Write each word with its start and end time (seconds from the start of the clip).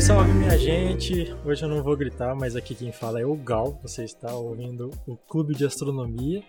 Salve, 0.00 0.02
salve 0.02 0.32
minha 0.32 0.58
gente! 0.58 1.34
Hoje 1.44 1.62
eu 1.62 1.68
não 1.68 1.82
vou 1.82 1.96
gritar, 1.96 2.34
mas 2.34 2.56
aqui 2.56 2.74
quem 2.74 2.90
fala 2.90 3.20
é 3.20 3.24
o 3.24 3.34
Gal. 3.36 3.78
Você 3.82 4.04
está 4.04 4.34
ouvindo 4.34 4.90
o 5.06 5.16
Clube 5.16 5.54
de 5.54 5.64
Astronomia. 5.64 6.42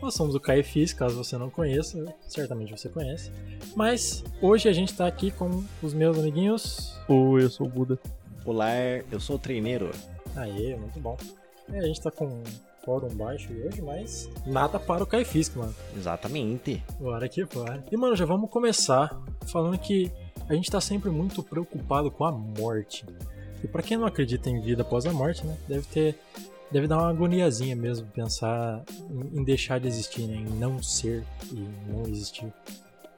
Nós 0.00 0.14
somos 0.14 0.34
o 0.34 0.40
Caifis, 0.40 0.92
caso 0.92 1.16
você 1.16 1.36
não 1.36 1.50
conheça, 1.50 2.04
certamente 2.28 2.70
você 2.70 2.88
conhece. 2.88 3.32
Mas 3.74 4.22
hoje 4.40 4.68
a 4.68 4.72
gente 4.72 4.92
está 4.92 5.06
aqui 5.06 5.30
com 5.32 5.64
os 5.82 5.92
meus 5.92 6.16
amiguinhos. 6.18 6.96
Oi, 7.08 7.42
eu 7.42 7.50
sou 7.50 7.66
o 7.66 7.70
Buda. 7.70 7.98
Olá, 8.44 8.72
eu 9.10 9.18
sou 9.18 9.36
o 9.36 9.38
treineiro. 9.38 9.90
Aê, 10.36 10.76
muito 10.76 11.00
bom. 11.00 11.16
É, 11.72 11.78
a 11.78 11.86
gente 11.86 11.98
está 11.98 12.10
com 12.10 12.26
um 12.26 12.42
fórum 12.84 13.08
baixo 13.14 13.52
hoje, 13.52 13.82
mas 13.82 14.28
nada 14.46 14.78
para 14.78 15.02
o 15.02 15.06
Caifis, 15.06 15.52
mano. 15.54 15.74
Exatamente. 15.96 16.82
Bora 17.00 17.28
que 17.28 17.44
bora. 17.44 17.84
E 17.90 17.96
mano, 17.96 18.14
já 18.14 18.24
vamos 18.24 18.50
começar 18.50 19.20
falando 19.46 19.78
que 19.78 20.10
a 20.48 20.54
gente 20.54 20.70
tá 20.70 20.80
sempre 20.80 21.10
muito 21.10 21.42
preocupado 21.42 22.10
com 22.10 22.24
a 22.24 22.32
morte. 22.32 23.04
E 23.62 23.68
para 23.68 23.82
quem 23.82 23.96
não 23.96 24.06
acredita 24.06 24.50
em 24.50 24.60
vida 24.60 24.82
após 24.82 25.06
a 25.06 25.12
morte, 25.12 25.46
né, 25.46 25.56
deve 25.68 25.86
ter 25.86 26.18
deve 26.70 26.86
dar 26.86 26.98
uma 26.98 27.10
agoniazinha 27.10 27.76
mesmo 27.76 28.06
pensar 28.08 28.82
em, 29.10 29.40
em 29.40 29.44
deixar 29.44 29.78
de 29.78 29.86
existir, 29.86 30.22
né, 30.26 30.36
em 30.36 30.58
não 30.58 30.82
ser 30.82 31.22
e 31.52 31.68
não 31.86 32.02
existir. 32.08 32.52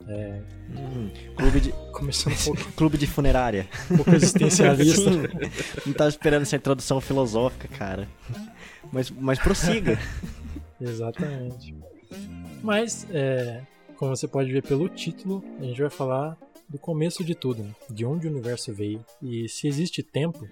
É, 0.07 0.43
Hum, 0.77 1.11
clube 1.37 1.61
de 1.61 1.73
começando 1.93 2.35
um 2.35 2.45
pouco, 2.45 2.73
clube 2.77 2.99
de 2.99 3.07
funerária. 3.07 3.67
um 3.91 3.97
pouco 3.97 4.11
existencialista. 4.15 5.11
Sim. 5.11 5.23
Não 5.87 5.95
tava 5.95 6.11
esperando 6.11 6.43
essa 6.43 6.57
introdução 6.57 7.01
filosófica, 7.01 7.69
cara. 7.69 8.07
Mas, 8.93 9.09
mas 9.11 9.39
prossiga. 9.39 9.99
Exatamente. 10.81 11.75
Mas, 12.63 13.07
é, 13.11 13.63
como 13.97 14.15
você 14.15 14.29
pode 14.29 14.53
ver 14.53 14.63
pelo 14.63 14.89
título, 14.89 15.43
a 15.61 15.65
gente 15.65 15.81
vai 15.81 15.91
falar 15.91 16.37
do 16.69 16.79
começo 16.79 17.23
de 17.25 17.35
tudo, 17.35 17.63
né? 17.63 17.71
de 17.91 18.05
onde 18.05 18.27
o 18.27 18.31
universo 18.31 18.73
veio. 18.73 19.05
E 19.23 19.49
se 19.49 19.67
existe 19.69 20.03
tempo, 20.03 20.47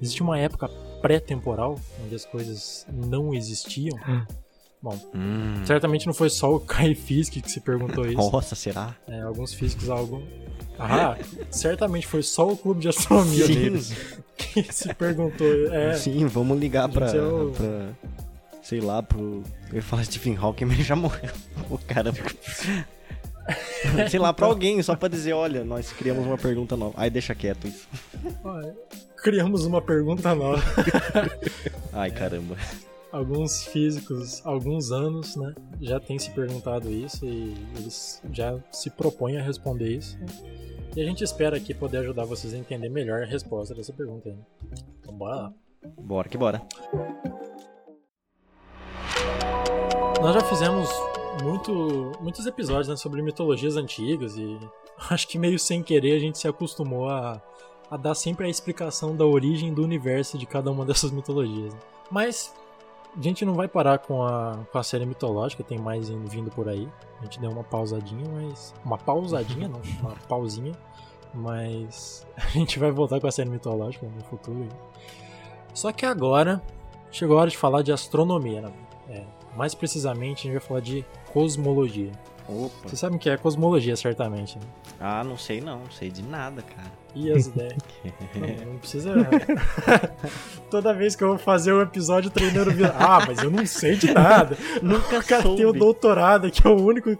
existe 0.00 0.22
uma 0.22 0.38
época 0.38 0.68
pré-temporal, 1.00 1.78
onde 2.04 2.14
as 2.14 2.24
coisas 2.24 2.86
não 2.92 3.32
existiam. 3.34 3.98
Bom, 4.82 4.98
Hum, 5.14 5.64
certamente 5.64 6.06
não 6.06 6.12
foi 6.12 6.28
só 6.28 6.54
o 6.54 6.60
Kai 6.60 6.94
Fisk 6.94 7.32
que 7.40 7.50
se 7.50 7.60
perguntou 7.60 8.04
isso. 8.10 8.30
nossa, 8.30 8.54
será? 8.54 8.94
É, 9.08 9.22
alguns 9.22 9.54
físicos, 9.54 9.88
algum... 9.88 10.22
Ah, 10.78 11.16
certamente 11.50 12.06
foi 12.06 12.22
só 12.22 12.48
o 12.48 12.56
clube 12.56 12.80
de 12.80 12.88
astronomia 12.88 13.46
Sim. 13.46 13.54
deles 13.54 13.92
que 14.36 14.72
se 14.72 14.92
perguntou. 14.92 15.46
É, 15.72 15.94
Sim, 15.94 16.26
vamos 16.26 16.58
ligar 16.58 16.88
pra, 16.88 17.06
eu- 17.14 17.52
pra. 17.56 18.10
Sei 18.60 18.80
lá, 18.80 19.00
pro. 19.02 19.42
Eu 19.68 19.76
ia 19.76 19.82
falar 19.82 20.02
Stephen 20.04 20.36
Hawking, 20.36 20.64
mas 20.64 20.74
ele 20.74 20.82
já 20.82 20.96
morreu. 20.96 21.30
O 21.70 21.78
cara. 21.78 22.12
Sei 24.10 24.18
lá, 24.18 24.32
pra 24.32 24.46
alguém, 24.46 24.82
só 24.82 24.96
pra 24.96 25.08
dizer, 25.08 25.32
olha, 25.32 25.64
nós 25.64 25.92
criamos 25.92 26.26
uma 26.26 26.38
pergunta 26.38 26.76
nova. 26.76 26.94
Aí 26.96 27.10
deixa 27.10 27.34
quieto 27.34 27.66
isso. 27.66 27.88
criamos 29.22 29.64
uma 29.64 29.80
pergunta 29.80 30.34
nova. 30.34 30.62
Ai, 31.92 32.10
caramba. 32.10 32.56
alguns 33.12 33.64
físicos, 33.64 34.44
alguns 34.44 34.90
anos, 34.90 35.36
né, 35.36 35.54
já 35.80 36.00
têm 36.00 36.18
se 36.18 36.30
perguntado 36.30 36.90
isso 36.90 37.24
e 37.24 37.54
eles 37.76 38.20
já 38.32 38.58
se 38.72 38.90
propõem 38.90 39.38
a 39.38 39.42
responder 39.42 39.88
isso. 39.88 40.18
E 40.96 41.00
a 41.00 41.04
gente 41.04 41.24
espera 41.24 41.56
aqui 41.56 41.74
poder 41.74 41.98
ajudar 41.98 42.24
vocês 42.24 42.54
a 42.54 42.56
entender 42.56 42.88
melhor 42.88 43.22
a 43.22 43.26
resposta 43.26 43.74
dessa 43.74 43.92
pergunta. 43.92 44.28
Aí. 44.28 44.36
Então 45.00 45.14
bora 45.14 45.36
lá. 45.36 45.52
Bora 46.00 46.28
que 46.28 46.38
bora. 46.38 46.62
Nós 50.20 50.34
já 50.34 50.40
fizemos 50.42 50.88
muito, 51.42 52.12
muitos 52.20 52.46
episódios 52.46 52.88
né, 52.88 52.96
sobre 52.96 53.22
mitologias 53.22 53.76
antigas 53.76 54.36
e 54.36 54.58
acho 55.10 55.26
que 55.28 55.38
meio 55.38 55.58
sem 55.58 55.82
querer 55.82 56.16
a 56.16 56.18
gente 56.18 56.38
se 56.38 56.46
acostumou 56.48 57.08
a, 57.08 57.40
a 57.90 57.96
dar 57.96 58.14
sempre 58.14 58.46
a 58.46 58.48
explicação 58.48 59.16
da 59.16 59.24
origem 59.24 59.72
do 59.72 59.82
universo 59.82 60.38
de 60.38 60.46
cada 60.46 60.70
uma 60.70 60.84
dessas 60.86 61.10
mitologias. 61.10 61.72
né. 61.72 61.80
Mas 62.10 62.54
a 63.16 63.20
gente 63.22 63.44
não 63.44 63.54
vai 63.54 63.68
parar 63.68 63.98
com 63.98 64.22
a, 64.22 64.58
com 64.70 64.78
a 64.78 64.82
série 64.82 65.06
mitológica, 65.06 65.62
tem 65.62 65.78
mais 65.78 66.10
indo- 66.10 66.28
vindo 66.28 66.50
por 66.50 66.68
aí. 66.68 66.88
A 67.20 67.24
gente 67.24 67.40
deu 67.40 67.50
uma 67.50 67.62
pausadinha, 67.64 68.28
mas. 68.28 68.74
Uma 68.84 68.98
pausadinha, 68.98 69.68
não, 69.68 69.80
uma 70.02 70.14
pausinha. 70.28 70.72
Mas 71.32 72.26
a 72.36 72.46
gente 72.48 72.78
vai 72.78 72.90
voltar 72.90 73.20
com 73.20 73.26
a 73.26 73.30
série 73.32 73.48
mitológica 73.50 74.06
no 74.06 74.22
futuro. 74.24 74.68
Só 75.72 75.90
que 75.92 76.04
agora 76.04 76.62
chegou 77.10 77.38
a 77.38 77.42
hora 77.42 77.50
de 77.50 77.56
falar 77.56 77.82
de 77.82 77.92
astronomia, 77.92 78.60
né? 78.62 78.72
É, 79.08 79.24
mais 79.56 79.74
precisamente, 79.74 80.40
a 80.40 80.42
gente 80.52 80.58
vai 80.58 80.60
falar 80.68 80.80
de 80.80 81.04
cosmologia. 81.32 82.10
Opa. 82.46 82.88
Vocês 82.88 83.00
sabem 83.00 83.16
o 83.16 83.18
que 83.20 83.30
é 83.30 83.36
cosmologia, 83.38 83.96
certamente. 83.96 84.58
Né? 84.58 84.64
Ah, 85.00 85.24
não 85.24 85.38
sei 85.38 85.62
não, 85.62 85.78
não 85.78 85.90
sei 85.90 86.10
de 86.10 86.22
nada, 86.22 86.60
cara. 86.62 86.92
E 87.14 87.30
as 87.32 87.46
ideias? 87.48 87.76
Não, 88.34 88.72
não 88.72 88.78
precisa. 88.78 89.14
Toda 90.70 90.92
vez 90.92 91.16
que 91.16 91.24
eu 91.24 91.28
vou 91.28 91.38
fazer 91.38 91.72
um 91.72 91.80
episódio, 91.80 92.28
o 92.28 92.32
treineiro 92.32 92.70
vira. 92.70 92.94
Ah, 92.98 93.24
mas 93.26 93.38
eu 93.42 93.50
não 93.50 93.64
sei 93.64 93.96
de 93.96 94.12
nada. 94.12 94.58
Nunca 94.82 95.20
O 95.20 95.24
cara 95.24 95.42
tem 95.42 95.52
o 95.52 95.58
soube. 95.58 95.78
doutorado 95.78 96.46
aqui, 96.48 96.66
é 96.66 96.68
o 96.70 96.76
único, 96.82 97.10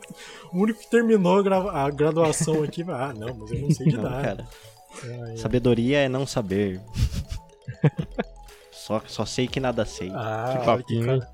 o 0.53 0.59
único 0.59 0.81
que 0.81 0.91
terminou 0.91 1.39
a 1.39 1.43
gra- 1.43 1.73
a 1.87 1.91
graduação 1.91 2.62
aqui. 2.62 2.84
Ah, 2.89 3.15
não, 3.17 3.34
mas 3.34 3.50
eu 3.50 3.61
não 3.61 3.71
sei 3.71 3.87
de 3.87 3.97
Não, 3.97 4.03
nada. 4.03 4.23
cara. 4.23 4.49
Ai, 5.27 5.37
Sabedoria 5.39 5.99
é 6.00 6.09
não 6.09 6.27
saber. 6.27 6.81
só, 8.71 9.00
só 9.06 9.25
sei 9.25 9.47
que 9.49 9.59
nada 9.61 9.84
sei. 9.84 10.11
Ah, 10.15 10.44
Que 10.50 10.50
olha 10.50 10.59
que 10.59 10.65
papinho, 10.83 11.06
cara. 11.06 11.28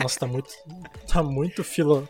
Nossa, 0.00 0.20
tá 0.20 0.26
muito. 0.26 0.50
Tá 1.06 1.22
muito 1.22 1.64
filo. 1.64 2.08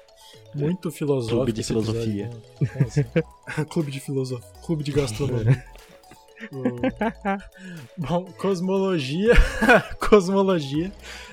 Muito 0.55 0.91
filosófico. 0.91 1.37
Clube 1.37 1.53
de 1.53 1.61
esse 1.61 1.73
episódio, 1.73 2.03
filosofia. 2.03 2.31
né? 2.31 3.65
Clube 3.71 3.91
de 3.91 4.01
filosofia. 4.01 4.51
Clube 4.63 4.85
de 4.85 4.93
gastronomia. 4.93 5.65
Bom, 7.97 8.25
cosmologia. 8.39 9.33
cosmologia 10.09 10.93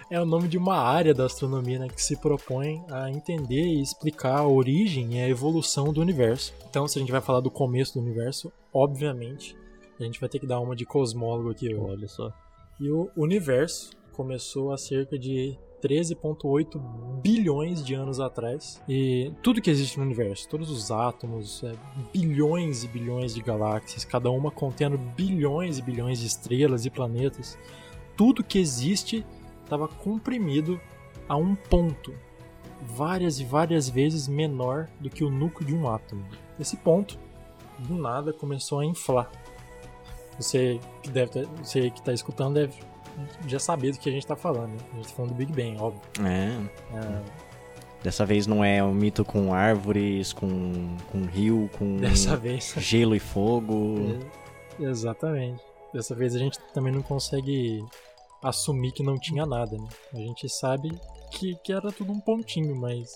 é 0.09 0.19
o 0.19 0.25
nome 0.25 0.47
de 0.47 0.57
uma 0.57 0.78
área 0.78 1.13
da 1.13 1.25
astronomia 1.25 1.79
né, 1.79 1.88
que 1.88 2.01
se 2.01 2.18
propõe 2.18 2.83
a 2.89 3.09
entender 3.09 3.63
e 3.63 3.81
explicar 3.81 4.39
a 4.39 4.47
origem 4.47 5.18
e 5.18 5.22
a 5.22 5.29
evolução 5.29 5.94
do 5.94 6.01
universo. 6.01 6.53
Então, 6.69 6.88
se 6.88 6.97
a 6.97 7.01
gente 7.01 7.12
vai 7.12 7.22
falar 7.22 7.39
do 7.39 7.51
começo 7.51 7.94
do 7.94 8.00
universo, 8.01 8.51
obviamente, 8.73 9.56
a 10.00 10.03
gente 10.03 10.19
vai 10.19 10.28
ter 10.28 10.39
que 10.39 10.47
dar 10.47 10.59
uma 10.59 10.75
de 10.75 10.85
cosmólogo 10.85 11.51
aqui. 11.51 11.73
Olha 11.75 12.07
só. 12.07 12.31
E 12.79 12.89
o 12.89 13.09
universo 13.16 13.91
começou 14.13 14.72
há 14.72 14.78
cerca 14.78 15.18
de 15.18 15.57
13,8 15.81 16.80
bilhões 17.22 17.84
de 17.84 17.94
anos 17.94 18.19
atrás. 18.19 18.81
E 18.88 19.31
tudo 19.42 19.62
que 19.62 19.69
existe 19.69 19.97
no 19.97 20.06
universo, 20.06 20.47
todos 20.47 20.69
os 20.69 20.92
átomos, 20.92 21.64
é, 21.64 21.74
bilhões 22.14 22.84
e 22.84 22.88
bilhões 22.88 23.34
de 23.34 23.42
galáxias, 23.42 24.06
cada 24.06 24.30
uma 24.30 24.52
contendo 24.52 24.97
bilhões 24.97 25.78
e 25.78 25.81
bilhões 25.81 26.19
de 26.19 26.28
estrelas 26.28 26.86
e 26.86 26.90
planetas, 26.90 27.58
tudo 28.16 28.44
que 28.44 28.59
existe 28.59 29.25
estava 29.64 29.88
comprimido 29.88 30.80
a 31.28 31.36
um 31.36 31.56
ponto, 31.56 32.13
várias 32.81 33.40
e 33.40 33.46
várias 33.46 33.90
vezes 33.90 34.28
menor 34.28 34.90
do 35.00 35.09
que 35.09 35.24
o 35.24 35.30
núcleo 35.30 35.68
de 35.68 35.75
um 35.75 35.90
átomo. 35.90 36.25
Esse 36.59 36.75
ponto, 36.78 37.18
do 37.80 37.96
nada, 37.96 38.34
começou 38.34 38.80
a 38.80 38.86
inflar. 38.86 39.31
Você 40.38 40.80
que 41.02 41.09
deve 41.09 41.46
você 41.58 41.90
que 41.90 42.00
está 42.00 42.13
escutando 42.13 42.56
deve 42.56 42.91
já 43.47 43.59
saber 43.59 43.91
do 43.94 43.99
que 43.99 44.09
a 44.09 44.11
gente 44.11 44.23
está 44.23 44.35
falando. 44.35 44.72
Né? 44.72 44.77
A 44.91 44.95
gente 44.95 45.05
está 45.05 45.16
falando 45.16 45.31
do 45.31 45.35
Big 45.38 45.51
Bang, 45.51 45.77
óbvio. 45.79 46.01
É. 46.25 46.97
É, 46.97 47.22
Dessa 48.03 48.25
vez 48.25 48.47
não 48.47 48.63
é 48.63 48.83
um 48.83 48.94
mito 48.94 49.23
com 49.23 49.53
árvores, 49.53 50.33
com, 50.33 50.97
com 51.11 51.23
rio, 51.25 51.69
com 51.77 51.97
dessa 52.01 52.35
vez. 52.35 52.73
gelo 52.77 53.16
e 53.16 53.19
fogo. 53.19 54.17
É, 54.79 54.83
Exatamente. 54.83 55.61
Dessa 55.94 56.16
vez 56.16 56.35
a 56.35 56.39
gente 56.39 56.57
também 56.73 56.91
não 56.91 57.01
consegue 57.01 57.83
assumir 58.41 58.91
que 58.91 59.03
não 59.03 59.19
tinha 59.19 59.45
nada, 59.45 59.77
né? 59.77 59.88
A 60.13 60.17
gente 60.17 60.50
sabe 60.50 60.89
que, 61.31 61.55
que 61.63 61.71
era 61.71 61.91
tudo 61.91 62.11
um 62.11 62.19
pontinho, 62.19 62.75
mas 62.75 63.09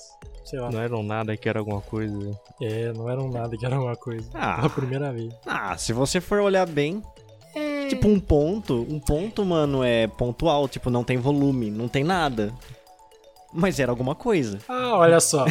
sei 0.43 0.59
lá. 0.59 0.69
Não 0.69 0.79
era 0.79 0.95
um 0.95 1.01
nada 1.03 1.35
que 1.35 1.49
era 1.49 1.59
alguma 1.59 1.81
coisa. 1.81 2.39
É, 2.61 2.93
não 2.93 3.09
era 3.09 3.21
um 3.21 3.29
nada 3.31 3.57
que 3.57 3.65
era 3.65 3.79
uma 3.79 3.95
coisa. 3.95 4.29
Ah. 4.33 4.57
Pela 4.57 4.69
primeira 4.69 5.11
vez. 5.11 5.33
Ah, 5.45 5.75
se 5.77 5.93
você 5.93 6.21
for 6.21 6.39
olhar 6.41 6.67
bem, 6.67 7.01
tipo 7.89 8.07
um 8.07 8.19
ponto. 8.19 8.85
Um 8.89 8.99
ponto, 8.99 9.45
mano, 9.45 9.83
é 9.83 10.07
pontual. 10.07 10.67
Tipo, 10.67 10.89
não 10.89 11.03
tem 11.03 11.17
volume, 11.17 11.69
não 11.71 11.87
tem 11.87 12.03
nada. 12.03 12.53
Mas 13.57 13.79
era 13.79 13.89
alguma 13.89 14.13
coisa. 14.15 14.57
Ah, 14.67 14.97
olha 14.97 15.17
só. 15.21 15.45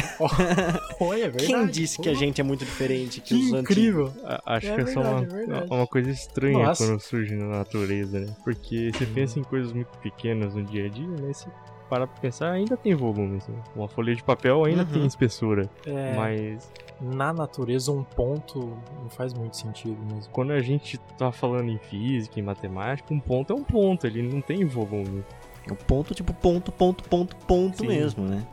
Olha, 1.01 1.23
é 1.25 1.29
verdade. 1.29 1.45
Quem 1.47 1.65
disse 1.65 1.99
que 1.99 2.07
a 2.07 2.13
gente 2.13 2.39
é 2.39 2.43
muito 2.43 2.63
diferente 2.63 3.19
que, 3.19 3.29
Que 3.29 3.33
os 3.35 3.45
antigos? 3.53 3.71
incrível. 3.71 4.13
Acho 4.45 4.67
É 4.67 4.75
que 4.75 4.81
é 4.81 4.85
só 4.93 5.01
verdade, 5.01 5.43
uma, 5.45 5.57
é 5.57 5.73
uma 5.73 5.87
coisa 5.87 6.11
estranha 6.11 6.67
Nossa. 6.67 6.85
quando 6.85 6.99
surge 6.99 7.33
na 7.33 7.47
natureza, 7.47 8.19
né? 8.19 8.35
Porque 8.43 8.91
você 8.93 9.07
pensa 9.07 9.39
em 9.39 9.43
coisas 9.43 9.73
muito 9.73 9.89
pequenas 10.03 10.53
no 10.53 10.63
dia 10.63 10.85
a 10.85 10.89
dia, 10.89 11.07
né? 11.07 11.33
Se 11.33 11.47
parar 11.85 12.07
pra 12.07 12.19
pensar, 12.21 12.51
ainda 12.51 12.75
tem 12.77 12.93
volume. 12.95 13.37
Assim. 13.37 13.53
Uma 13.75 13.87
folha 13.87 14.15
de 14.15 14.23
papel 14.23 14.63
ainda 14.65 14.83
Uhum. 14.83 14.89
tem 14.89 15.05
espessura. 15.05 15.69
É, 15.85 16.15
Mas 16.15 16.71
na 17.01 17.33
natureza 17.33 17.91
um 17.91 18.03
ponto 18.03 18.77
não 19.01 19.09
faz 19.09 19.33
muito 19.33 19.57
sentido 19.57 19.97
mesmo. 20.05 20.31
quando 20.31 20.51
a 20.51 20.61
gente 20.61 20.97
tá 21.17 21.31
falando 21.31 21.69
em 21.69 21.77
física, 21.77 22.39
em 22.39 22.43
matemática, 22.43 23.13
um 23.13 23.19
ponto 23.19 23.53
é 23.53 23.55
um 23.55 23.63
ponto, 23.63 24.05
ele 24.07 24.21
não 24.21 24.41
tem 24.41 24.65
volume. 24.65 25.23
O 25.69 25.75
ponto, 25.75 26.13
tipo, 26.13 26.33
ponto, 26.33 26.71
ponto, 26.71 27.03
ponto, 27.09 27.35
ponto 27.35 27.77
Sim. 27.79 27.87
mesmo, 27.87 28.23
né? 28.25 28.45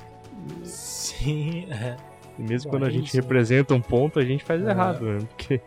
Sim, 0.65 1.67
é. 1.71 1.97
E 2.39 2.43
mesmo 2.43 2.71
Bom, 2.71 2.77
quando 2.79 2.85
a 2.85 2.89
é 2.89 2.91
gente 2.91 3.09
isso, 3.09 3.17
né? 3.17 3.23
representa 3.23 3.75
um 3.75 3.81
ponto, 3.81 4.19
a 4.19 4.25
gente 4.25 4.43
faz 4.43 4.65
É. 4.65 4.71
errado, 4.71 5.05
né? 5.05 5.19
Porque 5.29 5.61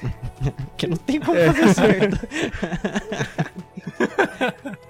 Porque 0.68 0.86
não 0.86 0.96
tem 0.96 1.20
como 1.20 1.36
fazer 1.38 1.74
certo. 1.74 2.26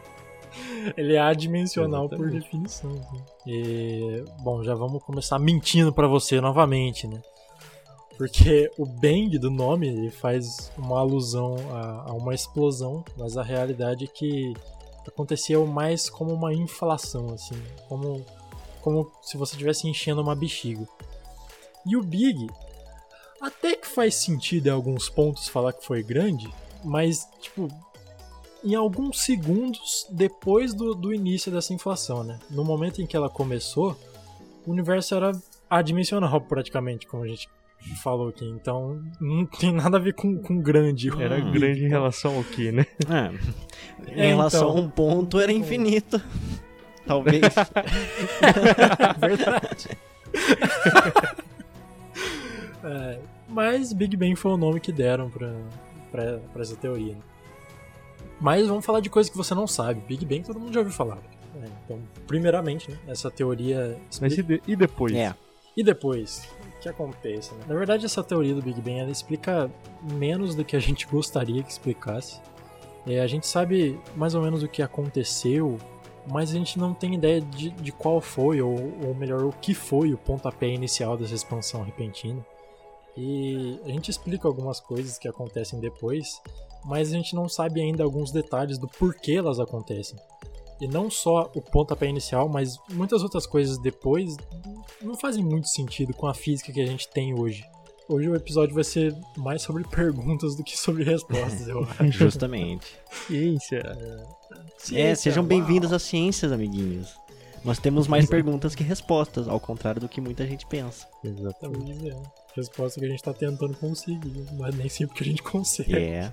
Ele 0.97 1.15
é 1.15 1.21
adimensional 1.21 2.09
por 2.09 2.17
Exatamente. 2.21 2.45
definição. 2.45 2.91
assim. 2.91 3.23
E, 3.47 4.25
bom, 4.41 4.63
já 4.63 4.75
vamos 4.75 5.03
começar 5.03 5.39
mentindo 5.39 5.93
pra 5.93 6.07
você 6.07 6.41
novamente, 6.41 7.07
né? 7.07 7.21
Porque 8.17 8.71
o 8.77 8.85
bang 8.85 9.39
do 9.39 9.51
nome 9.51 9.89
ele 9.89 10.11
faz 10.11 10.71
uma 10.77 10.99
alusão 10.99 11.57
a, 11.73 12.11
a 12.11 12.13
uma 12.13 12.35
explosão, 12.35 13.03
mas 13.17 13.37
a 13.39 13.43
realidade 13.43 14.05
é 14.05 14.07
que 14.07 14.53
acontecia 15.07 15.59
mais 15.61 16.11
como 16.11 16.33
uma 16.35 16.53
inflação, 16.53 17.33
assim, 17.33 17.61
como, 17.89 18.25
como 18.83 19.11
se 19.23 19.39
você 19.39 19.55
estivesse 19.55 19.89
enchendo 19.89 20.21
uma 20.21 20.35
bexiga. 20.35 20.87
E 21.87 21.97
o 21.97 22.03
Big, 22.03 22.47
até 23.41 23.75
que 23.75 23.87
faz 23.87 24.17
sentido 24.17 24.67
em 24.67 24.71
alguns 24.71 25.09
pontos 25.09 25.49
falar 25.49 25.73
que 25.73 25.85
foi 25.85 26.03
grande, 26.03 26.47
mas, 26.85 27.27
tipo, 27.41 27.69
em 28.65 28.75
alguns 28.75 29.21
segundos 29.23 30.07
depois 30.11 30.75
do, 30.75 30.95
do 30.95 31.13
início 31.15 31.51
dessa 31.51 31.73
inflação, 31.75 32.23
né? 32.25 32.39
No 32.51 32.65
momento 32.65 33.01
em 33.03 33.07
que 33.07 33.17
ela 33.17 33.29
começou, 33.29 33.97
o 34.67 34.71
universo 34.71 35.15
era 35.15 35.33
adimensional, 35.69 36.41
praticamente, 36.43 37.07
como 37.07 37.23
a 37.25 37.29
gente 37.29 37.49
falou 38.03 38.29
aqui. 38.29 38.45
Então, 38.45 39.03
não 39.21 39.47
tem 39.47 39.73
nada 39.73 39.97
a 39.97 40.01
ver 40.01 40.13
com, 40.15 40.37
com 40.39 40.61
grande. 40.61 41.09
Era 41.19 41.37
Hum. 41.43 41.53
grande 41.53 41.85
em 41.85 41.89
relação 41.89 42.37
ao 42.37 42.45
que, 42.45 42.71
né? 42.71 42.87
É. 43.09 44.13
Em 44.13 44.21
É, 44.21 44.27
relação 44.29 44.69
então. 44.71 44.79
a 44.79 44.81
um 44.85 44.91
ponto, 44.91 45.41
era 45.41 45.51
infinito. 45.53 46.21
Talvez. 47.07 47.41
Verdade. 49.19 49.89
É, 52.85 53.19
mas 53.49 53.93
Big 53.93 54.17
Bang 54.17 54.37
foi 54.37 54.53
o 54.53 54.57
nome 54.57 54.81
que 54.81 54.93
deram 54.93 55.29
pra, 55.31 55.53
pra, 56.11 56.39
pra 56.53 56.63
essa 56.63 56.77
teoria. 56.77 57.15
né? 57.15 57.21
Mas 58.41 58.67
vamos 58.69 58.85
falar 58.85 59.01
de 59.01 59.11
coisa 59.11 59.31
que 59.31 59.37
você 59.37 59.55
não 59.55 59.67
sabe. 59.67 60.01
Big 60.09 60.25
Bang 60.25 60.43
todo 60.43 60.59
mundo 60.59 60.73
já 60.73 60.81
ouviu 60.81 60.95
falar. 60.95 61.19
É, 61.63 61.67
então, 61.85 61.99
primeiramente, 62.27 62.91
né, 62.91 62.97
essa 63.09 63.31
teoria 63.31 63.99
Mas 64.21 64.33
e, 64.33 64.41
explica... 64.41 64.65
de- 64.67 64.73
e 64.73 64.77
depois? 64.77 65.15
é. 65.15 65.35
E 65.77 65.85
depois? 65.85 66.49
O 66.77 66.81
que 66.81 66.89
acontece? 66.89 67.55
Né? 67.55 67.61
Na 67.69 67.75
verdade, 67.75 68.05
essa 68.05 68.23
teoria 68.25 68.55
do 68.55 68.61
Big 68.63 68.81
Bang 68.81 68.99
ela 68.99 69.11
explica 69.11 69.71
menos 70.03 70.55
do 70.55 70.65
que 70.65 70.75
a 70.75 70.81
gente 70.81 71.07
gostaria 71.07 71.63
que 71.63 71.71
explicasse. 71.71 72.41
É, 73.07 73.21
a 73.21 73.27
gente 73.27 73.47
sabe 73.47 73.99
mais 74.17 74.35
ou 74.35 74.43
menos 74.43 74.63
o 74.63 74.69
que 74.69 74.83
aconteceu, 74.83 75.79
mas 76.29 76.51
a 76.51 76.55
gente 76.55 76.79
não 76.79 76.93
tem 76.93 77.15
ideia 77.15 77.41
de, 77.41 77.71
de 77.71 77.93
qual 77.93 78.21
foi, 78.21 78.61
ou, 78.61 78.75
ou 79.07 79.15
melhor, 79.15 79.45
o 79.45 79.53
que 79.53 79.73
foi 79.75 80.13
o 80.13 80.19
pontapé 80.19 80.69
inicial 80.69 81.17
dessa 81.17 81.35
expansão 81.35 81.83
repentina. 81.83 82.45
E 83.17 83.79
a 83.85 83.89
gente 83.89 84.11
explica 84.11 84.47
algumas 84.49 84.81
coisas 84.81 85.19
que 85.19 85.29
acontecem 85.29 85.79
depois, 85.81 86.41
mas 86.85 87.13
a 87.13 87.17
gente 87.17 87.35
não 87.35 87.49
sabe 87.49 87.81
ainda 87.81 88.03
alguns 88.03 88.31
detalhes 88.33 88.79
do 88.79 88.89
porquê 88.89 89.33
elas 89.33 89.61
acontecem. 89.61 90.19
E 90.81 90.89
não 90.89 91.11
só 91.11 91.51
o 91.55 91.61
pontapé 91.61 92.07
inicial, 92.07 92.49
mas 92.49 92.79
muitas 92.91 93.23
outras 93.23 93.47
coisas 93.47 93.77
depois 93.79 94.37
não 95.03 95.15
fazem 95.15 95.45
muito 95.45 95.69
sentido 95.69 96.15
com 96.15 96.27
a 96.27 96.33
física 96.35 96.73
que 96.73 96.81
a 96.81 96.87
gente 96.87 97.07
tem 97.09 97.39
hoje. 97.39 97.63
Hoje 98.09 98.29
o 98.29 98.35
episódio 98.35 98.75
vai 98.75 98.83
ser 98.83 99.15
mais 99.37 99.63
sobre 99.63 99.85
perguntas 99.89 100.57
do 100.57 100.65
que 100.65 100.77
sobre 100.77 101.05
respostas, 101.05 101.69
eu 101.69 101.87
acho. 101.99 102.13
Justamente. 102.13 102.87
Ciência. 103.27 103.79
É, 103.79 104.25
Ciência, 104.79 105.17
sejam 105.17 105.43
uau. 105.43 105.49
bem-vindos 105.49 105.93
às 105.93 106.03
ciências, 106.03 106.51
amiguinhos. 106.51 107.15
Nós 107.63 107.79
temos 107.79 108.09
mais 108.09 108.27
perguntas 108.27 108.75
que 108.75 108.83
respostas, 108.83 109.47
ao 109.47 109.61
contrário 109.61 110.01
do 110.01 110.09
que 110.09 110.19
muita 110.19 110.47
gente 110.47 110.65
pensa. 110.67 111.07
Exatamente. 111.23 112.09
É. 112.09 112.17
Resposta 112.57 112.99
que 112.99 113.05
a 113.05 113.09
gente 113.09 113.23
tá 113.23 113.35
tentando 113.35 113.77
conseguir, 113.77 114.47
mas 114.59 114.75
nem 114.75 114.89
sempre 114.89 115.15
que 115.15 115.23
a 115.23 115.27
gente 115.27 115.43
consegue. 115.43 115.95
É. 115.95 116.33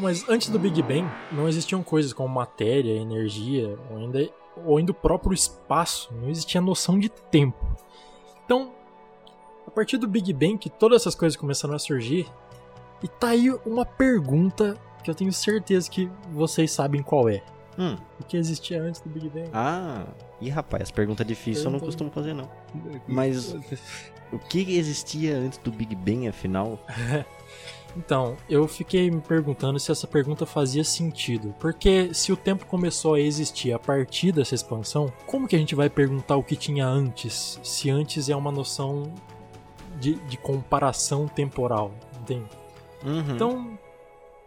Mas 0.00 0.28
antes 0.28 0.48
do 0.48 0.58
Big 0.58 0.80
Bang, 0.82 1.08
não 1.32 1.48
existiam 1.48 1.82
coisas 1.82 2.12
como 2.12 2.28
matéria, 2.34 2.92
energia, 2.92 3.76
ou 3.90 3.96
ainda, 3.98 4.30
ou 4.64 4.76
ainda 4.76 4.92
o 4.92 4.94
próprio 4.94 5.32
espaço. 5.32 6.12
Não 6.14 6.28
existia 6.28 6.60
noção 6.60 6.98
de 6.98 7.08
tempo. 7.08 7.66
Então, 8.44 8.72
a 9.66 9.70
partir 9.70 9.96
do 9.98 10.06
Big 10.06 10.32
Bang 10.32 10.56
que 10.58 10.70
todas 10.70 11.02
essas 11.02 11.14
coisas 11.14 11.36
começaram 11.36 11.74
a 11.74 11.78
surgir, 11.78 12.26
e 13.02 13.08
tá 13.08 13.28
aí 13.28 13.50
uma 13.66 13.84
pergunta 13.84 14.76
que 15.02 15.10
eu 15.10 15.14
tenho 15.14 15.32
certeza 15.32 15.88
que 15.90 16.10
vocês 16.32 16.70
sabem 16.70 17.02
qual 17.02 17.28
é. 17.28 17.42
Hum. 17.78 17.96
O 18.20 18.24
que 18.24 18.36
existia 18.36 18.82
antes 18.82 19.00
do 19.00 19.08
Big 19.08 19.28
Bang? 19.28 19.48
Ah. 19.52 20.04
Ih, 20.40 20.48
rapaz, 20.50 20.90
pergunta 20.90 21.24
difícil 21.24 21.64
eu 21.64 21.70
não 21.70 21.78
Pergunta- 21.80 21.86
costumo 21.86 22.10
fazer, 22.10 22.34
não. 22.34 22.48
Mas- 23.06 23.54
O 24.32 24.38
que 24.38 24.76
existia 24.76 25.36
antes 25.36 25.58
do 25.58 25.70
Big 25.72 25.94
Bang, 25.94 26.28
afinal? 26.28 26.78
Então, 27.96 28.36
eu 28.48 28.68
fiquei 28.68 29.10
me 29.10 29.20
perguntando 29.20 29.78
se 29.78 29.90
essa 29.90 30.06
pergunta 30.06 30.46
fazia 30.46 30.84
sentido. 30.84 31.54
Porque 31.58 32.12
se 32.14 32.32
o 32.32 32.36
tempo 32.36 32.66
começou 32.66 33.14
a 33.14 33.20
existir 33.20 33.72
a 33.72 33.78
partir 33.78 34.32
dessa 34.32 34.54
expansão, 34.54 35.12
como 35.26 35.48
que 35.48 35.56
a 35.56 35.58
gente 35.58 35.74
vai 35.74 35.90
perguntar 35.90 36.36
o 36.36 36.42
que 36.42 36.56
tinha 36.56 36.86
antes? 36.86 37.58
Se 37.62 37.90
antes 37.90 38.28
é 38.28 38.36
uma 38.36 38.52
noção 38.52 39.12
de, 40.00 40.14
de 40.14 40.36
comparação 40.36 41.26
temporal, 41.26 41.92
entende? 42.20 42.48
Uhum. 43.04 43.34
Então, 43.34 43.78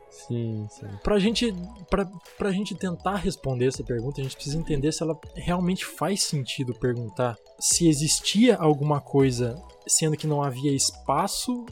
Sim, 0.09 0.67
sim. 0.69 0.87
pra 1.01 1.17
gente, 1.19 1.53
pra, 1.89 2.05
pra 2.37 2.51
gente 2.51 2.75
tentar 2.75 3.15
responder 3.15 3.67
essa 3.67 3.83
pergunta, 3.83 4.19
a 4.19 4.23
gente 4.23 4.35
precisa 4.35 4.57
entender 4.57 4.91
se 4.91 5.01
ela 5.01 5.17
realmente 5.35 5.85
faz 5.85 6.23
sentido 6.23 6.73
perguntar 6.73 7.37
se 7.59 7.87
existia 7.87 8.57
alguma 8.57 8.99
coisa, 8.99 9.55
sendo 9.87 10.17
que 10.17 10.27
não 10.27 10.43
havia 10.43 10.73
espaço, 10.73 11.65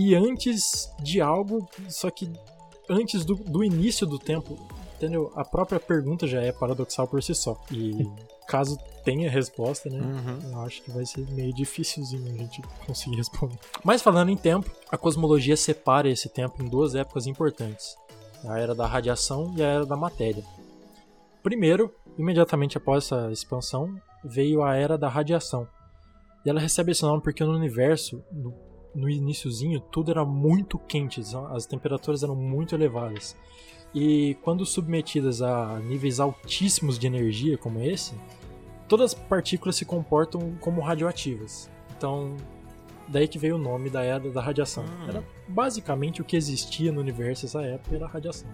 e 0.00 0.14
antes 0.14 0.88
de 1.02 1.20
algo, 1.20 1.68
só 1.88 2.08
que 2.08 2.30
antes 2.88 3.24
do, 3.24 3.34
do 3.34 3.64
início 3.64 4.06
do 4.06 4.16
tempo. 4.16 4.56
Entendeu? 4.94 5.32
A 5.34 5.44
própria 5.44 5.80
pergunta 5.80 6.24
já 6.24 6.40
é 6.40 6.52
paradoxal 6.52 7.08
por 7.08 7.20
si 7.20 7.34
só. 7.34 7.60
E 7.72 8.08
caso 8.46 8.78
tenha 9.04 9.28
resposta, 9.28 9.90
né? 9.90 9.98
Uhum. 9.98 10.52
Eu 10.52 10.60
acho 10.60 10.82
que 10.82 10.92
vai 10.92 11.04
ser 11.04 11.28
meio 11.32 11.52
dificilzinho 11.52 12.32
a 12.32 12.36
gente 12.36 12.62
conseguir 12.86 13.16
responder. 13.16 13.58
Mas 13.82 14.00
falando 14.00 14.30
em 14.30 14.36
tempo, 14.36 14.70
a 14.88 14.96
cosmologia 14.96 15.56
separa 15.56 16.08
esse 16.08 16.28
tempo 16.28 16.62
em 16.62 16.68
duas 16.68 16.94
épocas 16.94 17.26
importantes: 17.26 17.96
a 18.46 18.56
era 18.56 18.76
da 18.76 18.86
radiação 18.86 19.52
e 19.56 19.64
a 19.64 19.66
era 19.66 19.84
da 19.84 19.96
matéria. 19.96 20.44
Primeiro, 21.42 21.92
imediatamente 22.16 22.78
após 22.78 23.06
essa 23.06 23.32
expansão, 23.32 24.00
veio 24.22 24.62
a 24.62 24.76
era 24.76 24.96
da 24.96 25.08
radiação. 25.08 25.66
E 26.46 26.50
ela 26.50 26.60
recebe 26.60 26.92
esse 26.92 27.02
nome 27.02 27.20
porque 27.20 27.42
no 27.42 27.52
universo, 27.52 28.22
no, 28.30 28.67
no 28.98 29.08
iniciozinho, 29.08 29.80
tudo 29.80 30.10
era 30.10 30.24
muito 30.24 30.78
quente, 30.78 31.22
as 31.50 31.66
temperaturas 31.66 32.22
eram 32.22 32.34
muito 32.34 32.74
elevadas. 32.74 33.36
E 33.94 34.36
quando 34.42 34.66
submetidas 34.66 35.40
a 35.40 35.78
níveis 35.80 36.20
altíssimos 36.20 36.98
de 36.98 37.06
energia 37.06 37.56
como 37.56 37.80
esse, 37.80 38.14
todas 38.86 39.12
as 39.12 39.14
partículas 39.14 39.76
se 39.76 39.84
comportam 39.84 40.56
como 40.60 40.80
radioativas. 40.80 41.70
Então, 41.96 42.36
daí 43.08 43.26
que 43.26 43.38
veio 43.38 43.54
o 43.56 43.58
nome 43.58 43.88
da 43.88 44.02
era 44.02 44.30
da 44.30 44.40
radiação. 44.40 44.84
Hum. 44.84 45.08
Era 45.08 45.24
basicamente 45.46 46.20
o 46.20 46.24
que 46.24 46.36
existia 46.36 46.92
no 46.92 47.00
universo 47.00 47.46
nessa 47.46 47.62
época 47.62 47.96
era 47.96 48.04
a 48.04 48.08
radiação. 48.08 48.50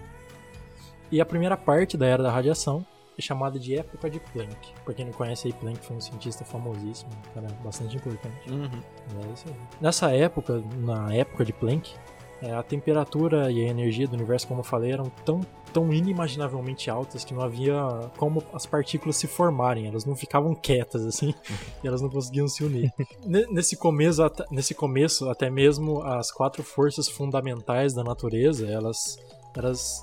E 1.11 1.21
a 1.21 1.27
primeira 1.27 1.57
parte 1.57 1.97
da 1.97 2.07
era 2.07 2.23
da 2.23 2.31
radiação 2.31 2.87
chamada 3.23 3.59
de 3.59 3.77
época 3.77 4.09
de 4.11 4.19
Planck. 4.21 4.73
Pra 4.85 4.95
quem 4.95 5.05
não 5.07 5.13
conhece 5.13 5.47
aí, 5.49 5.53
Planck 5.53 5.79
foi 5.85 5.97
um 5.97 6.01
cientista 6.01 6.45
famosíssimo, 6.45 7.11
um 7.31 7.35
cara 7.35 7.49
bastante 7.63 7.97
importante. 7.97 8.51
Uhum. 8.51 8.81
É 9.29 9.33
isso 9.33 9.45
aí. 9.49 9.55
Nessa 9.81 10.11
época, 10.13 10.63
na 10.79 11.15
época 11.15 11.45
de 11.45 11.53
Planck, 11.53 11.95
é, 12.43 12.53
a 12.53 12.63
temperatura 12.63 13.51
e 13.51 13.65
a 13.65 13.69
energia 13.69 14.07
do 14.07 14.15
universo, 14.15 14.47
como 14.47 14.61
eu 14.61 14.65
falei, 14.65 14.93
eram 14.93 15.11
tão, 15.25 15.41
tão 15.73 15.93
inimaginavelmente 15.93 16.91
altas 16.91 17.25
que 17.25 17.33
não 17.33 17.41
havia 17.43 17.75
como 18.19 18.43
as 18.53 18.67
partículas 18.67 19.17
se 19.17 19.27
formarem. 19.27 19.87
Elas 19.87 20.05
não 20.05 20.15
ficavam 20.15 20.55
quietas 20.55 21.07
assim, 21.07 21.33
e 21.83 21.87
elas 21.89 22.03
não 22.03 22.11
conseguiam 22.11 22.47
se 22.49 22.63
unir. 22.63 22.93
Ne- 23.25 23.47
nesse, 23.47 23.77
começo, 23.77 24.23
até- 24.23 24.45
nesse 24.51 24.75
começo, 24.75 25.29
até 25.31 25.49
mesmo 25.49 26.03
as 26.03 26.31
quatro 26.31 26.63
forças 26.63 27.09
fundamentais 27.09 27.95
da 27.95 28.05
natureza, 28.05 28.67
elas, 28.67 29.17
elas 29.57 30.03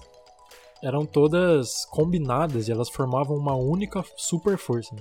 eram 0.84 1.06
todas 1.06 1.86
combinadas 1.86 2.68
e 2.68 2.72
elas 2.72 2.90
formavam 2.90 3.36
uma 3.38 3.56
única 3.56 4.04
super 4.18 4.58
força. 4.58 4.96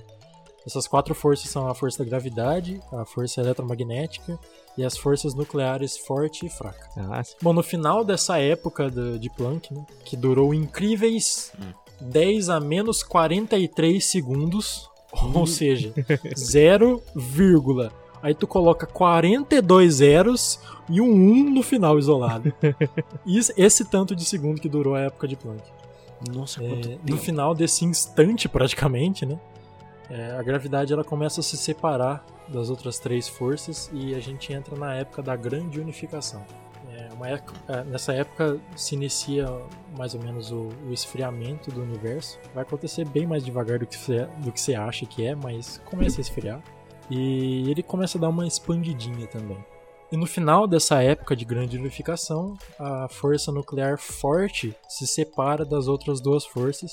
Essas 0.67 0.87
quatro 0.87 1.15
forças 1.15 1.49
são 1.51 1.67
a 1.69 1.75
força 1.75 2.05
da 2.05 2.09
gravidade, 2.09 2.81
a 2.93 3.05
força 3.07 3.41
eletromagnética 3.41 4.39
e 4.77 4.85
as 4.85 4.97
forças 4.97 5.35
nucleares 5.35 5.97
forte 5.97 6.45
e 6.45 6.51
fraca. 6.51 6.87
Ah. 6.99 7.23
Bom, 7.41 7.53
no 7.55 7.63
final 7.63 8.05
dessa 8.05 8.39
época 8.39 8.91
do- 8.91 9.19
de 9.19 9.31
Planck, 9.31 9.73
né, 9.73 9.85
que 10.05 10.17
durou 10.19 10.53
incríveis 10.53 11.51
10 12.01 12.51
a 12.51 12.61
menos 12.61 13.03
43 13.03 14.05
segundos, 14.05 14.89
ou 15.35 15.47
seja, 15.47 15.93
0, 16.37 17.03
vírgula. 17.17 17.91
Aí 18.23 18.35
tu 18.35 18.47
coloca 18.47 18.87
42 18.87 19.95
zeros 19.95 20.61
e 20.89 21.01
um 21.01 21.11
1 21.11 21.51
no 21.51 21.63
final 21.63 21.99
isolado. 21.99 22.53
Isso- 23.25 23.53
esse 23.57 23.85
tanto 23.85 24.15
de 24.15 24.25
segundo 24.25 24.61
que 24.61 24.69
durou 24.69 24.95
a 24.95 25.01
época 25.01 25.27
de 25.27 25.37
Planck. 25.37 25.63
Nossa, 26.35 26.63
É, 26.63 26.69
quanto 26.69 26.89
no 26.91 26.99
tempo. 26.99 27.17
final 27.17 27.55
desse 27.55 27.85
instante, 27.85 28.49
praticamente, 28.49 29.25
né? 29.25 29.39
é, 30.11 30.33
a 30.33 30.43
gravidade 30.43 30.93
ela 30.93 31.05
começa 31.05 31.41
a 31.41 31.43
se 31.43 31.57
separar 31.57 32.27
das 32.49 32.69
outras 32.69 32.99
três 32.99 33.29
forças 33.29 33.89
e 33.93 34.13
a 34.15 34.21
gente 34.21 34.53
entra 34.53 34.77
na 34.77 34.95
época 34.95 35.23
da 35.23 35.37
grande 35.37 35.81
unificação. 35.81 36.45
É 36.93 37.33
época, 37.33 37.55
é, 37.69 37.85
nessa 37.85 38.13
época 38.13 38.59
se 38.75 38.95
inicia 38.97 39.47
mais 39.97 40.15
ou 40.15 40.21
menos 40.23 40.51
o, 40.51 40.69
o, 40.89 40.93
esfriamento 40.93 41.71
do 41.71 41.83
universo. 41.83 42.39
Vai 42.53 42.63
acontecer 42.63 43.07
bem 43.07 43.27
mais 43.27 43.45
devagar 43.45 43.79
do 43.79 43.87
que, 43.87 43.97
você, 43.97 44.27
do 44.39 44.51
que 44.51 44.61
você 44.61 44.75
acha 44.75 45.07
que 45.07 45.25
é, 45.25 45.35
mas 45.35 45.81
começa 45.85 46.21
a 46.21 46.23
esfriar. 46.23 46.61
E 47.11 47.69
ele 47.71 47.83
começa 47.83 48.17
a 48.17 48.21
dar 48.21 48.29
uma 48.29 48.47
expandidinha 48.47 49.27
também. 49.27 49.59
E 50.13 50.17
no 50.17 50.27
final 50.27 50.67
dessa 50.67 51.03
época 51.03 51.37
de 51.37 51.45
grande 51.45 51.77
unificação, 51.77 52.57
a 52.79 53.09
força 53.09 53.53
nuclear 53.53 53.99
forte 53.99 54.75
se 54.89 55.07
separa 55.07 55.65
das 55.65 55.87
outras 55.87 56.21
duas 56.21 56.45
forças 56.45 56.93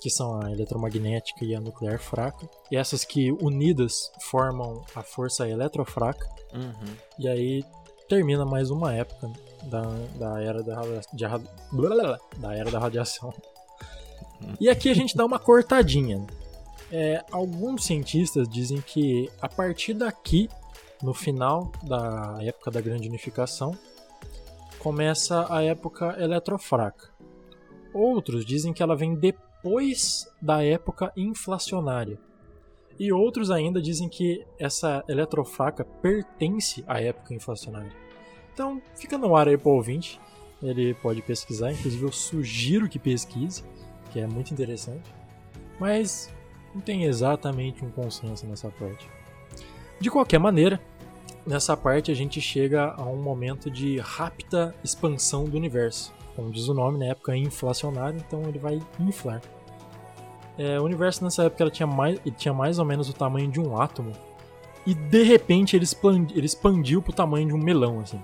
que 0.00 0.10
são 0.10 0.40
a 0.40 0.52
eletromagnética 0.52 1.44
e 1.44 1.54
a 1.54 1.60
nuclear 1.60 1.98
fraca. 1.98 2.48
E 2.70 2.76
essas 2.76 3.04
que 3.04 3.32
unidas 3.40 4.12
formam 4.20 4.84
a 4.94 5.02
força 5.02 5.48
eletrofraca. 5.48 6.28
Uhum. 6.54 6.94
E 7.18 7.28
aí 7.28 7.64
termina 8.08 8.44
mais 8.44 8.70
uma 8.70 8.94
época 8.94 9.28
da, 9.64 9.82
da 10.16 10.40
era 10.40 10.62
da, 10.62 10.80
de, 11.12 11.24
da 12.38 12.54
era 12.54 12.70
da 12.70 12.78
radiação. 12.78 13.34
Uhum. 14.40 14.54
E 14.60 14.68
aqui 14.68 14.88
a 14.88 14.94
gente 14.94 15.16
dá 15.16 15.24
uma 15.24 15.40
cortadinha. 15.40 16.24
É, 16.90 17.24
alguns 17.32 17.84
cientistas 17.84 18.48
dizem 18.48 18.80
que 18.80 19.30
a 19.40 19.48
partir 19.48 19.94
daqui, 19.94 20.48
no 21.02 21.12
final 21.12 21.72
da 21.82 22.38
época 22.40 22.70
da 22.70 22.80
grande 22.80 23.08
unificação, 23.08 23.76
começa 24.78 25.46
a 25.52 25.62
época 25.62 26.16
eletrofraca. 26.18 27.10
Outros 27.92 28.44
dizem 28.44 28.72
que 28.72 28.82
ela 28.82 28.94
vem 28.94 29.14
depois 29.14 30.28
da 30.40 30.62
época 30.62 31.12
inflacionária. 31.16 32.18
E 32.98 33.12
outros 33.12 33.50
ainda 33.50 33.80
dizem 33.82 34.08
que 34.08 34.46
essa 34.58 35.04
eletrofraca 35.08 35.84
pertence 35.84 36.84
à 36.86 37.00
época 37.00 37.34
inflacionária. 37.34 37.92
Então, 38.54 38.80
fica 38.94 39.18
no 39.18 39.36
ar 39.36 39.48
aí 39.48 39.58
para 39.58 39.68
o 39.68 39.74
ouvinte. 39.74 40.20
Ele 40.62 40.94
pode 40.94 41.20
pesquisar, 41.20 41.72
inclusive 41.72 42.02
eu 42.02 42.12
sugiro 42.12 42.88
que 42.88 42.98
pesquise, 42.98 43.62
que 44.12 44.20
é 44.20 44.26
muito 44.26 44.52
interessante. 44.52 45.14
Mas 45.78 46.34
não 46.76 46.82
tem 46.82 47.04
exatamente 47.04 47.82
um 47.82 47.90
consenso 47.90 48.46
nessa 48.46 48.68
parte. 48.68 49.08
De 49.98 50.10
qualquer 50.10 50.38
maneira, 50.38 50.78
nessa 51.46 51.74
parte 51.74 52.10
a 52.10 52.14
gente 52.14 52.38
chega 52.38 52.92
a 52.98 53.02
um 53.02 53.16
momento 53.16 53.70
de 53.70 53.98
rápida 53.98 54.74
expansão 54.84 55.44
do 55.44 55.56
universo. 55.56 56.12
Como 56.34 56.50
diz 56.50 56.68
o 56.68 56.74
nome, 56.74 56.98
na 56.98 57.06
época 57.06 57.34
inflacionária, 57.34 58.18
então 58.18 58.42
ele 58.42 58.58
vai 58.58 58.78
inflar. 59.00 59.40
É, 60.58 60.78
o 60.78 60.84
universo 60.84 61.24
nessa 61.24 61.44
época 61.44 61.70
tinha, 61.70 61.86
mais, 61.86 62.20
ele 62.26 62.34
tinha 62.36 62.52
mais 62.52 62.78
ou 62.78 62.84
menos 62.84 63.08
o 63.08 63.14
tamanho 63.14 63.50
de 63.50 63.58
um 63.58 63.80
átomo. 63.80 64.12
E 64.86 64.94
de 64.94 65.22
repente 65.22 65.74
ele, 65.74 65.84
expandiu, 65.84 66.36
ele 66.36 66.46
expandiu 66.46 67.00
pro 67.00 67.12
tamanho 67.12 67.48
de 67.48 67.54
um 67.54 67.58
melão, 67.58 68.00
assim. 68.00 68.20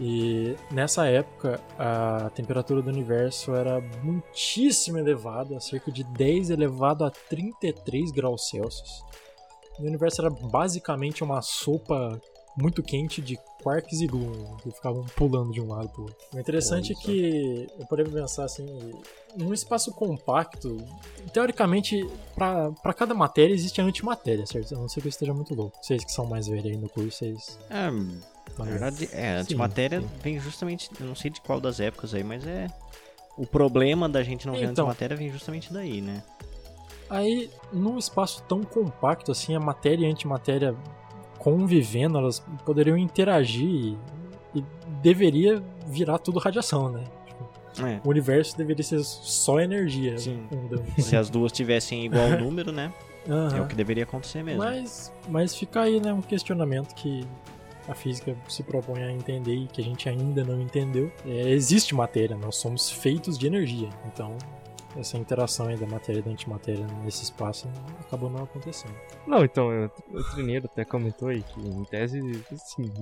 E 0.00 0.56
nessa 0.70 1.06
época 1.06 1.60
a 1.78 2.30
temperatura 2.30 2.80
do 2.82 2.90
universo 2.90 3.54
era 3.54 3.80
muitíssimo 4.02 4.98
elevada, 4.98 5.60
cerca 5.60 5.92
de 5.92 6.02
10 6.02 6.50
elevado 6.50 7.04
a 7.04 7.10
33 7.10 8.10
graus 8.10 8.48
Celsius. 8.48 9.04
O 9.78 9.84
universo 9.84 10.20
era 10.20 10.30
basicamente 10.30 11.22
uma 11.22 11.42
sopa 11.42 12.20
muito 12.56 12.82
quente 12.82 13.22
de 13.22 13.38
quarks 13.62 14.00
e 14.00 14.06
gluon, 14.06 14.56
que 14.56 14.70
ficavam 14.70 15.04
pulando 15.16 15.52
de 15.52 15.60
um 15.60 15.68
lado 15.68 15.88
pro 15.88 16.02
outro. 16.02 16.16
O 16.34 16.38
interessante 16.38 16.92
é 16.92 16.94
que 16.94 17.66
eu 17.78 17.86
poderia 17.86 18.12
pensar 18.12 18.44
assim, 18.44 18.66
num 19.36 19.54
espaço 19.54 19.92
compacto, 19.92 20.76
teoricamente, 21.32 22.06
para 22.34 22.92
cada 22.94 23.14
matéria 23.14 23.54
existe 23.54 23.80
a 23.80 23.84
antimatéria, 23.84 24.44
certo? 24.46 24.74
A 24.74 24.78
não 24.78 24.88
ser 24.88 25.00
que 25.00 25.06
eu 25.06 25.10
esteja 25.10 25.32
muito 25.32 25.54
louco. 25.54 25.78
Vocês 25.80 26.04
que 26.04 26.12
são 26.12 26.26
mais 26.26 26.46
velhos 26.46 26.66
aí 26.66 26.76
no 26.76 26.88
curso, 26.88 27.18
vocês. 27.18 27.58
É, 27.70 27.88
na 28.58 28.64
verdade, 28.64 29.08
é, 29.12 29.36
a 29.36 29.40
antimatéria 29.40 30.00
sim, 30.00 30.06
sim. 30.06 30.14
vem 30.22 30.40
justamente, 30.40 30.90
eu 31.00 31.06
não 31.06 31.14
sei 31.14 31.30
de 31.30 31.40
qual 31.40 31.60
das 31.60 31.80
épocas 31.80 32.14
aí, 32.14 32.22
mas 32.22 32.46
é. 32.46 32.66
O 33.36 33.46
problema 33.46 34.08
da 34.08 34.22
gente 34.22 34.46
não 34.46 34.52
ver 34.52 34.64
então, 34.64 34.84
antimatéria 34.84 35.16
vem 35.16 35.30
justamente 35.30 35.72
daí, 35.72 36.02
né? 36.02 36.22
Aí, 37.08 37.50
num 37.72 37.98
espaço 37.98 38.42
tão 38.48 38.62
compacto 38.62 39.32
assim, 39.32 39.54
a 39.54 39.60
matéria 39.60 40.04
e 40.04 40.08
a 40.08 40.10
antimatéria 40.10 40.74
convivendo, 41.38 42.18
elas 42.18 42.40
poderiam 42.64 42.96
interagir 42.96 43.68
e, 43.68 43.98
e 44.54 44.64
deveria 45.02 45.62
virar 45.86 46.18
tudo 46.18 46.38
radiação, 46.38 46.90
né? 46.90 47.04
Tipo, 47.26 47.86
é. 47.86 48.00
O 48.04 48.10
universo 48.10 48.56
deveria 48.56 48.84
ser 48.84 49.02
só 49.02 49.60
energia. 49.60 50.18
Sim. 50.18 50.46
Se 50.98 51.16
as 51.16 51.28
duas 51.28 51.52
tivessem 51.52 52.04
igual 52.04 52.28
número, 52.38 52.70
né? 52.70 52.92
Uhum. 53.26 53.56
É 53.56 53.60
o 53.60 53.66
que 53.66 53.74
deveria 53.74 54.04
acontecer 54.04 54.42
mesmo. 54.42 54.62
Mas, 54.62 55.12
mas 55.28 55.54
fica 55.54 55.82
aí, 55.82 56.00
né, 56.00 56.12
um 56.12 56.22
questionamento 56.22 56.94
que 56.94 57.24
a 57.92 57.94
física 57.94 58.36
se 58.48 58.62
propõe 58.62 59.02
a 59.02 59.12
entender 59.12 59.54
e 59.54 59.66
que 59.66 59.80
a 59.80 59.84
gente 59.84 60.08
ainda 60.08 60.42
não 60.44 60.60
entendeu. 60.60 61.12
É, 61.24 61.50
existe 61.50 61.94
matéria, 61.94 62.36
nós 62.36 62.56
somos 62.56 62.90
feitos 62.90 63.38
de 63.38 63.46
energia. 63.46 63.88
Então, 64.06 64.36
essa 64.96 65.16
interação 65.16 65.68
aí 65.68 65.76
da 65.76 65.86
matéria 65.86 66.18
e 66.18 66.22
da 66.22 66.30
antimatéria 66.30 66.86
nesse 67.02 67.24
espaço 67.24 67.68
acabou 68.00 68.28
não 68.28 68.44
acontecendo. 68.44 68.94
Não, 69.26 69.44
então, 69.44 69.90
o 70.10 70.24
Trineiro 70.34 70.66
até 70.70 70.84
comentou 70.84 71.28
aí 71.28 71.42
que, 71.42 71.60
em 71.60 71.84
tese, 71.84 72.20
assim, 72.52 72.92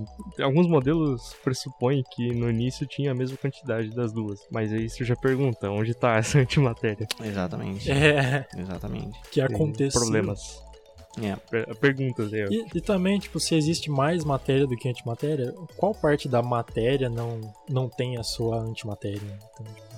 alguns 0.41 0.67
modelos 0.67 1.35
pressupõem 1.43 2.03
que 2.11 2.33
no 2.33 2.49
início 2.49 2.85
tinha 2.85 3.11
a 3.11 3.15
mesma 3.15 3.37
quantidade 3.37 3.89
das 3.89 4.13
duas. 4.13 4.39
Mas 4.49 4.71
aí 4.71 4.89
você 4.89 5.03
já 5.03 5.15
pergunta, 5.15 5.69
onde 5.69 5.91
está 5.91 6.15
essa 6.15 6.39
antimatéria? 6.39 7.07
Exatamente. 7.21 7.91
É. 7.91 8.47
Exatamente. 8.57 9.19
Que 9.31 9.41
aconteceu. 9.41 9.99
Problemas. 9.99 10.70
Yeah. 11.17 11.41
Perguntas 11.79 12.31
aí. 12.33 12.45
E, 12.49 12.77
e, 12.77 12.81
também, 12.81 13.19
tipo, 13.19 13.39
se 13.39 13.55
existe 13.55 13.91
mais 13.91 14.23
matéria 14.23 14.65
do 14.65 14.77
que 14.77 14.87
antimatéria, 14.87 15.53
qual 15.75 15.93
parte 15.93 16.29
da 16.29 16.41
matéria 16.41 17.09
não, 17.09 17.53
não 17.69 17.89
tem 17.89 18.17
a 18.17 18.23
sua 18.23 18.61
antimatéria? 18.61 19.19
Então, 19.53 19.65
tipo, 19.65 19.91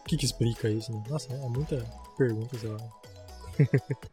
o 0.00 0.04
que, 0.04 0.16
que 0.16 0.24
explica 0.24 0.68
isso? 0.68 0.92
Né? 0.92 1.02
Nossa, 1.08 1.32
é 1.32 1.48
muita 1.48 1.82
pergunta, 2.18 2.58
sei 2.58 2.68
lá. 2.68 2.78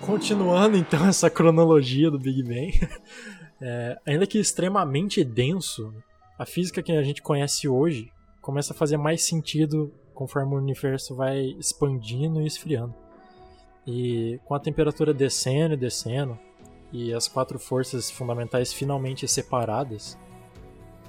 Continuando 0.00 0.76
então 0.76 1.06
essa 1.06 1.30
cronologia 1.30 2.10
do 2.10 2.18
Big 2.18 2.42
Bang, 2.42 2.78
é, 3.60 3.98
ainda 4.06 4.26
que 4.26 4.38
extremamente 4.38 5.24
denso, 5.24 5.94
a 6.38 6.44
física 6.44 6.82
que 6.82 6.92
a 6.92 7.02
gente 7.02 7.22
conhece 7.22 7.66
hoje 7.66 8.12
começa 8.40 8.74
a 8.74 8.76
fazer 8.76 8.98
mais 8.98 9.22
sentido 9.22 9.90
conforme 10.12 10.54
o 10.54 10.58
universo 10.58 11.14
vai 11.14 11.56
expandindo 11.58 12.42
e 12.42 12.46
esfriando. 12.46 12.94
E 13.86 14.40
com 14.44 14.54
a 14.54 14.60
temperatura 14.60 15.12
descendo 15.12 15.74
e 15.74 15.76
descendo, 15.76 16.38
e 16.92 17.12
as 17.12 17.28
quatro 17.28 17.58
forças 17.58 18.10
fundamentais 18.10 18.72
finalmente 18.72 19.26
separadas, 19.26 20.18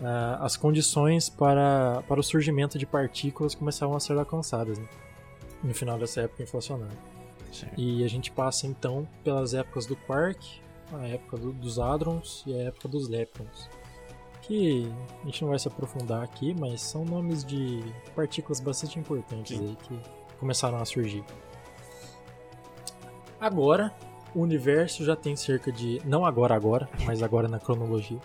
uh, 0.01 0.41
as 0.43 0.57
condições 0.57 1.29
para, 1.29 2.03
para 2.07 2.19
o 2.19 2.23
surgimento 2.23 2.77
de 2.77 2.85
partículas 2.85 3.53
começavam 3.53 3.95
a 3.95 3.99
ser 3.99 4.17
alcançadas 4.17 4.79
né? 4.79 4.87
no 5.63 5.73
final 5.73 5.97
dessa 5.97 6.21
época 6.21 6.43
inflacionária. 6.43 6.97
E 7.77 8.03
a 8.03 8.07
gente 8.07 8.31
passa 8.31 8.67
então 8.67 9.07
pelas 9.23 9.53
épocas 9.53 9.85
do 9.85 9.95
quark, 9.95 10.61
a 10.91 11.07
época 11.07 11.37
do, 11.37 11.53
dos 11.53 11.79
hadrons 11.79 12.43
e 12.45 12.53
a 12.53 12.63
época 12.63 12.87
dos 12.87 13.07
leptons. 13.07 13.69
Que 14.41 14.91
a 15.21 15.25
gente 15.25 15.41
não 15.41 15.49
vai 15.49 15.59
se 15.59 15.67
aprofundar 15.67 16.23
aqui, 16.23 16.53
mas 16.59 16.81
são 16.81 17.05
nomes 17.05 17.43
de 17.43 17.81
partículas 18.15 18.59
bastante 18.59 18.99
importantes 18.99 19.59
aí 19.59 19.77
que 19.87 19.99
começaram 20.37 20.77
a 20.77 20.85
surgir. 20.85 21.23
Agora, 23.45 23.93
o 24.33 24.41
universo 24.41 25.05
já 25.05 25.15
tem 25.15 25.35
cerca 25.35 25.71
de. 25.71 26.01
Não 26.03 26.25
agora, 26.25 26.55
agora, 26.55 26.89
mas 27.05 27.21
agora 27.21 27.47
na 27.47 27.59
cronologia. 27.59 28.17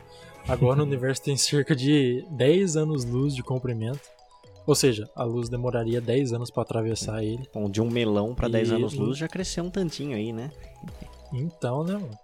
Agora 0.48 0.80
o 0.80 0.82
universo 0.88 1.20
tem 1.20 1.36
cerca 1.36 1.76
de 1.76 2.24
10 2.30 2.76
anos-luz 2.78 3.34
de 3.34 3.42
comprimento. 3.42 4.00
Ou 4.66 4.74
seja, 4.74 5.06
a 5.14 5.22
luz 5.22 5.50
demoraria 5.50 6.00
10 6.00 6.32
anos 6.32 6.50
para 6.50 6.62
atravessar 6.62 7.22
ele. 7.22 7.46
Bom, 7.52 7.68
de 7.68 7.82
um 7.82 7.90
melão 7.90 8.34
para 8.34 8.48
10 8.48 8.72
anos-luz 8.72 9.18
já 9.18 9.28
cresceu 9.28 9.62
um 9.62 9.68
tantinho 9.68 10.16
aí, 10.16 10.32
né? 10.32 10.50
Então, 11.34 11.84
né, 11.84 11.92
mano? 11.92 12.18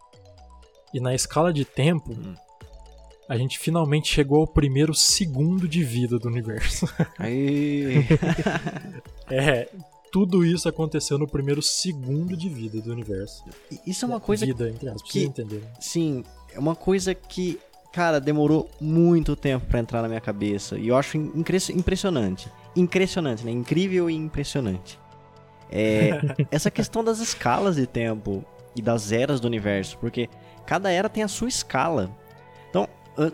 E 0.95 0.99
na 0.99 1.15
escala 1.15 1.53
de 1.53 1.67
tempo, 1.67 2.15
hum. 2.15 2.35
a 3.29 3.37
gente 3.37 3.59
finalmente 3.59 4.09
chegou 4.09 4.41
ao 4.41 4.47
primeiro 4.47 4.95
segundo 4.95 5.69
de 5.69 5.85
vida 5.85 6.19
do 6.19 6.29
universo. 6.29 6.89
Aí. 7.19 8.07
é, 9.29 9.69
tudo 10.17 10.47
isso 10.47 10.67
aconteceu 10.67 11.19
no 11.19 11.29
primeiro 11.29 11.61
segundo 11.61 12.35
de 12.35 12.49
vida 12.49 12.81
do 12.81 12.91
universo. 12.91 13.45
Isso 13.87 14.07
é 14.07 14.09
uma 14.09 14.19
coisa 14.19 14.47
vida, 14.47 14.71
entre 14.71 14.89
aspas, 14.89 15.13
que, 15.13 15.25
entender. 15.25 15.63
Sim, 15.79 16.25
é 16.55 16.59
uma 16.59 16.75
coisa 16.75 17.15
que 17.15 17.61
cara, 17.93 18.19
demorou 18.19 18.67
muito 18.81 19.37
tempo 19.37 19.67
para 19.67 19.79
entrar 19.79 20.01
na 20.01 20.09
minha 20.09 20.21
cabeça. 20.21 20.79
E 20.79 20.89
eu 20.89 20.97
acho 20.97 21.19
impressionante. 21.19 22.51
Impressionante, 22.75 23.45
né? 23.45 23.51
Incrível 23.51 24.09
e 24.09 24.15
impressionante. 24.15 24.99
É, 25.71 26.13
essa 26.51 26.71
questão 26.71 27.05
das 27.05 27.19
escalas 27.19 27.77
de 27.77 27.87
tempo 27.87 28.43
e 28.75 28.81
das 28.81 29.13
eras 29.13 29.39
do 29.39 29.47
universo, 29.47 29.99
porque 29.99 30.31
cada 30.65 30.91
era 30.91 31.11
tem 31.11 31.25
a 31.25 31.29
sua 31.29 31.49
escala. 31.49 32.11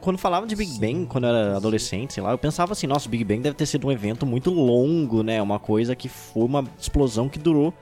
Quando 0.01 0.19
falava 0.19 0.47
de 0.47 0.55
Big 0.55 0.79
Bang, 0.79 1.07
quando 1.07 1.27
eu 1.27 1.35
era 1.35 1.57
adolescente, 1.57 2.13
sei 2.13 2.23
lá, 2.23 2.31
eu 2.31 2.39
pensava 2.39 2.73
assim, 2.73 2.87
nossa, 2.87 3.09
o 3.09 3.11
Big 3.11 3.25
Bang 3.25 3.41
deve 3.41 3.57
ter 3.57 3.67
sido 3.67 3.87
um 3.87 3.93
evento 3.93 4.25
muito 4.25 4.51
longo, 4.51 5.23
né? 5.23 5.43
Uma 5.43 5.59
coisa 5.59 5.97
que 5.97 6.09
foi 6.09 6.45
uma 6.45 6.65
explosão 6.79 7.29
que 7.29 7.39
durou 7.39 7.75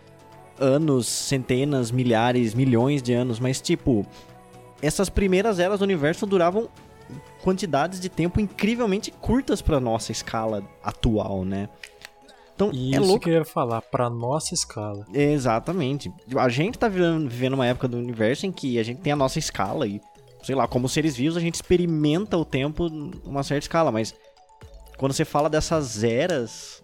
anos, 0.58 1.06
centenas, 1.06 1.90
milhares, 1.90 2.54
milhões 2.54 3.02
de 3.02 3.12
anos, 3.12 3.38
mas 3.38 3.60
tipo, 3.60 4.06
essas 4.82 5.08
primeiras 5.08 5.58
eras 5.58 5.78
do 5.78 5.82
universo 5.82 6.26
duravam 6.26 6.68
quantidades 7.42 7.98
de 7.98 8.08
tempo 8.08 8.40
incrivelmente 8.40 9.10
curtas 9.10 9.60
para 9.60 9.80
nossa 9.80 10.12
escala 10.12 10.62
atual, 10.82 11.44
né? 11.44 11.68
Então, 12.54 12.70
é 12.70 12.74
isso 12.74 13.00
louco. 13.00 13.20
que 13.24 13.30
eu 13.30 13.34
ia 13.34 13.44
falar, 13.44 13.80
pra 13.80 14.10
nossa 14.10 14.52
escala. 14.52 15.06
Exatamente. 15.14 16.12
A 16.36 16.48
gente 16.50 16.78
tá 16.78 16.88
vivendo, 16.88 17.26
vivendo 17.26 17.54
uma 17.54 17.66
época 17.66 17.88
do 17.88 17.96
universo 17.96 18.44
em 18.44 18.52
que 18.52 18.78
a 18.78 18.82
gente 18.82 19.00
tem 19.00 19.14
a 19.14 19.16
nossa 19.16 19.38
escala 19.38 19.86
e, 19.86 19.98
sei 20.42 20.54
lá, 20.54 20.66
como 20.66 20.88
seres 20.88 21.16
vivos, 21.16 21.36
a 21.36 21.40
gente 21.40 21.54
experimenta 21.54 22.36
o 22.36 22.44
tempo 22.44 22.88
numa 22.88 23.42
certa 23.42 23.64
escala, 23.64 23.90
mas 23.92 24.14
quando 24.96 25.12
você 25.12 25.24
fala 25.24 25.48
dessas 25.48 26.04
eras, 26.04 26.82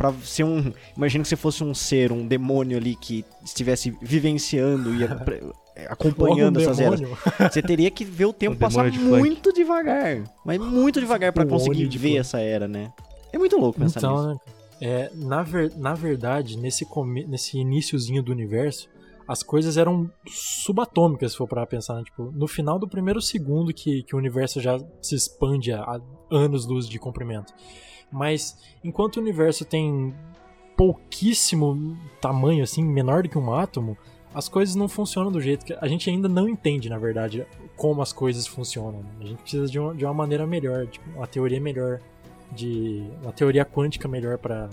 para 0.00 0.14
ser 0.24 0.44
um. 0.44 0.72
Imagina 0.96 1.22
que 1.22 1.28
você 1.28 1.36
fosse 1.36 1.62
um 1.62 1.74
ser, 1.74 2.10
um 2.10 2.26
demônio 2.26 2.78
ali 2.78 2.96
que 2.96 3.22
estivesse 3.44 3.94
vivenciando 4.00 4.94
e 4.94 5.04
acompanhando 5.86 6.56
um 6.58 6.62
essas 6.62 6.78
demônio. 6.78 7.18
eras. 7.36 7.52
Você 7.52 7.60
teria 7.60 7.90
que 7.90 8.02
ver 8.02 8.24
o 8.24 8.32
tempo 8.32 8.54
um 8.54 8.58
passar 8.58 8.90
de 8.90 8.98
muito 8.98 9.50
flank. 9.50 9.56
devagar. 9.58 10.22
Mas 10.42 10.58
muito 10.58 11.00
devagar 11.00 11.34
para 11.34 11.44
conseguir 11.44 11.86
ver 11.98 12.16
essa 12.16 12.40
era, 12.40 12.66
né? 12.66 12.90
É 13.30 13.36
muito 13.36 13.58
louco 13.58 13.78
pensar 13.78 13.98
então, 14.00 14.16
nisso. 14.16 14.28
Né? 14.28 14.36
É, 14.80 15.10
na, 15.14 15.42
ver, 15.42 15.70
na 15.76 15.92
verdade, 15.92 16.56
nesse, 16.56 16.86
come, 16.86 17.26
nesse 17.26 17.58
iníciozinho 17.58 18.22
do 18.22 18.32
universo, 18.32 18.88
as 19.30 19.44
coisas 19.44 19.76
eram 19.76 20.10
subatômicas, 20.26 21.30
se 21.30 21.38
for 21.38 21.46
para 21.46 21.64
pensar. 21.64 21.94
Né? 21.94 22.02
Tipo, 22.02 22.32
no 22.32 22.48
final 22.48 22.80
do 22.80 22.88
primeiro 22.88 23.22
segundo 23.22 23.72
que, 23.72 24.02
que 24.02 24.16
o 24.16 24.18
universo 24.18 24.60
já 24.60 24.76
se 25.00 25.14
expande 25.14 25.72
a, 25.72 26.00
anos-luz 26.28 26.88
de 26.88 26.98
comprimento. 26.98 27.54
Mas 28.10 28.58
enquanto 28.82 29.18
o 29.18 29.20
universo 29.20 29.64
tem 29.64 30.12
pouquíssimo 30.76 31.96
tamanho, 32.20 32.64
assim, 32.64 32.82
menor 32.82 33.22
do 33.22 33.28
que 33.28 33.38
um 33.38 33.54
átomo, 33.54 33.96
as 34.34 34.48
coisas 34.48 34.74
não 34.74 34.88
funcionam 34.88 35.30
do 35.30 35.40
jeito 35.40 35.64
que. 35.64 35.74
A 35.80 35.86
gente 35.86 36.10
ainda 36.10 36.28
não 36.28 36.48
entende, 36.48 36.88
na 36.88 36.98
verdade, 36.98 37.46
como 37.76 38.02
as 38.02 38.12
coisas 38.12 38.48
funcionam. 38.48 39.00
Né? 39.00 39.10
A 39.20 39.24
gente 39.26 39.42
precisa 39.42 39.68
de 39.68 39.78
uma, 39.78 39.94
de 39.94 40.04
uma 40.04 40.14
maneira 40.14 40.44
melhor, 40.44 40.88
tipo, 40.88 41.08
uma 41.10 41.28
teoria 41.28 41.60
melhor 41.60 42.00
de 42.50 43.04
uma 43.22 43.32
teoria 43.32 43.64
quântica 43.64 44.08
melhor 44.08 44.38
para 44.38 44.68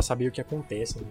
saber 0.00 0.28
o 0.28 0.30
que 0.30 0.40
acontece. 0.40 1.00
Né? 1.00 1.10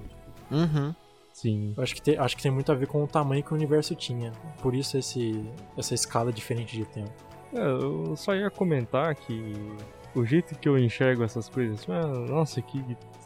Uhum. 0.50 1.07
Sim. 1.38 1.72
Eu 1.78 1.84
acho 1.84 1.94
que, 1.94 2.02
tem, 2.02 2.18
acho 2.18 2.36
que 2.36 2.42
tem 2.42 2.52
muito 2.52 2.72
a 2.72 2.76
ver 2.76 2.88
com 2.88 3.04
o 3.04 3.08
tamanho 3.08 3.44
que 3.44 3.52
o 3.52 3.56
universo 3.56 3.94
tinha. 3.94 4.32
Por 4.60 4.74
isso 4.74 4.98
esse, 4.98 5.40
essa 5.78 5.94
escala 5.94 6.34
diferente 6.34 6.76
de 6.76 6.84
tempo. 6.84 7.14
É, 7.54 7.60
eu 7.60 8.16
só 8.16 8.34
ia 8.34 8.50
comentar 8.50 9.14
que 9.14 9.54
o 10.16 10.26
jeito 10.26 10.58
que 10.58 10.68
eu 10.68 10.80
enxergo 10.80 11.24
essas 11.24 11.48
coisas, 11.48 11.86
ah, 11.90 12.08
nossa, 12.08 12.60
que 12.60 12.84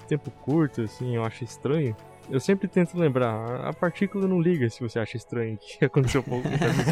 tempo 0.10 0.30
curto, 0.30 0.82
assim, 0.82 1.15
eu 1.15 1.24
acho 1.24 1.46
estranho. 1.46 1.96
Eu 2.30 2.41
sempre 2.41 2.68
tento 2.68 3.00
lembrar, 3.00 3.62
a 3.65 3.72
partícula 3.72 4.27
não 4.27 4.41
liga 4.41 4.70
se 4.70 4.82
você 4.82 5.00
acha 5.00 5.15
estranho 5.15 5.58
que 5.58 5.84
aconteceu 5.86 6.22
pouco, 6.22 6.50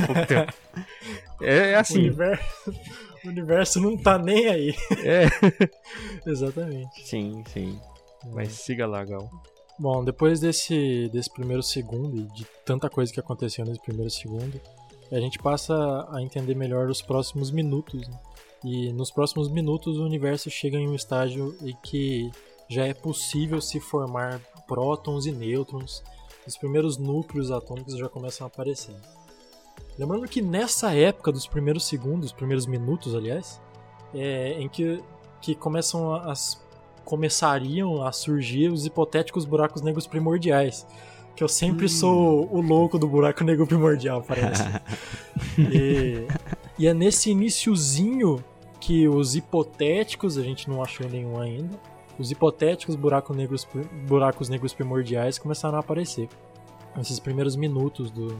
pouco 0.08 0.24
tempo. 0.26 0.54
É, 1.42 1.72
é 1.72 1.76
assim. 1.76 1.98
O 1.98 2.02
universo, 2.04 2.74
o 3.26 3.28
universo 3.28 3.82
não 3.82 3.98
tá 3.98 4.18
nem 4.18 4.48
aí. 4.48 4.74
É. 5.04 5.26
Exatamente. 6.26 7.06
Sim, 7.06 7.44
sim. 7.48 7.78
Mas 8.34 8.54
siga 8.54 8.88
lá, 8.88 9.04
Gal. 9.04 9.30
Bom, 9.80 10.04
depois 10.04 10.42
desse, 10.42 11.08
desse 11.08 11.30
primeiro 11.30 11.64
segundo 11.64 12.18
e 12.18 12.24
de 12.24 12.46
tanta 12.66 12.90
coisa 12.90 13.14
que 13.14 13.20
aconteceu 13.20 13.64
nesse 13.64 13.80
primeiro 13.80 14.10
segundo, 14.10 14.60
a 15.10 15.18
gente 15.22 15.40
passa 15.40 15.74
a 16.12 16.22
entender 16.22 16.54
melhor 16.54 16.90
os 16.90 17.02
próximos 17.02 17.50
minutos. 17.50 18.06
Né? 18.06 18.20
E 18.66 18.92
nos 18.92 19.10
próximos 19.10 19.50
minutos 19.50 19.98
o 19.98 20.04
universo 20.04 20.50
chega 20.50 20.78
em 20.78 20.86
um 20.86 20.96
estágio 20.96 21.56
em 21.62 21.74
que 21.82 22.30
já 22.68 22.86
é 22.86 22.94
possível 22.94 23.62
se 23.62 23.80
formar 23.80 24.42
prótons 24.68 25.26
e 25.26 25.32
nêutrons. 25.32 26.04
Os 26.46 26.58
primeiros 26.58 26.98
núcleos 26.98 27.50
atômicos 27.50 27.98
já 27.98 28.10
começam 28.10 28.46
a 28.46 28.50
aparecer. 28.50 28.96
Lembrando 29.98 30.28
que 30.28 30.42
nessa 30.42 30.94
época 30.94 31.32
dos 31.32 31.48
primeiros 31.48 31.86
segundos, 31.86 32.34
primeiros 32.34 32.66
minutos, 32.66 33.16
aliás, 33.16 33.62
é, 34.14 34.60
em 34.60 34.68
que, 34.68 35.02
que 35.42 35.56
começam 35.56 36.14
as 36.14 36.62
começariam 37.10 38.06
a 38.06 38.12
surgir 38.12 38.72
os 38.72 38.86
hipotéticos 38.86 39.44
buracos 39.44 39.82
negros 39.82 40.06
primordiais. 40.06 40.86
Que 41.36 41.44
eu 41.44 41.48
sempre 41.48 41.86
hum. 41.86 41.90
sou 41.90 42.54
o 42.54 42.62
louco 42.62 43.00
do 43.00 43.08
buraco 43.08 43.44
negro 43.44 43.66
primordial, 43.66 44.22
parece. 44.22 44.64
e, 45.58 46.28
e 46.78 46.88
é 46.88 46.94
nesse 46.94 47.32
iníciozinho 47.32 48.44
que 48.80 49.08
os 49.08 49.36
hipotéticos, 49.36 50.38
a 50.38 50.44
gente 50.44 50.70
não 50.70 50.84
achou 50.84 51.10
nenhum 51.10 51.40
ainda, 51.40 51.80
os 52.20 52.30
hipotéticos 52.30 52.96
buracos 52.96 53.36
negros, 53.36 53.68
buracos 54.08 54.50
negros 54.50 54.74
primordiais 54.74 55.40
começaram 55.40 55.78
a 55.78 55.80
aparecer. 55.80 56.30
Nesses 56.96 57.20
primeiros 57.20 57.56
minutos 57.56 58.12
do, 58.12 58.38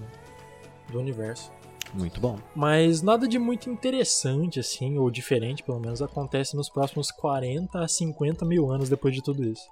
do 0.92 1.00
universo. 1.00 1.52
Muito 1.94 2.22
bom. 2.22 2.38
Mas 2.56 3.02
nada 3.02 3.28
de 3.28 3.40
muito 3.40 3.70
interessante, 3.70 4.60
assim, 4.60 4.98
ou 4.98 5.10
diferente, 5.10 5.64
pelo 5.64 5.80
menos, 5.80 6.02
acontece 6.02 6.56
nos 6.56 6.70
próximos 6.70 7.12
40 7.12 7.80
a 7.80 7.88
50 7.88 8.46
mil 8.46 8.72
anos 8.72 8.90
depois 8.90 9.14
de 9.14 9.22
tudo 9.22 9.44
isso. 9.44 9.68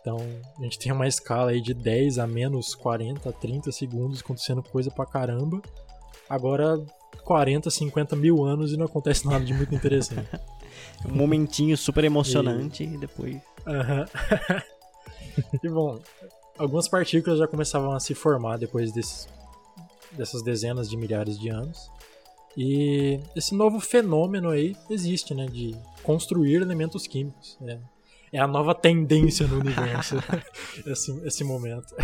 Então, 0.00 0.18
a 0.58 0.62
gente 0.62 0.78
tem 0.78 0.90
uma 0.90 1.06
escala 1.06 1.50
aí 1.50 1.60
de 1.60 1.74
10 1.74 2.18
a 2.18 2.26
menos 2.26 2.74
40, 2.74 3.30
30 3.32 3.70
segundos 3.72 4.20
acontecendo 4.20 4.62
coisa 4.62 4.90
pra 4.90 5.04
caramba. 5.04 5.60
Agora, 6.30 6.82
40, 7.24 7.70
50 7.70 8.16
mil 8.16 8.44
anos 8.44 8.72
e 8.72 8.76
não 8.76 8.86
acontece 8.86 9.26
nada 9.26 9.44
de 9.44 9.52
muito 9.52 9.74
interessante. 9.74 10.28
um 11.04 11.14
momentinho 11.14 11.76
super 11.76 12.04
emocionante 12.04 12.84
e, 12.84 12.94
e 12.94 12.98
depois. 12.98 13.36
Aham. 13.66 14.06
e 15.62 15.68
bom, 15.68 15.98
algumas 16.56 16.88
partículas 16.88 17.38
já 17.38 17.46
começavam 17.46 17.92
a 17.92 18.00
se 18.00 18.14
formar 18.14 18.56
depois 18.56 18.92
desses 18.92 19.28
dessas 20.12 20.42
dezenas 20.42 20.88
de 20.88 20.96
milhares 20.96 21.38
de 21.38 21.48
anos. 21.48 21.90
E 22.56 23.20
esse 23.36 23.54
novo 23.54 23.78
fenômeno 23.78 24.50
aí 24.50 24.74
existe, 24.90 25.34
né? 25.34 25.46
De 25.46 25.76
construir 26.02 26.62
elementos 26.62 27.06
químicos. 27.06 27.56
É, 27.62 27.78
é 28.32 28.38
a 28.40 28.46
nova 28.46 28.74
tendência 28.74 29.46
no 29.46 29.60
universo, 29.60 30.16
esse, 30.86 31.26
esse 31.26 31.44
momento. 31.44 31.94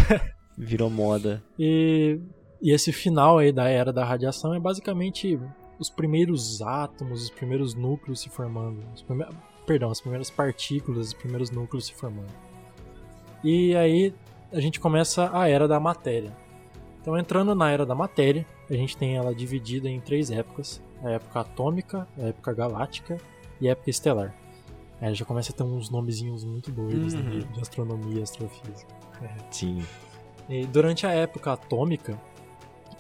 Virou 0.57 0.89
moda. 0.89 1.43
E, 1.59 2.21
e 2.63 2.71
esse 2.73 2.93
final 2.93 3.39
aí 3.39 3.53
da 3.53 3.69
era 3.69 3.93
da 3.93 4.05
radiação 4.05 4.55
é 4.55 4.61
basicamente 4.61 5.39
os 5.79 5.91
primeiros 5.91 6.63
átomos, 6.63 7.25
os 7.25 7.31
primeiros 7.31 7.75
núcleos 7.75 8.21
se 8.21 8.29
formando. 8.29 8.83
Prime... 9.07 9.27
Perdão, 9.67 9.91
as 9.91 10.01
primeiras 10.01 10.31
partículas, 10.31 11.09
os 11.09 11.15
primeiros 11.15 11.51
núcleos 11.51 11.87
se 11.87 11.95
formando. 11.95 12.33
E 13.43 13.75
aí 13.75 14.15
a 14.53 14.61
gente 14.61 14.79
começa 14.79 15.31
a 15.37 15.49
era 15.49 15.67
da 15.67 15.81
matéria. 15.81 16.37
Então, 17.05 17.19
entrando 17.19 17.55
na 17.55 17.71
era 17.71 17.85
da 17.85 17.95
matéria, 17.95 18.47
a 18.71 18.73
gente 18.73 18.97
tem 18.97 19.15
ela 19.15 19.35
dividida 19.35 19.91
em 19.91 20.01
três 20.01 20.31
épocas: 20.31 20.83
a 21.03 21.11
época 21.11 21.41
atômica, 21.41 22.09
a 22.17 22.29
época 22.29 22.55
galáctica 22.55 23.19
e 23.61 23.69
a 23.69 23.73
época 23.73 23.91
estelar. 23.91 24.35
Aí 24.99 25.15
já 25.15 25.23
começa 25.23 25.53
a 25.53 25.55
ter 25.55 25.65
uns 25.65 25.91
nomezinhos 25.91 26.45
muito 26.45 26.73
doidos 26.73 27.13
né, 27.13 27.21
uhum. 27.21 27.53
de 27.53 27.61
astronomia 27.61 28.21
e 28.21 28.23
astrofísica. 28.23 28.95
Sim. 29.51 29.85
E 30.49 30.65
durante 30.65 31.07
a 31.07 31.11
época 31.11 31.53
atômica, 31.53 32.19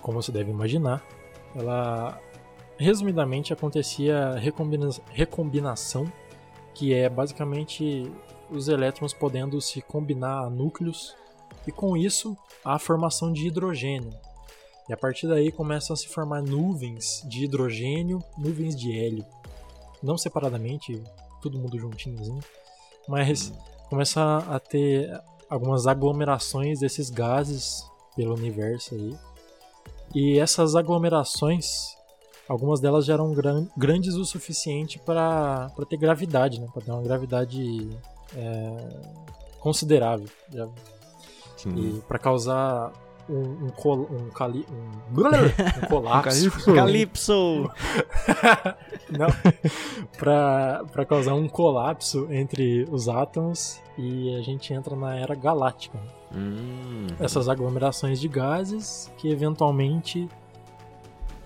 como 0.02 0.20
você 0.20 0.30
deve 0.30 0.50
imaginar, 0.50 1.02
ela 1.56 2.20
resumidamente 2.76 3.54
acontecia 3.54 4.18
a 4.18 4.38
recombina 4.38 4.90
recombinação, 5.12 6.12
que 6.74 6.92
é 6.92 7.08
basicamente 7.08 8.12
os 8.50 8.68
elétrons 8.68 9.14
podendo 9.14 9.58
se 9.62 9.80
combinar 9.80 10.44
a 10.44 10.50
núcleos 10.50 11.16
e 11.66 11.72
com 11.72 11.96
isso 11.96 12.36
a 12.64 12.78
formação 12.78 13.32
de 13.32 13.46
hidrogênio. 13.46 14.12
E 14.88 14.92
a 14.92 14.96
partir 14.96 15.26
daí 15.26 15.50
começam 15.50 15.94
a 15.94 15.96
se 15.96 16.08
formar 16.08 16.42
nuvens 16.42 17.22
de 17.26 17.44
hidrogênio, 17.44 18.22
nuvens 18.36 18.76
de 18.76 18.92
hélio. 18.98 19.24
Não 20.02 20.18
separadamente, 20.18 21.02
todo 21.40 21.58
mundo 21.58 21.78
juntinhozinho, 21.78 22.40
mas 23.08 23.52
começa 23.88 24.38
a 24.48 24.58
ter 24.58 25.18
algumas 25.48 25.86
aglomerações 25.86 26.80
desses 26.80 27.08
gases 27.08 27.82
pelo 28.14 28.34
universo 28.34 28.94
aí. 28.94 29.16
E 30.14 30.38
essas 30.38 30.76
aglomerações, 30.76 31.96
algumas 32.46 32.80
delas 32.80 33.06
já 33.06 33.14
eram 33.14 33.32
gran 33.32 33.66
grandes 33.76 34.14
o 34.14 34.24
suficiente 34.24 34.98
para 34.98 35.70
ter 35.88 35.96
gravidade, 35.96 36.60
né? 36.60 36.68
Para 36.72 36.82
ter 36.82 36.92
uma 36.92 37.02
gravidade 37.02 37.88
é, 38.36 38.76
considerável. 39.60 40.28
Já 40.52 40.68
Sim. 41.64 41.98
E 41.98 42.02
para 42.02 42.18
causar 42.18 42.92
um, 43.28 43.66
um, 43.66 43.70
col, 43.70 44.06
um, 44.10 44.28
cali, 44.30 44.66
um, 44.70 45.20
um 45.82 45.86
colapso. 45.88 46.50
Calypso! 46.74 47.70
Não. 49.08 49.28
pra, 50.18 50.84
pra 50.92 51.04
causar 51.06 51.34
um 51.34 51.48
colapso 51.48 52.28
entre 52.30 52.86
os 52.90 53.08
átomos 53.08 53.80
e 53.96 54.36
a 54.36 54.42
gente 54.42 54.72
entra 54.74 54.94
na 54.94 55.16
era 55.16 55.34
galáctica. 55.34 55.98
Hum. 56.34 57.06
Essas 57.18 57.48
aglomerações 57.48 58.20
de 58.20 58.28
gases 58.28 59.10
que 59.16 59.30
eventualmente 59.30 60.28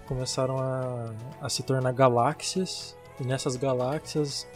começaram 0.07 0.59
a, 0.59 1.13
a 1.41 1.49
se 1.49 1.63
tornar 1.63 1.93
galáxias. 1.93 2.97
E 3.21 3.25
nessas 3.27 3.57
galáxias 3.57 4.47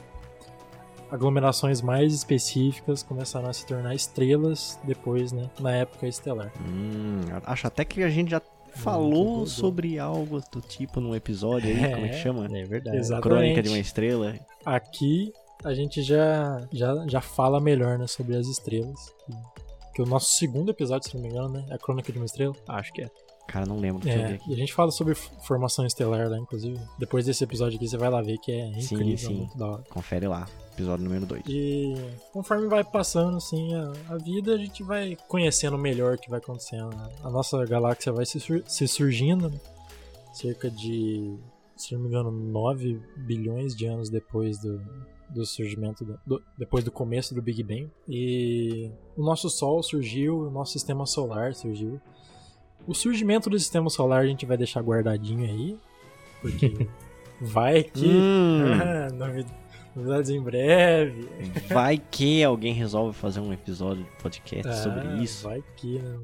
aglomerações 1.12 1.83
mais 1.83 2.14
específicas 2.14 3.03
começaram 3.03 3.48
a 3.48 3.53
se 3.53 3.66
tornar 3.66 3.94
estrelas 3.94 4.79
depois, 4.83 5.31
né, 5.31 5.48
na 5.61 5.70
época 5.72 6.07
estelar. 6.09 6.51
Hum, 6.66 7.20
acho 7.44 7.66
até 7.66 7.85
que 7.85 8.03
a 8.03 8.09
gente 8.09 8.31
já 8.31 8.40
falou 8.75 9.46
sobre 9.46 9.98
algo 9.98 10.42
do 10.51 10.62
tipo 10.62 10.98
num 10.98 11.14
episódio 11.14 11.68
aí, 11.68 11.85
É, 11.85 11.94
como 11.94 12.07
é 12.07 12.09
que 12.09 12.16
chama? 12.16 12.46
É 12.46 12.64
verdade. 12.64 12.96
Exatamente. 12.96 13.29
Crônica 13.29 13.62
de 13.62 13.68
uma 13.68 13.79
Estrela. 13.79 14.35
Aqui 14.64 15.31
a 15.62 15.75
gente 15.75 16.03
já, 16.03 16.66
já, 16.72 17.07
já 17.07 17.20
fala 17.20 17.61
melhor 17.61 17.98
né, 17.98 18.07
sobre 18.07 18.35
as 18.35 18.46
estrelas. 18.46 19.12
Que, 19.27 19.33
que 19.96 20.03
o 20.03 20.07
nosso 20.07 20.33
segundo 20.35 20.70
episódio, 20.70 21.09
se 21.09 21.14
não 21.14 21.22
me 21.22 21.29
engano, 21.29 21.51
né? 21.51 21.66
É 21.68 21.75
a 21.75 21.79
Crônica 21.79 22.11
de 22.11 22.18
uma 22.18 22.25
Estrela. 22.25 22.55
Acho 22.66 22.90
que 22.94 23.03
é. 23.03 23.11
Cara, 23.46 23.66
não 23.66 23.79
lembro. 23.79 24.03
Deixa 24.03 24.18
É, 24.18 24.38
e 24.48 24.55
a 24.55 24.57
gente 24.57 24.72
fala 24.72 24.90
sobre 24.90 25.14
formação 25.14 25.85
estelar 25.85 26.29
lá, 26.29 26.38
inclusive. 26.38 26.81
Depois 26.98 27.27
desse 27.27 27.44
episódio 27.44 27.77
aqui, 27.77 27.87
você 27.87 27.98
vai 27.98 28.09
lá 28.09 28.22
ver 28.22 28.38
que 28.38 28.51
é 28.51 28.72
Sim, 28.81 28.94
incrível, 28.94 29.29
sim. 29.29 29.35
muito 29.35 29.59
da 29.59 29.66
hora. 29.66 29.83
Confere 29.90 30.27
lá, 30.27 30.46
episódio 30.75 31.05
número 31.05 31.27
2. 31.27 31.43
E 31.49 31.95
conforme 32.33 32.67
vai 32.69 32.83
passando 32.85 33.37
assim 33.37 33.75
a, 33.75 33.93
a 34.11 34.17
vida, 34.19 34.55
a 34.55 34.59
gente 34.59 34.83
vai 34.83 35.17
conhecendo 35.29 35.77
melhor 35.79 36.15
o 36.15 36.19
que 36.19 36.31
vai 36.31 36.39
acontecendo. 36.39 36.91
A 37.23 37.31
nossa 37.31 37.65
galáxia 37.67 38.13
vai 38.13 38.25
se, 38.27 38.41
sur- 38.41 38.63
se 38.67 38.87
surgindo, 38.89 39.51
né? 39.51 39.61
cerca 40.33 40.71
de, 40.71 41.37
se 41.77 41.93
não 41.95 42.01
me 42.03 42.09
engano, 42.09 42.31
9 42.31 42.99
bilhões 43.19 43.77
de 43.77 43.85
anos 43.87 44.09
depois 44.09 44.59
do, 44.59 44.81
do 45.29 45.45
surgimento, 45.45 46.05
do, 46.05 46.19
do- 46.27 46.43
depois 46.57 46.83
do 46.83 46.91
começo 46.91 47.35
do 47.35 47.43
Big 47.43 47.63
Bang. 47.63 47.91
E 48.09 48.91
o 49.17 49.23
nosso 49.23 49.51
Sol 49.51 49.83
surgiu, 49.83 50.39
o 50.47 50.51
nosso 50.51 50.73
sistema 50.73 51.05
solar 51.05 51.55
surgiu. 51.55 52.01
O 52.87 52.95
surgimento 52.95 53.49
do 53.51 53.59
sistema 53.59 53.89
solar 53.91 54.23
a 54.23 54.27
gente 54.27 54.45
vai 54.47 54.57
deixar 54.57 54.81
guardadinho 54.83 55.45
aí, 55.45 55.79
porque 56.41 56.89
vai 57.41 57.83
que. 57.85 58.07
Hum, 58.07 58.63
Ah, 58.83 59.09
novidades 59.95 60.31
em 60.31 60.41
breve. 60.41 61.29
vai 61.69 61.99
que 61.99 62.43
alguém 62.43 62.73
resolve 62.73 63.17
fazer 63.17 63.41
um 63.41 63.53
episódio 63.53 64.05
de 64.05 64.11
podcast 64.23 64.69
Ah, 64.69 64.73
sobre 64.73 65.23
isso. 65.23 65.45
Vai 65.45 65.63
que, 65.77 65.99
né? 65.99 66.19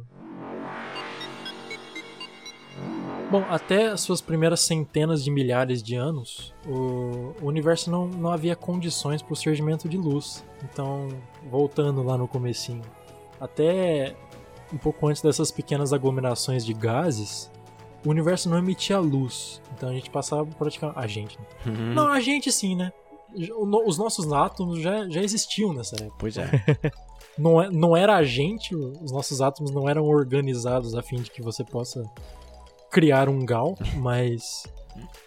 Bom, 3.30 3.44
até 3.50 3.88
as 3.88 4.00
suas 4.00 4.22
primeiras 4.22 4.60
centenas 4.60 5.22
de 5.22 5.30
milhares 5.30 5.82
de 5.82 5.94
anos, 5.94 6.54
o, 6.66 7.34
o 7.42 7.46
universo 7.46 7.90
não, 7.90 8.08
não 8.08 8.30
havia 8.30 8.56
condições 8.56 9.20
para 9.20 9.32
o 9.34 9.36
surgimento 9.36 9.86
de 9.86 9.98
luz. 9.98 10.42
Então, 10.64 11.08
voltando 11.50 12.02
lá 12.02 12.16
no 12.16 12.26
comecinho, 12.26 12.82
até 13.38 14.14
um 14.72 14.78
pouco 14.78 15.06
antes 15.06 15.20
dessas 15.20 15.50
pequenas 15.50 15.92
aglomerações 15.92 16.64
de 16.64 16.72
gases, 16.72 17.50
o 18.04 18.08
universo 18.08 18.48
não 18.48 18.56
emitia 18.56 18.98
luz. 18.98 19.60
Então 19.74 19.90
a 19.90 19.92
gente 19.92 20.08
passava 20.08 20.46
praticamente... 20.46 20.98
A 20.98 21.06
gente, 21.06 21.38
né? 21.38 21.46
Uhum. 21.66 21.94
Não, 21.94 22.08
a 22.08 22.20
gente 22.20 22.50
sim, 22.50 22.74
né? 22.74 22.92
Os 23.34 23.98
nossos 23.98 24.32
átomos 24.32 24.80
já, 24.80 25.08
já 25.08 25.22
existiam 25.22 25.72
nessa 25.72 25.96
época. 25.96 26.16
Pois 26.18 26.36
é. 26.36 26.48
Não, 27.36 27.62
é- 27.62 27.70
não 27.70 27.96
era 27.96 28.16
a 28.16 28.24
gente, 28.24 28.74
os 28.74 29.12
nossos 29.12 29.40
átomos 29.40 29.70
não 29.70 29.88
eram 29.88 30.02
organizados 30.04 30.96
a 30.96 31.02
fim 31.02 31.22
de 31.22 31.30
que 31.30 31.40
você 31.40 31.62
possa 31.62 32.02
criar 32.90 33.28
um 33.28 33.46
gal, 33.46 33.76
mas 33.94 34.64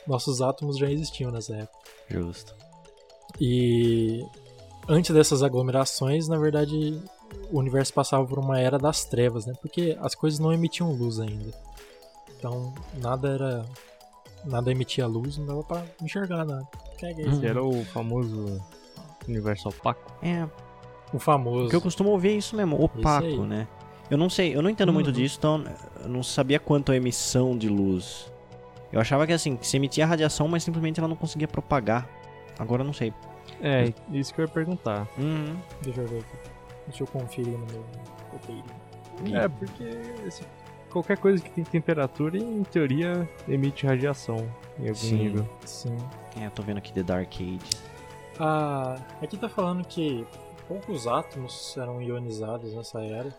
nossos 0.05 0.41
átomos 0.41 0.77
já 0.77 0.91
existiam 0.91 1.31
nessa 1.31 1.55
época. 1.55 1.79
Justo. 2.09 2.53
E 3.39 4.25
antes 4.89 5.15
dessas 5.15 5.41
aglomerações, 5.41 6.27
na 6.27 6.37
verdade, 6.37 7.01
o 7.49 7.59
universo 7.59 7.93
passava 7.93 8.25
por 8.25 8.37
uma 8.39 8.59
era 8.59 8.77
das 8.77 9.05
trevas, 9.05 9.45
né? 9.45 9.53
Porque 9.61 9.97
as 10.01 10.13
coisas 10.13 10.37
não 10.37 10.51
emitiam 10.51 10.91
luz 10.91 11.17
ainda. 11.17 11.53
Então, 12.37 12.73
nada 13.01 13.29
era. 13.29 13.65
Nada 14.45 14.71
emitia 14.71 15.05
luz, 15.07 15.37
não 15.37 15.45
dava 15.45 15.63
pra 15.63 15.83
enxergar 16.01 16.37
nada. 16.45 16.67
Que 16.97 17.05
é 17.05 17.11
isso? 17.11 17.29
Esse 17.29 17.45
era 17.45 17.63
o 17.63 17.83
famoso 17.85 18.59
universo 19.27 19.69
opaco. 19.69 20.11
É, 20.25 20.47
O 21.13 21.19
famoso. 21.19 21.65
o 21.67 21.69
que 21.69 21.75
eu 21.75 21.81
costumo 21.81 22.09
ouvir 22.09 22.29
é 22.29 22.33
isso 22.33 22.55
mesmo, 22.55 22.81
opaco, 22.83 23.43
né? 23.45 23.67
Eu 24.09 24.17
não 24.17 24.29
sei, 24.29 24.55
eu 24.55 24.61
não 24.61 24.69
entendo 24.69 24.91
muito 24.91 25.07
Uhum. 25.07 25.13
disso, 25.13 25.37
então 25.37 25.63
eu 26.01 26.09
não 26.09 26.21
sabia 26.23 26.59
quanto 26.59 26.91
a 26.91 26.95
emissão 26.95 27.57
de 27.57 27.69
luz. 27.69 28.31
Eu 28.91 28.99
achava 28.99 29.25
que 29.25 29.31
assim, 29.31 29.55
que 29.55 29.65
se 29.65 29.77
emitia 29.77 30.05
radiação, 30.05 30.47
mas 30.49 30.63
simplesmente 30.63 30.99
ela 30.99 31.07
não 31.07 31.15
conseguia 31.15 31.47
propagar. 31.47 32.09
Agora 32.59 32.81
eu 32.81 32.85
não 32.85 32.93
sei. 32.93 33.13
É, 33.61 33.93
isso 34.11 34.33
que 34.33 34.41
eu 34.41 34.45
ia 34.45 34.51
perguntar. 34.51 35.07
Uhum. 35.17 35.55
Deixa 35.81 36.01
eu 36.01 36.07
ver 36.07 36.19
aqui. 36.19 36.35
Deixa 36.87 37.03
eu 37.03 37.07
conferir 37.07 37.53
no 37.57 37.65
meu 37.67 37.85
roteiro. 38.31 38.63
É, 39.33 39.47
porque 39.47 39.83
esse- 40.27 40.43
qualquer 40.91 41.17
coisa 41.17 41.41
que 41.41 41.49
tem 41.49 41.63
temperatura, 41.63 42.37
em 42.37 42.63
teoria, 42.63 43.27
emite 43.47 43.85
radiação 43.85 44.37
em 44.77 44.83
algum 44.83 44.95
Sim. 44.95 45.17
nível. 45.17 45.49
Sim. 45.65 45.97
É, 46.39 46.45
eu 46.45 46.51
tô 46.51 46.61
vendo 46.61 46.77
aqui 46.77 46.93
The 46.93 47.03
Dark 47.03 47.33
Age. 47.33 47.59
Ah, 48.39 48.97
aqui 49.21 49.37
tá 49.37 49.49
falando 49.49 49.85
que 49.85 50.25
poucos 50.67 51.07
átomos 51.07 51.75
eram 51.77 52.01
ionizados 52.01 52.73
nessa 52.73 53.01
era. 53.01 53.33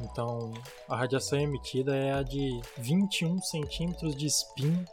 Então, 0.00 0.52
a 0.88 0.96
radiação 0.96 1.38
emitida 1.38 1.94
é 1.94 2.12
a 2.12 2.22
de 2.22 2.60
21 2.78 3.40
centímetros 3.40 4.16
de 4.16 4.26
spin 4.26 4.84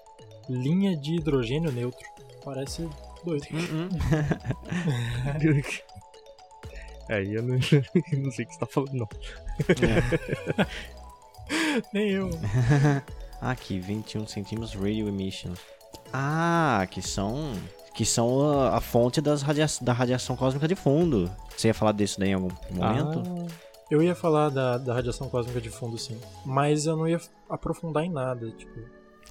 linha 0.50 0.96
de 0.96 1.16
hidrogênio 1.16 1.72
neutro. 1.72 2.08
Parece 2.44 2.88
doido. 3.24 3.46
Uhum. 3.52 3.90
Aí 7.08 7.34
eu 7.36 7.44
não, 7.44 7.56
não 8.24 8.32
sei 8.32 8.46
o 8.46 8.48
que 8.48 8.54
você 8.54 8.60
tá 8.60 8.66
falando, 8.66 8.94
não. 8.94 9.10
Nem 11.94 12.10
eu. 12.12 12.30
Aqui, 13.42 13.80
21 13.80 14.28
centímetros 14.28 14.74
radio 14.74 15.08
emissions. 15.08 15.60
Ah, 16.12 16.86
que 16.90 17.02
são 17.02 17.54
que 17.94 18.06
são 18.06 18.50
a, 18.50 18.78
a 18.78 18.82
fonte 18.82 19.20
das 19.20 19.42
radia 19.42 19.66
da 19.82 19.94
radiação 19.94 20.36
cósmica 20.36 20.68
de 20.68 20.76
fundo. 20.76 21.30
Você 21.56 21.68
ia 21.68 21.74
falar 21.74 21.92
disso 21.92 22.20
daí 22.20 22.30
em 22.30 22.34
algum 22.34 22.50
momento? 22.72 23.22
Ah, 23.26 23.70
eu 23.90 24.02
ia 24.02 24.16
falar 24.16 24.50
da, 24.50 24.78
da 24.78 24.94
radiação 24.94 25.28
cósmica 25.30 25.60
de 25.60 25.70
fundo, 25.70 25.98
sim. 25.98 26.18
Mas 26.46 26.86
eu 26.86 26.96
não 26.96 27.08
ia 27.08 27.20
aprofundar 27.50 28.04
em 28.04 28.10
nada. 28.10 28.50
Tipo, 28.52 28.80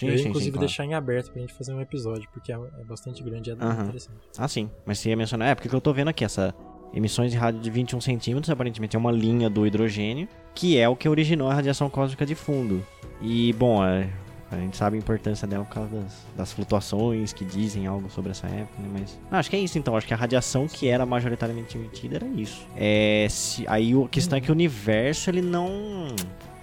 eu 0.03 0.15
ia, 0.15 0.29
inclusive, 0.29 0.53
claro. 0.53 0.67
deixar 0.67 0.85
em 0.85 0.95
aberto 0.95 1.31
pra 1.33 1.41
gente 1.41 1.55
fazer 1.55 1.73
um 1.73 1.81
episódio, 1.81 2.29
porque 2.33 2.53
é, 2.53 2.57
é 2.57 2.85
bastante 2.85 3.23
grande 3.23 3.51
e 3.51 3.53
é 3.53 3.57
Aham. 3.57 3.85
interessante. 3.85 4.21
Ah, 4.37 4.49
sim. 4.49 4.71
Mas 4.85 4.99
você 4.99 5.11
ia 5.11 5.17
mencionar. 5.17 5.49
É, 5.49 5.55
porque 5.55 5.75
eu 5.75 5.81
tô 5.81 5.93
vendo 5.93 6.09
aqui 6.09 6.25
essa 6.25 6.55
emissões 6.93 7.33
de 7.33 7.39
rádio 7.39 7.61
de 7.61 7.71
21 7.71 8.01
centímetros, 8.01 8.51
aparentemente 8.51 8.97
é 8.97 8.99
uma 8.99 9.13
linha 9.13 9.49
do 9.49 9.67
hidrogênio, 9.67 10.29
que 10.55 10.79
é 10.79 10.89
o 10.89 10.97
que 10.97 11.09
originou 11.09 11.49
a 11.49 11.55
radiação 11.55 11.89
cósmica 11.89 12.25
de 12.25 12.35
fundo. 12.35 12.85
E, 13.21 13.53
bom, 13.55 13.85
é, 13.85 14.09
a 14.51 14.57
gente 14.57 14.77
sabe 14.77 14.97
a 14.97 14.99
importância 14.99 15.47
dela 15.47 15.65
por 15.65 15.75
causa 15.75 15.91
das, 15.91 16.27
das 16.37 16.53
flutuações 16.53 17.33
que 17.33 17.45
dizem 17.45 17.87
algo 17.87 18.09
sobre 18.09 18.31
essa 18.31 18.47
época, 18.47 18.81
né? 18.81 18.89
Mas. 18.93 19.19
Não, 19.31 19.39
acho 19.39 19.51
que 19.51 19.57
é 19.57 19.59
isso 19.59 19.79
então. 19.79 19.95
Acho 19.95 20.07
que 20.07 20.15
a 20.15 20.17
radiação 20.17 20.67
que 20.67 20.89
era 20.89 21.05
majoritariamente 21.05 21.77
emitida 21.77 22.17
era 22.17 22.27
isso. 22.27 22.67
É. 22.75 23.27
Se, 23.29 23.67
aí 23.69 23.93
a 23.93 24.09
questão 24.09 24.39
é 24.39 24.41
que 24.41 24.51
o 24.51 24.55
universo, 24.55 25.29
ele 25.29 25.43
não. 25.43 25.69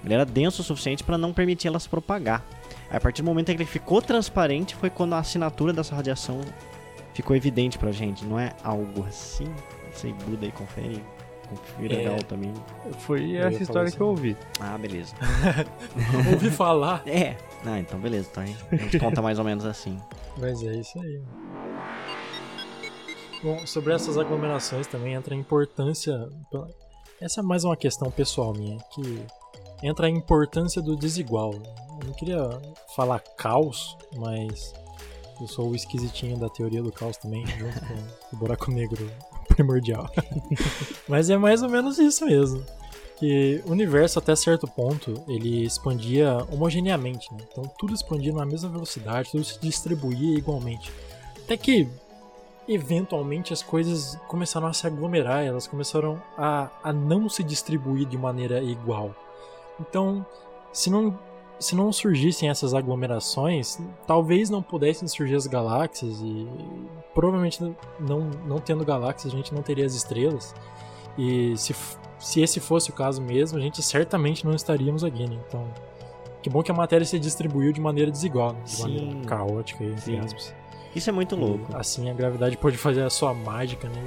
Ele 0.03 0.13
era 0.13 0.25
denso 0.25 0.61
o 0.61 0.65
suficiente 0.65 1.03
para 1.03 1.17
não 1.17 1.31
permitir 1.31 1.67
ela 1.67 1.79
se 1.79 1.88
propagar. 1.88 2.43
A 2.89 2.99
partir 2.99 3.21
do 3.21 3.25
momento 3.25 3.49
em 3.49 3.55
que 3.55 3.61
ele 3.61 3.69
ficou 3.69 4.01
transparente 4.01 4.75
foi 4.75 4.89
quando 4.89 5.13
a 5.13 5.19
assinatura 5.19 5.73
dessa 5.73 5.95
radiação 5.95 6.41
ficou 7.13 7.35
evidente 7.35 7.77
pra 7.77 7.91
gente. 7.91 8.25
Não 8.25 8.39
é 8.39 8.51
algo 8.63 9.03
assim? 9.07 9.47
Sei, 9.95 10.13
Buda 10.13 10.45
aí, 10.45 10.51
confere. 10.51 11.03
Confira 11.49 11.93
É. 11.93 11.97
legal 11.97 12.17
também. 12.23 12.53
Foi 12.99 13.31
Eu 13.38 13.47
essa 13.47 13.62
história 13.63 13.88
assim. 13.88 13.97
que 13.97 14.01
eu 14.03 14.08
ouvi. 14.08 14.36
Ah, 14.60 14.77
beleza. 14.77 15.13
Ouvi 16.34 16.49
falar, 16.49 17.03
É. 17.08 17.38
Ah, 17.65 17.79
então 17.79 17.99
beleza. 17.99 18.27
Então 18.31 18.43
a 18.43 18.75
gente 18.75 18.99
conta 18.99 19.21
mais 19.21 19.38
ou 19.39 19.45
menos 19.45 19.63
assim. 19.65 19.97
mas 20.38 20.62
é 20.63 20.73
isso 20.75 20.99
aí. 20.99 21.21
Bom, 23.43 23.65
sobre 23.67 23.93
essas 23.93 24.17
aglomerações 24.17 24.88
também 24.88 25.13
entra 25.13 25.36
a 25.36 25.38
importância. 25.38 26.13
Essa 27.21 27.41
é 27.41 27.43
mais 27.43 27.63
uma 27.63 27.77
questão 27.77 28.10
pessoal 28.10 28.53
minha, 28.53 28.77
que 28.93 29.23
entra 29.84 30.08
a 30.08 30.10
importância 30.10 30.81
do 30.81 30.95
desigual. 30.95 31.53
Eu 31.53 32.08
não 32.08 32.13
queria 32.13 32.41
falar 32.95 33.19
caos, 33.38 33.95
mas 34.15 34.73
eu 35.39 35.47
sou 35.47 35.69
o 35.69 35.75
esquisitinho 35.75 36.38
da 36.39 36.49
teoria 36.49 36.81
do 36.81 36.91
caos 36.91 37.17
também, 37.17 37.45
junto 37.45 37.79
com 37.81 38.36
o 38.36 38.39
buraco 38.39 38.71
negro 38.71 39.10
primordial. 39.49 40.10
mas 41.08 41.29
é 41.29 41.38
mais 41.38 41.62
ou 41.62 41.69
menos 41.69 41.97
isso 41.99 42.25
mesmo. 42.25 42.63
Que 43.17 43.63
o 43.65 43.71
universo, 43.71 44.19
até 44.19 44.36
certo 44.36 44.67
ponto, 44.67 45.23
ele 45.27 45.63
expandia 45.63 46.38
homogeneamente, 46.51 47.34
né? 47.34 47.39
Então 47.49 47.63
tudo 47.79 47.93
expandia 47.93 48.34
na 48.34 48.45
mesma 48.45 48.69
velocidade, 48.69 49.31
tudo 49.31 49.43
se 49.43 49.60
distribuía 49.60 50.38
igualmente. 50.38 50.91
Até 51.45 51.55
que, 51.55 51.88
eventualmente, 52.67 53.53
as 53.53 53.62
coisas 53.62 54.19
começaram 54.27 54.67
a 54.67 54.73
se 54.73 54.86
aglomerar, 54.86 55.45
elas 55.45 55.65
começaram 55.65 56.21
a, 56.38 56.69
a 56.84 56.91
não 56.91 57.29
se 57.29 57.43
distribuir 57.43 58.05
de 58.05 58.17
maneira 58.17 58.62
igual. 58.62 59.15
Então, 59.79 60.25
se 60.73 60.89
não, 60.89 61.17
se 61.59 61.75
não 61.75 61.91
surgissem 61.91 62.49
essas 62.49 62.73
aglomerações, 62.73 63.79
talvez 64.05 64.49
não 64.49 64.61
pudessem 64.61 65.07
surgir 65.07 65.35
as 65.35 65.47
galáxias 65.47 66.19
e 66.21 66.47
provavelmente 67.13 67.63
não, 67.99 68.29
não 68.45 68.59
tendo 68.59 68.83
galáxias 68.83 69.33
a 69.33 69.37
gente 69.37 69.53
não 69.53 69.61
teria 69.61 69.85
as 69.85 69.93
estrelas. 69.93 70.53
E 71.17 71.55
se, 71.57 71.75
se 72.19 72.41
esse 72.41 72.59
fosse 72.59 72.89
o 72.89 72.93
caso 72.93 73.21
mesmo, 73.21 73.57
a 73.57 73.61
gente 73.61 73.81
certamente 73.81 74.45
não 74.45 74.53
estaríamos 74.53 75.03
aqui, 75.03 75.27
né? 75.27 75.37
Então, 75.47 75.65
que 76.41 76.49
bom 76.49 76.61
que 76.61 76.71
a 76.71 76.75
matéria 76.75 77.05
se 77.05 77.17
distribuiu 77.17 77.71
de 77.71 77.79
maneira 77.79 78.11
desigual, 78.11 78.53
né? 78.53 78.61
de 78.63 78.71
Sim. 78.71 78.81
maneira 78.83 79.25
caótica, 79.25 79.83
entre 79.83 80.01
Sim. 80.01 80.19
aspas. 80.19 80.53
Isso 80.93 81.09
é 81.09 81.13
muito 81.13 81.35
louco. 81.35 81.71
E, 81.71 81.75
assim 81.75 82.09
a 82.09 82.13
gravidade 82.13 82.57
pode 82.57 82.77
fazer 82.77 83.03
a 83.03 83.09
sua 83.09 83.33
mágica, 83.33 83.87
né? 83.89 84.03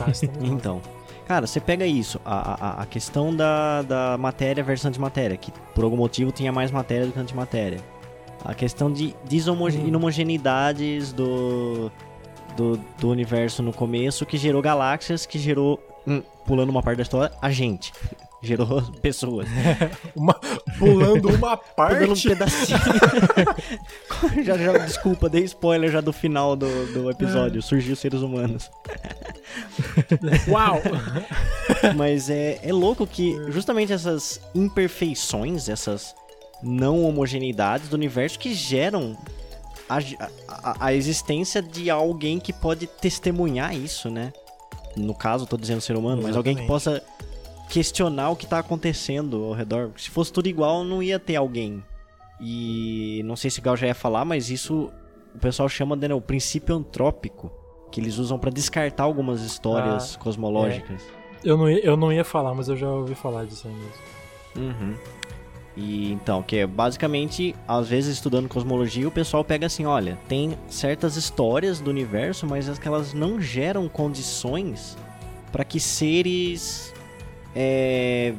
então. 0.40 0.80
Cara, 1.26 1.46
você 1.46 1.60
pega 1.60 1.84
isso, 1.84 2.20
a, 2.24 2.80
a, 2.80 2.82
a 2.82 2.86
questão 2.86 3.34
da, 3.34 3.82
da 3.82 4.16
matéria 4.16 4.62
versus 4.62 4.86
antimatéria, 4.86 5.36
que 5.36 5.50
por 5.74 5.82
algum 5.82 5.96
motivo 5.96 6.30
tinha 6.30 6.52
mais 6.52 6.70
matéria 6.70 7.06
do 7.06 7.12
que 7.12 7.18
antimatéria. 7.18 7.80
A 8.44 8.54
questão 8.54 8.92
de 8.92 9.12
deshomogeneidades 9.28 11.12
hum. 11.12 11.16
do, 11.16 11.92
do, 12.56 12.76
do 12.98 13.10
universo 13.10 13.60
no 13.60 13.72
começo, 13.72 14.24
que 14.24 14.36
gerou 14.36 14.62
galáxias, 14.62 15.26
que 15.26 15.36
gerou, 15.36 15.78
pulando 16.44 16.70
uma 16.70 16.82
parte 16.82 16.98
da 16.98 17.02
história, 17.02 17.34
a 17.42 17.50
gente 17.50 17.92
gerou 18.46 18.82
pessoas. 19.02 19.46
uma, 20.14 20.34
pulando 20.78 21.28
uma 21.28 21.56
parte. 21.56 21.96
Pulando 22.06 22.18
um 22.18 22.22
pedacinho. 22.22 22.78
já, 24.44 24.56
já, 24.56 24.78
desculpa, 24.78 25.28
dei 25.28 25.44
spoiler 25.44 25.90
já 25.90 26.00
do 26.00 26.12
final 26.12 26.56
do, 26.56 26.68
do 26.92 27.10
episódio. 27.10 27.58
É. 27.58 27.62
Surgiu 27.62 27.96
seres 27.96 28.22
humanos. 28.22 28.70
Uau! 30.48 30.80
Mas 31.96 32.30
é, 32.30 32.60
é 32.62 32.72
louco 32.72 33.06
que 33.06 33.34
justamente 33.50 33.92
essas 33.92 34.40
imperfeições, 34.54 35.68
essas 35.68 36.14
não 36.62 37.04
homogeneidades 37.04 37.88
do 37.88 37.94
universo 37.94 38.38
que 38.38 38.54
geram 38.54 39.16
a, 39.88 39.98
a, 40.48 40.86
a, 40.86 40.94
existência 40.94 41.62
de 41.62 41.90
alguém 41.90 42.40
que 42.40 42.52
pode 42.52 42.86
testemunhar 42.86 43.74
isso, 43.74 44.10
né? 44.10 44.32
No 44.96 45.14
caso, 45.14 45.46
tô 45.46 45.56
dizendo 45.56 45.80
ser 45.80 45.96
humano, 45.96 46.22
Exatamente. 46.22 46.28
mas 46.28 46.36
alguém 46.36 46.56
que 46.56 46.66
possa 46.66 47.02
questionar 47.68 48.30
o 48.30 48.36
que 48.36 48.46
tá 48.46 48.58
acontecendo 48.58 49.44
ao 49.44 49.52
redor. 49.52 49.90
Se 49.96 50.10
fosse 50.10 50.32
tudo 50.32 50.48
igual, 50.48 50.84
não 50.84 51.02
ia 51.02 51.18
ter 51.18 51.36
alguém. 51.36 51.82
E 52.40 53.22
não 53.24 53.36
sei 53.36 53.50
se 53.50 53.60
o 53.60 53.62
Gal 53.62 53.76
já 53.76 53.86
ia 53.86 53.94
falar, 53.94 54.24
mas 54.24 54.50
isso 54.50 54.92
o 55.34 55.38
pessoal 55.38 55.68
chama 55.68 55.96
de 55.96 56.08
né, 56.08 56.14
o 56.14 56.20
princípio 56.20 56.74
antrópico, 56.74 57.52
que 57.92 58.00
eles 58.00 58.18
usam 58.18 58.38
para 58.38 58.50
descartar 58.50 59.04
algumas 59.04 59.42
histórias 59.42 60.16
ah, 60.16 60.18
cosmológicas. 60.18 61.02
É. 61.02 61.50
Eu, 61.50 61.56
não 61.56 61.70
ia, 61.70 61.84
eu 61.84 61.96
não 61.96 62.12
ia 62.12 62.24
falar, 62.24 62.54
mas 62.54 62.68
eu 62.68 62.76
já 62.76 62.88
ouvi 62.88 63.14
falar 63.14 63.44
disso 63.44 63.68
aí 63.68 63.74
mesmo. 63.74 63.92
Uhum. 64.56 64.94
E 65.76 66.10
então, 66.10 66.42
que 66.42 66.56
é 66.56 66.66
basicamente, 66.66 67.54
às 67.68 67.88
vezes 67.88 68.14
estudando 68.14 68.48
cosmologia, 68.48 69.06
o 69.06 69.10
pessoal 69.10 69.44
pega 69.44 69.66
assim, 69.66 69.84
olha, 69.84 70.18
tem 70.26 70.56
certas 70.68 71.16
histórias 71.16 71.80
do 71.80 71.90
universo, 71.90 72.46
mas 72.46 72.66
é 72.66 72.72
que 72.72 72.88
elas 72.88 73.12
não 73.12 73.38
geram 73.38 73.86
condições 73.86 74.96
para 75.52 75.64
que 75.64 75.78
seres 75.78 76.94
é, 77.56 78.34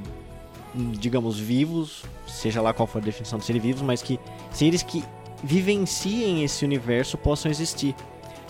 digamos, 0.75 1.39
vivos, 1.39 2.03
seja 2.27 2.61
lá 2.61 2.71
qual 2.71 2.85
for 2.85 3.01
a 3.01 3.05
definição 3.05 3.39
de 3.39 3.45
seres 3.45 3.61
vivos, 3.61 3.81
mas 3.81 4.03
que 4.03 4.19
seres 4.51 4.83
que 4.83 5.03
vivenciem 5.43 6.43
esse 6.43 6.63
universo 6.63 7.17
possam 7.17 7.49
existir. 7.49 7.95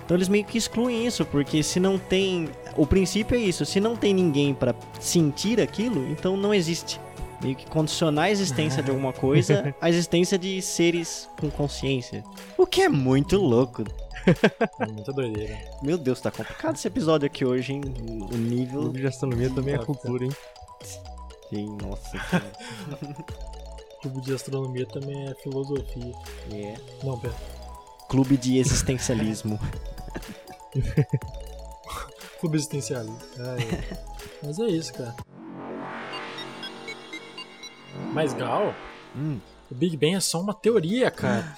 Então 0.03 0.15
eles 0.15 0.29
meio 0.29 0.43
que 0.45 0.57
excluem 0.57 1.05
isso, 1.07 1.25
porque 1.25 1.63
se 1.63 1.79
não 1.79 1.97
tem. 1.97 2.49
O 2.75 2.85
princípio 2.85 3.35
é 3.37 3.39
isso: 3.39 3.65
se 3.65 3.79
não 3.79 3.95
tem 3.95 4.13
ninguém 4.13 4.53
para 4.53 4.75
sentir 4.99 5.59
aquilo, 5.61 6.05
então 6.09 6.35
não 6.35 6.53
existe. 6.53 6.99
Meio 7.41 7.55
que 7.55 7.67
condicionar 7.67 8.25
a 8.25 8.31
existência 8.31 8.81
de 8.81 8.89
alguma 8.89 9.13
coisa 9.13 9.75
à 9.79 9.89
existência 9.89 10.37
de 10.39 10.61
seres 10.61 11.29
com 11.39 11.49
consciência. 11.51 12.23
O 12.57 12.65
que 12.65 12.81
é 12.81 12.89
muito 12.89 13.37
louco. 13.37 13.83
É 14.79 14.85
muita 14.87 15.13
doideira. 15.13 15.57
Meu 15.83 15.97
Deus, 15.97 16.19
tá 16.19 16.31
complicado 16.31 16.75
esse 16.75 16.87
episódio 16.87 17.27
aqui 17.27 17.45
hoje, 17.45 17.73
hein? 17.73 17.81
O 18.31 18.37
nível. 18.37 18.81
O 18.81 18.93
de 18.93 19.05
astronomia 19.05 19.49
também 19.49 19.75
é 19.75 19.77
cultura, 19.77 20.25
hein? 20.25 20.31
Sim, 21.49 21.77
nossa. 21.81 22.17
Clube 24.01 24.21
de 24.21 24.33
astronomia 24.33 24.85
também 24.85 25.27
é 25.27 25.35
filosofia. 25.35 26.13
É. 26.53 26.75
Não, 27.03 27.19
pera. 27.19 27.33
Clube 28.09 28.37
de 28.37 28.57
existencialismo. 28.57 29.59
Clube 32.39 32.57
existencialismo. 32.57 33.19
É. 33.39 33.97
Mas 34.43 34.59
é 34.59 34.65
isso, 34.65 34.93
cara. 34.93 35.15
Mas 38.13 38.33
Gal, 38.33 38.73
hum. 39.15 39.39
O 39.69 39.75
Big 39.75 39.97
Bang 39.97 40.15
é 40.15 40.19
só 40.19 40.39
uma 40.39 40.53
teoria, 40.53 41.11
cara. 41.11 41.45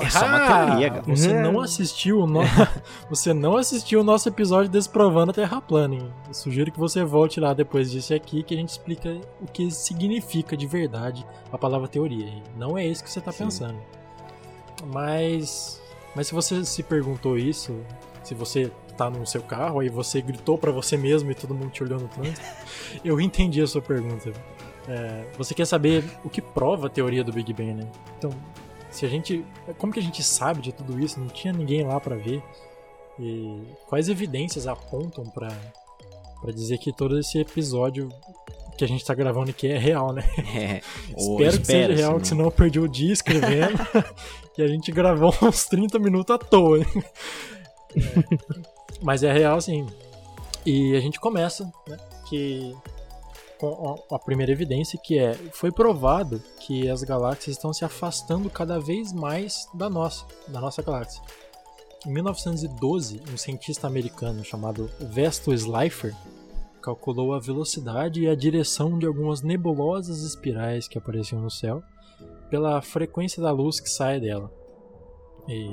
É 0.00 0.10
só 0.10 0.26
uma 0.26 0.66
teoria, 0.66 0.90
cara. 0.90 1.02
Você 1.02 1.30
é. 1.30 1.42
não 1.42 1.60
assistiu 1.60 2.20
o 2.20 2.26
no... 2.26 2.40
você 3.08 3.32
não 3.32 3.56
assistiu 3.56 4.00
o 4.00 4.04
nosso 4.04 4.28
episódio 4.28 4.70
desprovando 4.70 5.30
a 5.30 5.34
Terra 5.34 5.60
plana. 5.60 5.94
Hein? 5.94 6.12
Eu 6.26 6.34
sugiro 6.34 6.72
que 6.72 6.78
você 6.78 7.04
volte 7.04 7.38
lá 7.38 7.54
depois 7.54 7.90
disso 7.90 8.14
aqui 8.14 8.42
que 8.42 8.54
a 8.54 8.56
gente 8.56 8.70
explica 8.70 9.20
o 9.40 9.46
que 9.46 9.70
significa 9.70 10.56
de 10.56 10.66
verdade 10.66 11.24
a 11.52 11.58
palavra 11.58 11.86
teoria. 11.86 12.26
Hein? 12.26 12.42
Não 12.56 12.76
é 12.76 12.86
isso 12.86 13.04
que 13.04 13.10
você 13.10 13.18
está 13.18 13.32
pensando. 13.32 13.78
Mas 14.92 15.80
mas 16.14 16.28
se 16.28 16.34
você 16.34 16.64
se 16.64 16.82
perguntou 16.82 17.36
isso, 17.36 17.76
se 18.22 18.34
você 18.34 18.70
tá 18.96 19.10
no 19.10 19.26
seu 19.26 19.42
carro 19.42 19.80
aí 19.80 19.88
você 19.88 20.20
gritou 20.20 20.56
para 20.56 20.70
você 20.70 20.96
mesmo 20.96 21.30
e 21.30 21.34
todo 21.34 21.54
mundo 21.54 21.70
te 21.70 21.82
olhou 21.82 21.98
no 21.98 22.08
trânsito, 22.08 22.40
eu 23.04 23.20
entendi 23.20 23.60
a 23.60 23.66
sua 23.66 23.82
pergunta. 23.82 24.32
É, 24.88 25.24
você 25.36 25.54
quer 25.54 25.66
saber 25.66 26.04
o 26.24 26.28
que 26.28 26.42
prova 26.42 26.86
a 26.86 26.90
teoria 26.90 27.24
do 27.24 27.32
Big 27.32 27.52
Bang, 27.52 27.74
né? 27.74 27.90
Então, 28.18 28.30
se 28.90 29.04
a 29.04 29.08
gente. 29.08 29.44
Como 29.78 29.92
que 29.92 30.00
a 30.00 30.02
gente 30.02 30.22
sabe 30.22 30.60
de 30.60 30.72
tudo 30.72 30.98
isso? 31.00 31.18
Não 31.18 31.28
tinha 31.28 31.52
ninguém 31.52 31.84
lá 31.84 31.98
para 31.98 32.16
ver. 32.16 32.42
E 33.18 33.62
quais 33.86 34.08
evidências 34.08 34.66
apontam 34.66 35.24
para 35.24 35.48
para 36.44 36.52
dizer 36.52 36.76
que 36.76 36.92
todo 36.92 37.18
esse 37.18 37.38
episódio 37.38 38.10
que 38.76 38.84
a 38.84 38.88
gente 38.88 39.02
tá 39.02 39.14
gravando 39.14 39.50
aqui 39.50 39.66
é 39.66 39.78
real, 39.78 40.12
né? 40.12 40.22
É. 40.54 40.80
Espero 41.16 41.60
que 41.60 41.66
seja 41.66 41.94
real, 41.94 42.14
né? 42.14 42.20
que 42.20 42.28
senão 42.28 42.44
eu 42.44 42.50
perdi 42.50 42.78
o 42.78 42.86
dia 42.86 43.12
escrevendo 43.12 43.78
e 44.58 44.62
a 44.62 44.66
gente 44.66 44.92
gravou 44.92 45.34
uns 45.40 45.64
30 45.64 45.98
minutos 45.98 46.34
à 46.34 46.38
toa. 46.38 46.78
Né? 46.78 46.86
É. 47.96 48.60
Mas 49.00 49.22
é 49.22 49.32
real, 49.32 49.58
sim. 49.60 49.86
E 50.66 50.94
a 50.94 51.00
gente 51.00 51.18
começa, 51.18 51.72
né? 51.88 51.96
Que 52.28 52.74
a 54.10 54.18
primeira 54.18 54.52
evidência, 54.52 54.98
que 55.02 55.18
é 55.18 55.34
foi 55.52 55.70
provado 55.70 56.42
que 56.60 56.88
as 56.88 57.02
galáxias 57.02 57.56
estão 57.56 57.72
se 57.72 57.84
afastando 57.84 58.48
cada 58.50 58.78
vez 58.78 59.12
mais 59.12 59.68
da 59.74 59.88
nossa, 59.88 60.26
da 60.48 60.60
nossa 60.60 60.82
galáxia. 60.82 61.22
Em 62.06 62.12
1912, 62.12 63.22
um 63.32 63.36
cientista 63.36 63.86
americano 63.86 64.44
chamado 64.44 64.90
Vesto 65.00 65.52
Slipher 65.52 66.14
calculou 66.82 67.32
a 67.32 67.40
velocidade 67.40 68.20
e 68.20 68.28
a 68.28 68.34
direção 68.34 68.98
de 68.98 69.06
algumas 69.06 69.40
nebulosas 69.40 70.20
espirais 70.22 70.86
que 70.86 70.98
apareciam 70.98 71.40
no 71.40 71.50
céu 71.50 71.82
pela 72.50 72.82
frequência 72.82 73.42
da 73.42 73.50
luz 73.50 73.80
que 73.80 73.88
sai 73.88 74.20
dela. 74.20 74.52
E 75.48 75.66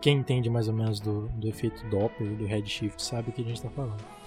quem 0.00 0.18
entende 0.18 0.50
mais 0.50 0.68
ou 0.68 0.74
menos 0.74 1.00
do, 1.00 1.28
do 1.28 1.48
efeito 1.48 1.88
Doppler 1.88 2.36
do 2.36 2.44
redshift 2.44 3.02
sabe 3.02 3.30
o 3.30 3.32
que 3.32 3.40
a 3.40 3.44
gente 3.44 3.56
está 3.56 3.70
falando. 3.70 4.19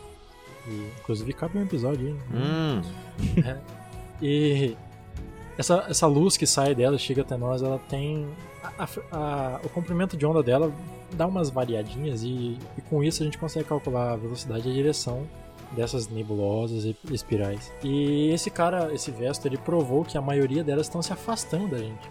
E, 0.68 0.92
inclusive 1.00 1.34
cabe 1.34 1.58
um 1.58 1.64
episódio 1.64 2.08
aí. 2.08 2.14
Né? 2.14 2.22
Hum. 2.34 2.82
É. 3.46 3.58
E 4.22 4.76
essa, 5.58 5.86
essa 5.90 6.08
luz 6.08 6.38
que 6.38 6.48
sai 6.48 6.74
dela, 6.74 6.98
chega 6.98 7.22
até 7.22 7.38
nós, 7.38 7.62
ela 7.62 7.80
tem. 7.90 8.28
A, 8.64 8.88
a, 9.12 9.60
o 9.64 9.70
comprimento 9.70 10.16
de 10.16 10.26
onda 10.26 10.42
dela 10.42 10.74
dá 11.12 11.28
umas 11.28 11.50
variadinhas 11.50 12.24
e, 12.24 12.58
e, 12.78 12.82
com 12.90 13.04
isso 13.04 13.22
a 13.22 13.26
gente 13.26 13.38
consegue 13.38 13.68
calcular 13.68 14.14
a 14.14 14.16
velocidade 14.16 14.68
e 14.68 14.72
a 14.72 14.74
direção 14.74 15.28
dessas 15.74 16.08
nebulosas 16.08 16.86
e 16.86 16.96
espirais. 17.12 17.72
E 17.84 18.30
esse 18.30 18.50
cara, 18.50 18.94
esse 18.94 19.12
Vesto, 19.12 19.46
ele 19.48 19.58
provou 19.58 20.04
que 20.04 20.18
a 20.18 20.22
maioria 20.22 20.64
delas 20.64 20.88
estão 20.88 21.02
se 21.02 21.12
afastando 21.12 21.68
da 21.68 21.78
gente. 21.78 22.10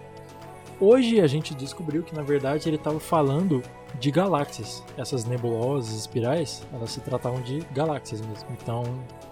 Hoje 0.81 1.21
a 1.21 1.27
gente 1.27 1.55
descobriu 1.55 2.03
que 2.03 2.15
na 2.15 2.23
verdade 2.23 2.69
ele 2.69 2.77
estava 2.77 2.99
falando 2.99 3.63
de 3.99 4.11
galáxias. 4.11 4.83
Essas 4.97 5.25
nebulosas, 5.25 5.95
espirais, 5.95 6.63
elas 6.73 6.91
se 6.91 7.01
tratavam 7.01 7.41
de 7.43 7.61
galáxias 7.73 8.21
mesmo. 8.21 8.49
Então, 8.51 8.83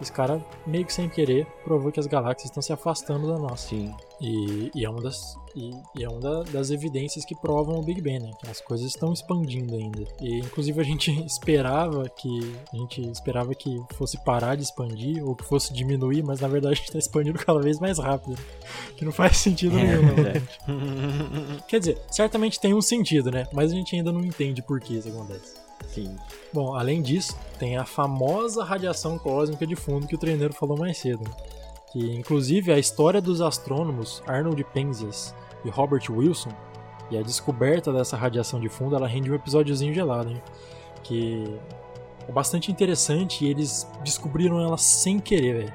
esse 0.00 0.12
cara, 0.12 0.44
meio 0.66 0.84
que 0.84 0.92
sem 0.92 1.08
querer, 1.08 1.46
provou 1.64 1.92
que 1.92 2.00
as 2.00 2.06
galáxias 2.06 2.46
estão 2.46 2.62
se 2.62 2.72
afastando 2.72 3.28
da 3.28 3.38
nossa. 3.38 3.68
Sim. 3.68 3.94
E, 4.20 4.70
e 4.74 4.84
é 4.84 4.90
uma 4.90 5.00
das 5.00 5.34
e, 5.56 5.70
e, 5.96 6.04
é 6.04 6.08
uma 6.08 6.44
das 6.44 6.70
evidências 6.70 7.24
que 7.24 7.34
provam 7.34 7.78
o 7.78 7.82
Big 7.82 8.00
Bang, 8.00 8.20
né? 8.20 8.30
Que 8.40 8.50
as 8.50 8.60
coisas 8.60 8.86
estão 8.86 9.12
expandindo 9.12 9.74
ainda. 9.74 10.04
E 10.20 10.38
inclusive 10.38 10.80
a 10.80 10.84
gente 10.84 11.10
esperava 11.24 12.08
que 12.08 12.54
a 12.72 12.76
gente 12.76 13.00
esperava 13.10 13.54
que 13.54 13.80
fosse 13.94 14.22
parar 14.24 14.54
de 14.54 14.62
expandir 14.62 15.24
ou 15.24 15.34
que 15.34 15.44
fosse 15.44 15.72
diminuir, 15.72 16.22
mas 16.22 16.40
na 16.40 16.48
verdade 16.48 16.74
a 16.74 16.76
gente 16.76 16.88
está 16.88 16.98
expandindo 16.98 17.38
cada 17.44 17.60
vez 17.60 17.80
mais 17.80 17.98
rápido. 17.98 18.36
Que 18.96 19.04
não 19.04 19.12
faz 19.12 19.38
sentido 19.38 19.76
é, 19.78 19.82
nenhum, 19.82 20.08
é. 20.26 21.62
Quer 21.66 21.80
dizer, 21.80 21.98
certamente 22.10 22.60
tem 22.60 22.74
um 22.74 22.82
sentido, 22.82 23.30
né? 23.30 23.46
Mas 23.52 23.72
a 23.72 23.74
gente 23.74 23.96
ainda 23.96 24.12
não 24.12 24.20
entende 24.20 24.49
por 24.62 24.80
que 24.80 24.96
isso 24.96 25.08
acontece. 25.08 25.54
Sim. 25.88 26.16
Bom, 26.52 26.74
além 26.74 27.02
disso, 27.02 27.36
tem 27.58 27.76
a 27.76 27.84
famosa 27.84 28.64
radiação 28.64 29.18
cósmica 29.18 29.66
de 29.66 29.74
fundo 29.74 30.06
que 30.06 30.14
o 30.14 30.18
treineiro 30.18 30.52
falou 30.52 30.78
mais 30.78 30.98
cedo. 30.98 31.22
Né? 31.24 31.34
Que 31.92 32.16
inclusive 32.16 32.72
a 32.72 32.78
história 32.78 33.20
dos 33.20 33.40
astrônomos 33.40 34.22
Arnold 34.26 34.62
Penzias 34.72 35.34
e 35.64 35.70
Robert 35.70 36.04
Wilson 36.10 36.50
e 37.10 37.18
a 37.18 37.22
descoberta 37.22 37.92
dessa 37.92 38.16
radiação 38.16 38.60
de 38.60 38.68
fundo, 38.68 38.94
ela 38.94 39.08
rende 39.08 39.30
um 39.30 39.34
episódiozinho 39.34 39.92
gelado, 39.92 40.30
hein? 40.30 40.40
Que 41.02 41.58
é 42.28 42.32
bastante 42.32 42.70
interessante 42.70 43.44
e 43.44 43.48
eles 43.48 43.90
descobriram 44.04 44.60
ela 44.60 44.78
sem 44.78 45.18
querer, 45.18 45.64
velho. 45.64 45.74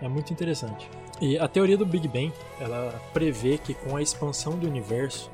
É 0.00 0.08
muito 0.08 0.32
interessante. 0.32 0.88
E 1.20 1.38
a 1.38 1.48
teoria 1.48 1.76
do 1.76 1.84
Big 1.84 2.06
Bang, 2.06 2.32
ela 2.60 3.00
prevê 3.12 3.58
que 3.58 3.74
com 3.74 3.96
a 3.96 4.02
expansão 4.02 4.56
do 4.56 4.68
universo 4.68 5.30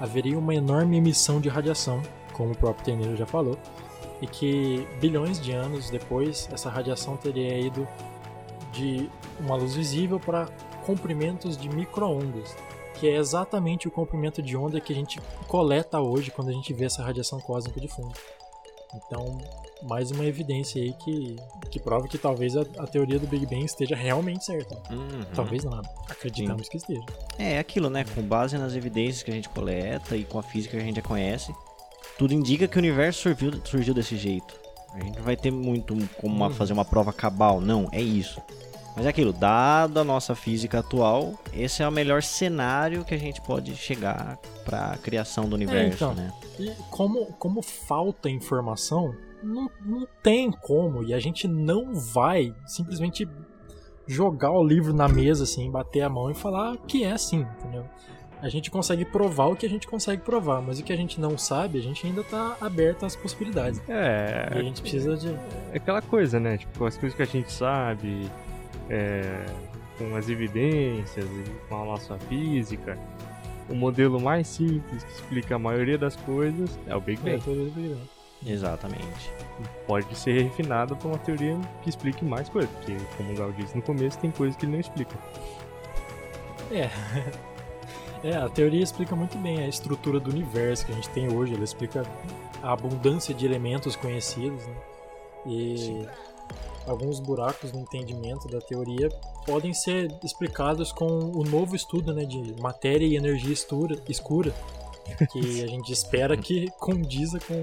haveria 0.00 0.38
uma 0.38 0.54
enorme 0.54 0.96
emissão 0.96 1.40
de 1.40 1.48
radiação 1.48 2.00
como 2.34 2.52
o 2.52 2.56
próprio 2.56 2.84
Tenilo 2.84 3.16
já 3.16 3.26
falou, 3.26 3.58
e 4.20 4.26
que 4.26 4.86
bilhões 5.00 5.40
de 5.40 5.52
anos 5.52 5.90
depois 5.90 6.48
essa 6.52 6.68
radiação 6.68 7.16
teria 7.16 7.58
ido 7.58 7.86
de 8.72 9.08
uma 9.40 9.56
luz 9.56 9.74
visível 9.74 10.20
para 10.20 10.46
comprimentos 10.84 11.56
de 11.56 11.68
microondas, 11.68 12.54
que 12.94 13.08
é 13.08 13.16
exatamente 13.16 13.88
o 13.88 13.90
comprimento 13.90 14.42
de 14.42 14.56
onda 14.56 14.80
que 14.80 14.92
a 14.92 14.96
gente 14.96 15.20
coleta 15.48 16.00
hoje 16.00 16.30
quando 16.30 16.50
a 16.50 16.52
gente 16.52 16.72
vê 16.72 16.84
essa 16.84 17.02
radiação 17.02 17.40
cósmica 17.40 17.80
de 17.80 17.88
fundo. 17.88 18.12
Então, 18.94 19.38
mais 19.82 20.10
uma 20.10 20.24
evidência 20.24 20.80
aí 20.80 20.92
que, 20.92 21.36
que 21.70 21.80
prova 21.80 22.06
que 22.06 22.16
talvez 22.16 22.56
a, 22.56 22.62
a 22.78 22.86
teoria 22.86 23.18
do 23.18 23.26
Big 23.26 23.44
Bang 23.46 23.64
esteja 23.64 23.96
realmente 23.96 24.44
certa. 24.44 24.76
Uhum. 24.92 25.24
Talvez 25.34 25.64
não, 25.64 25.80
acreditamos 26.08 26.68
que 26.68 26.76
esteja. 26.76 27.04
É 27.38 27.58
aquilo, 27.58 27.90
né? 27.90 28.04
Com 28.14 28.22
base 28.22 28.56
nas 28.56 28.74
evidências 28.74 29.22
que 29.22 29.30
a 29.30 29.34
gente 29.34 29.48
coleta 29.48 30.16
e 30.16 30.24
com 30.24 30.38
a 30.38 30.42
física 30.42 30.76
que 30.76 30.82
a 30.82 30.86
gente 30.86 30.96
já 30.96 31.02
conhece, 31.02 31.52
tudo 32.18 32.32
indica 32.34 32.66
que 32.68 32.76
o 32.76 32.80
universo 32.80 33.22
surgiu, 33.22 33.52
surgiu 33.64 33.94
desse 33.94 34.16
jeito. 34.16 34.54
A 34.94 35.00
gente 35.02 35.16
não 35.16 35.24
vai 35.24 35.36
ter 35.36 35.50
muito 35.50 35.96
como 36.20 36.34
uma- 36.34 36.50
fazer 36.50 36.72
uma 36.72 36.84
prova 36.84 37.12
cabal, 37.12 37.60
não, 37.60 37.88
é 37.92 38.00
isso. 38.00 38.40
Mas 38.96 39.06
é 39.06 39.08
aquilo, 39.08 39.32
dada 39.32 40.02
a 40.02 40.04
nossa 40.04 40.36
física 40.36 40.78
atual, 40.78 41.34
esse 41.52 41.82
é 41.82 41.88
o 41.88 41.90
melhor 41.90 42.22
cenário 42.22 43.04
que 43.04 43.12
a 43.12 43.18
gente 43.18 43.40
pode 43.40 43.74
chegar 43.74 44.38
para 44.64 44.92
a 44.92 44.96
criação 44.96 45.48
do 45.48 45.56
universo, 45.56 45.96
então. 45.96 46.14
né? 46.14 46.32
E 46.60 46.70
como, 46.90 47.26
como 47.32 47.60
falta 47.60 48.30
informação, 48.30 49.12
não, 49.42 49.68
não 49.84 50.06
tem 50.22 50.48
como. 50.52 51.02
E 51.02 51.12
a 51.12 51.18
gente 51.18 51.48
não 51.48 51.92
vai 51.92 52.54
simplesmente 52.66 53.28
jogar 54.06 54.52
o 54.52 54.62
livro 54.62 54.92
na 54.94 55.08
mesa, 55.08 55.42
assim, 55.42 55.68
bater 55.70 56.02
a 56.02 56.08
mão 56.08 56.30
e 56.30 56.34
falar 56.34 56.76
que 56.86 57.02
é 57.02 57.10
assim, 57.10 57.40
entendeu? 57.58 57.84
A 58.44 58.48
gente 58.50 58.70
consegue 58.70 59.06
provar 59.06 59.46
o 59.46 59.56
que 59.56 59.64
a 59.64 59.68
gente 59.68 59.86
consegue 59.88 60.20
provar, 60.20 60.60
mas 60.60 60.78
o 60.78 60.82
que 60.84 60.92
a 60.92 60.96
gente 60.96 61.18
não 61.18 61.38
sabe, 61.38 61.78
a 61.78 61.82
gente 61.82 62.06
ainda 62.06 62.22
tá 62.22 62.58
aberto 62.60 63.06
às 63.06 63.16
possibilidades. 63.16 63.80
E 63.88 63.90
a 63.92 63.96
É, 63.96 64.62
gente 64.62 64.82
precisa 64.82 65.16
de. 65.16 65.30
é 65.72 65.76
aquela 65.76 66.02
coisa, 66.02 66.38
né? 66.38 66.58
Tipo, 66.58 66.84
as 66.84 66.98
coisas 66.98 67.16
que 67.16 67.22
a 67.22 67.26
gente 67.26 67.50
sabe, 67.50 68.30
é, 68.90 69.46
com 69.96 70.14
as 70.14 70.28
evidências 70.28 71.24
e 71.24 71.50
com 71.70 71.82
a 71.82 71.84
nossa 71.86 72.18
física. 72.18 72.98
O 73.70 73.74
modelo 73.74 74.20
mais 74.20 74.46
simples 74.46 75.02
que 75.04 75.12
explica 75.12 75.54
a 75.56 75.58
maioria 75.58 75.96
das 75.96 76.14
coisas 76.14 76.78
é 76.86 76.94
o 76.94 77.00
Big 77.00 77.18
É, 77.26 77.32
Bang. 77.32 77.42
teoria 77.44 77.64
do 77.64 77.70
Big 77.70 77.88
Bang. 77.94 78.08
Exatamente. 78.46 79.30
Pode 79.86 80.14
ser 80.18 80.42
refinado 80.42 80.94
para 80.96 81.08
uma 81.08 81.16
teoria 81.18 81.58
que 81.82 81.88
explique 81.88 82.22
mais 82.22 82.46
coisas, 82.50 82.70
porque, 82.72 82.94
como 83.16 83.32
o 83.32 83.36
Gal 83.36 83.52
disse 83.52 83.74
no 83.74 83.80
começo, 83.80 84.18
tem 84.18 84.30
coisas 84.30 84.54
que 84.54 84.66
ele 84.66 84.72
não 84.72 84.80
explica. 84.80 85.16
É, 86.70 86.90
a 88.32 88.48
teoria 88.48 88.82
explica 88.82 89.14
muito 89.14 89.36
bem 89.38 89.58
a 89.58 89.68
estrutura 89.68 90.18
do 90.20 90.30
universo 90.30 90.86
que 90.86 90.92
a 90.92 90.94
gente 90.94 91.08
tem 91.10 91.32
hoje. 91.32 91.54
Ela 91.54 91.64
explica 91.64 92.02
a 92.62 92.72
abundância 92.72 93.34
de 93.34 93.44
elementos 93.44 93.96
conhecidos, 93.96 94.64
né? 94.66 94.76
E 95.46 96.06
alguns 96.86 97.20
buracos 97.20 97.72
no 97.72 97.80
entendimento 97.80 98.48
da 98.48 98.60
teoria 98.60 99.08
podem 99.46 99.74
ser 99.74 100.10
explicados 100.24 100.90
com 100.92 101.06
o 101.06 101.44
novo 101.44 101.76
estudo 101.76 102.14
né, 102.14 102.24
de 102.24 102.54
matéria 102.62 103.04
e 103.06 103.16
energia 103.16 103.52
estura- 103.52 104.02
escura, 104.08 104.54
que 105.32 105.38
a 105.64 105.66
gente 105.66 105.92
espera 105.92 106.34
que 106.36 106.70
condiza 106.78 107.38
com 107.40 107.62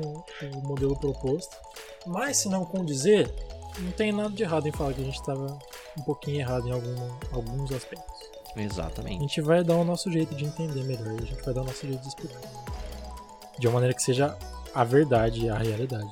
o 0.60 0.68
modelo 0.68 0.96
proposto. 1.00 1.56
Mas 2.06 2.38
se 2.38 2.50
não 2.50 2.66
condizer, 2.66 3.34
não 3.80 3.92
tem 3.92 4.12
nada 4.12 4.30
de 4.30 4.44
errado 4.44 4.68
em 4.68 4.72
falar 4.72 4.94
que 4.94 5.02
a 5.02 5.06
gente 5.06 5.20
estava 5.20 5.58
um 5.98 6.04
pouquinho 6.04 6.40
errado 6.40 6.68
em 6.68 6.72
algum- 6.72 7.10
alguns 7.32 7.72
aspectos. 7.72 8.31
A 8.56 8.62
Exatamente. 8.62 9.20
gente 9.20 9.42
vai 9.42 9.64
dar 9.64 9.76
o 9.76 9.84
nosso 9.84 10.12
jeito 10.12 10.36
de 10.36 10.46
entender 10.46 10.84
melhor, 10.84 11.08
a 11.08 11.26
gente 11.26 11.42
vai 11.44 11.54
dar 11.54 11.62
o 11.62 11.66
nosso 11.66 11.86
jeito 11.86 12.02
de 12.02 12.08
explicar. 12.08 12.42
De 13.58 13.68
uma 13.68 13.76
maneira 13.76 13.94
que 13.94 14.02
seja 14.02 14.38
a 14.74 14.84
verdade 14.84 15.50
a 15.50 15.58
realidade. 15.58 16.12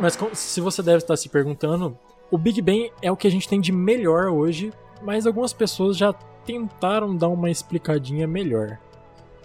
Mas 0.00 0.16
se 0.34 0.60
você 0.60 0.82
deve 0.82 0.98
estar 0.98 1.16
se 1.16 1.28
perguntando, 1.28 1.98
o 2.30 2.38
Big 2.38 2.60
Bang 2.62 2.92
é 3.02 3.10
o 3.10 3.16
que 3.16 3.26
a 3.26 3.30
gente 3.30 3.48
tem 3.48 3.60
de 3.60 3.72
melhor 3.72 4.26
hoje, 4.28 4.72
mas 5.02 5.26
algumas 5.26 5.52
pessoas 5.52 5.96
já 5.96 6.12
tentaram 6.44 7.16
dar 7.16 7.28
uma 7.28 7.50
explicadinha 7.50 8.26
melhor. 8.26 8.78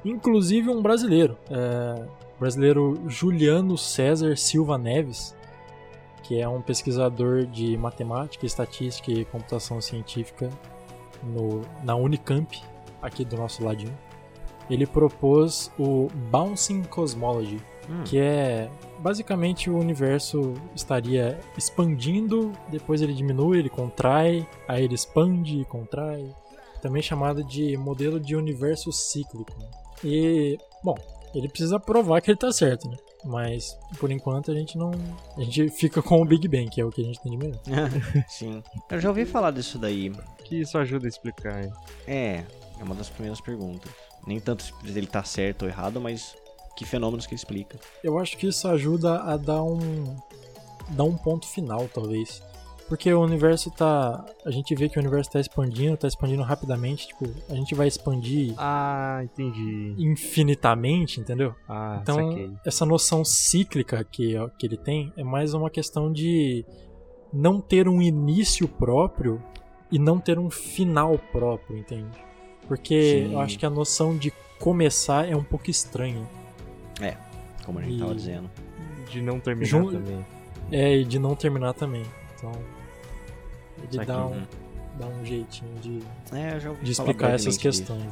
Inclusive 0.05 0.69
um 0.69 0.81
brasileiro, 0.81 1.37
é, 1.49 2.05
brasileiro 2.39 3.01
Juliano 3.07 3.77
César 3.77 4.37
Silva 4.37 4.77
Neves, 4.77 5.35
que 6.23 6.39
é 6.39 6.47
um 6.47 6.61
pesquisador 6.61 7.45
de 7.45 7.77
matemática, 7.77 8.45
estatística 8.45 9.11
e 9.11 9.25
computação 9.25 9.79
científica 9.79 10.49
no, 11.21 11.61
na 11.83 11.95
Unicamp, 11.95 12.61
aqui 13.01 13.23
do 13.23 13.37
nosso 13.37 13.63
ladinho. 13.63 13.97
Ele 14.69 14.87
propôs 14.87 15.71
o 15.77 16.07
Bouncing 16.31 16.83
Cosmology, 16.83 17.61
Hum. 17.89 18.03
que 18.05 18.17
é 18.17 18.69
basicamente 18.99 19.69
o 19.69 19.77
universo 19.77 20.53
estaria 20.73 21.39
expandindo, 21.57 22.53
depois 22.69 23.01
ele 23.01 23.13
diminui, 23.13 23.59
ele 23.59 23.69
contrai, 23.69 24.47
aí 24.67 24.85
ele 24.85 24.95
expande 24.95 25.59
e 25.59 25.65
contrai, 25.65 26.33
também 26.81 27.01
chamado 27.01 27.43
de 27.43 27.75
modelo 27.77 28.19
de 28.19 28.35
universo 28.35 28.91
cíclico. 28.91 29.53
E, 30.03 30.57
bom, 30.83 30.95
ele 31.33 31.49
precisa 31.49 31.79
provar 31.79 32.21
que 32.21 32.29
ele 32.29 32.37
tá 32.37 32.51
certo, 32.51 32.87
né? 32.87 32.97
Mas 33.25 33.77
por 33.99 34.11
enquanto 34.11 34.51
a 34.51 34.53
gente 34.53 34.77
não, 34.77 34.91
a 35.37 35.41
gente 35.41 35.69
fica 35.69 36.01
com 36.01 36.21
o 36.21 36.25
Big 36.25 36.47
Bang, 36.47 36.69
que 36.69 36.81
é 36.81 36.85
o 36.85 36.89
que 36.89 37.01
a 37.01 37.05
gente 37.05 37.21
tem 37.21 37.31
de 37.31 37.37
melhor. 37.37 37.59
Sim. 38.27 38.61
Eu 38.89 38.99
já 38.99 39.09
ouvi 39.09 39.25
falar 39.25 39.51
disso 39.51 39.77
daí. 39.77 40.11
Que 40.43 40.61
isso 40.61 40.77
ajuda 40.77 41.07
a 41.07 41.09
explicar, 41.09 41.63
hein? 41.63 41.71
É, 42.05 42.43
é 42.79 42.83
uma 42.83 42.95
das 42.95 43.09
primeiras 43.09 43.39
perguntas. 43.39 43.91
Nem 44.27 44.39
tanto 44.39 44.63
se 44.63 44.73
ele 44.85 45.07
tá 45.07 45.23
certo 45.23 45.63
ou 45.63 45.67
errado, 45.69 45.99
mas 45.99 46.35
que 46.75 46.85
fenômenos 46.85 47.25
que 47.25 47.35
explica. 47.35 47.79
Eu 48.03 48.19
acho 48.19 48.37
que 48.37 48.47
isso 48.47 48.67
ajuda 48.67 49.21
a 49.21 49.37
dar 49.37 49.63
um 49.63 50.15
dar 50.89 51.05
um 51.05 51.15
ponto 51.15 51.47
final, 51.47 51.87
talvez. 51.93 52.41
Porque 52.89 53.11
o 53.13 53.21
universo 53.21 53.71
tá, 53.71 54.23
a 54.45 54.51
gente 54.51 54.75
vê 54.75 54.87
que 54.89 54.97
o 54.97 55.01
universo 55.01 55.31
tá 55.31 55.39
expandindo, 55.39 55.97
tá 55.97 56.07
expandindo 56.07 56.43
rapidamente, 56.43 57.07
tipo, 57.07 57.25
a 57.49 57.55
gente 57.55 57.73
vai 57.73 57.87
expandir 57.87 58.53
Ah, 58.57 59.21
entendi. 59.23 59.95
infinitamente, 59.97 61.19
entendeu? 61.19 61.55
Ah, 61.67 61.99
Então, 62.01 62.15
saquei. 62.15 62.51
essa 62.65 62.85
noção 62.85 63.23
cíclica 63.25 64.03
que, 64.03 64.35
que 64.59 64.65
ele 64.67 64.77
tem 64.77 65.11
é 65.17 65.23
mais 65.23 65.53
uma 65.53 65.69
questão 65.69 66.11
de 66.11 66.65
não 67.31 67.59
ter 67.61 67.87
um 67.87 68.01
início 68.01 68.67
próprio 68.67 69.41
e 69.91 69.97
não 69.97 70.19
ter 70.19 70.37
um 70.37 70.49
final 70.49 71.17
próprio, 71.31 71.77
entende? 71.77 72.17
Porque 72.67 73.25
Sim. 73.27 73.33
eu 73.33 73.39
acho 73.39 73.57
que 73.57 73.65
a 73.65 73.69
noção 73.69 74.15
de 74.17 74.31
começar 74.59 75.27
é 75.27 75.35
um 75.35 75.43
pouco 75.43 75.69
estranha. 75.69 76.21
Como 77.65 77.79
a 77.79 77.81
gente 77.81 77.95
E- 77.95 77.99
tava 77.99 78.13
dizendo. 78.13 78.49
De 79.09 79.21
não 79.21 79.39
terminar 79.39 79.67
Jun- 79.69 79.91
também. 79.91 80.25
É, 80.71 80.97
e 80.97 81.05
de 81.05 81.17
não 81.17 81.33
terminar 81.35 81.73
também. 81.73 82.03
Então, 82.43 82.61
ele 83.91 84.05
dá 84.05 84.25
um, 84.25 84.33
Hum. 84.33 84.43
dá 84.99 85.05
um 85.07 85.25
jeitinho 85.25 85.73
de, 85.81 85.99
É, 86.31 86.55
eu 86.55 86.59
já 86.59 86.69
ouvi 86.69 86.83
de 86.85 86.93
falar 86.95 87.09
explicar 87.09 87.33
essas 87.33 87.57
questões. 87.57 88.11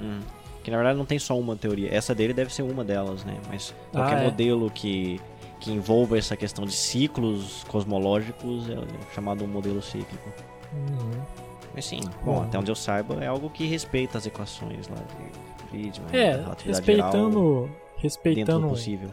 Hum. 0.00 0.20
Que 0.62 0.70
na 0.70 0.76
verdade 0.78 0.98
não 0.98 1.04
tem 1.06 1.18
só 1.18 1.38
uma 1.38 1.54
teoria. 1.56 1.92
Essa 1.94 2.14
dele 2.14 2.32
deve 2.32 2.52
ser 2.52 2.62
uma 2.62 2.82
delas, 2.84 3.24
né? 3.24 3.36
Mas 3.48 3.74
qualquer 3.92 4.16
Ah, 4.16 4.20
é. 4.20 4.24
modelo 4.24 4.68
que, 4.70 5.20
que 5.60 5.70
envolva 5.72 6.18
essa 6.18 6.36
questão 6.36 6.64
de 6.64 6.72
ciclos 6.72 7.64
cosmológicos 7.68 8.68
é 8.68 8.76
chamado 9.14 9.44
um 9.44 9.46
modelo 9.48 9.80
cíclico. 9.80 10.28
Uhum. 10.72 11.22
Mas 11.74 11.84
sim, 11.84 12.00
bom, 12.24 12.36
Bom. 12.36 12.42
até 12.42 12.58
onde 12.58 12.70
eu 12.70 12.74
saiba, 12.74 13.22
é 13.22 13.26
algo 13.28 13.48
que 13.50 13.64
respeita 13.66 14.18
as 14.18 14.26
equações 14.26 14.88
lá 14.88 14.96
de 14.96 15.68
Friedman, 15.68 16.08
É, 16.12 16.42
respeitando, 16.64 17.12
dentro 17.12 17.30
do 17.30 17.70
respeitando 17.98 18.68
possível. 18.68 19.10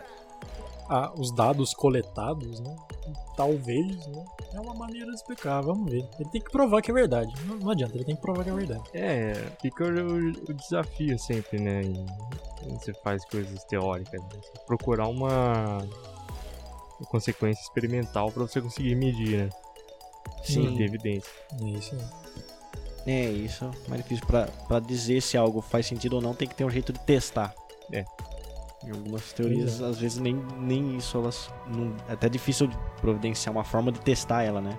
A- 0.89 1.11
os 1.17 1.31
dados 1.31 1.73
coletados, 1.73 2.59
né? 2.59 2.75
Talvez, 3.35 4.05
né? 4.07 4.23
É 4.53 4.59
uma 4.59 4.73
maneira 4.75 5.07
de 5.07 5.15
explicar, 5.15 5.61
vamos 5.61 5.89
ver. 5.91 6.07
Ele 6.19 6.29
tem 6.29 6.41
que 6.41 6.51
provar 6.51 6.81
que 6.81 6.91
é 6.91 6.93
verdade. 6.93 7.33
Não, 7.47 7.55
não 7.57 7.71
adianta, 7.71 7.95
ele 7.95 8.03
tem 8.05 8.15
que 8.15 8.21
provar 8.21 8.43
que 8.43 8.49
é 8.49 8.53
verdade. 8.53 8.83
É, 8.93 9.33
fica 9.61 9.83
o, 9.85 10.17
o 10.49 10.53
desafio 10.53 11.17
sempre, 11.17 11.59
né? 11.59 11.81
Quando 12.59 12.79
você 12.79 12.93
faz 13.03 13.25
coisas 13.25 13.63
teóricas. 13.65 14.21
né? 14.21 14.29
Você 14.41 14.51
procurar 14.67 15.07
uma, 15.07 15.77
uma 16.99 17.07
consequência 17.09 17.61
experimental 17.61 18.31
pra 18.31 18.43
você 18.43 18.61
conseguir 18.61 18.95
medir, 18.95 19.45
né? 19.45 19.49
Sim. 20.43 20.75
Ter 20.77 20.83
evidência. 20.83 21.31
É 21.61 21.65
isso. 21.65 21.97
É 23.05 23.25
isso, 23.25 23.69
mais 23.89 24.01
difícil 24.01 24.25
pra, 24.25 24.45
pra 24.67 24.79
dizer 24.79 25.21
se 25.21 25.35
algo 25.35 25.59
faz 25.59 25.85
sentido 25.85 26.13
ou 26.13 26.21
não, 26.21 26.33
tem 26.33 26.47
que 26.47 26.55
ter 26.55 26.63
um 26.63 26.69
jeito 26.69 26.93
de 26.93 26.99
testar. 27.01 27.53
É. 27.91 28.05
Em 28.85 28.91
algumas 28.91 29.31
teorias, 29.33 29.81
é. 29.81 29.85
às 29.85 29.97
vezes 29.97 30.17
nem, 30.19 30.35
nem 30.59 30.97
isso 30.97 31.17
elas. 31.17 31.49
Não, 31.67 31.93
é 32.09 32.13
até 32.13 32.27
difícil 32.27 32.67
de 32.67 32.77
providenciar 32.99 33.53
uma 33.55 33.63
forma 33.63 33.91
de 33.91 33.99
testar 34.01 34.43
ela, 34.43 34.59
né? 34.61 34.77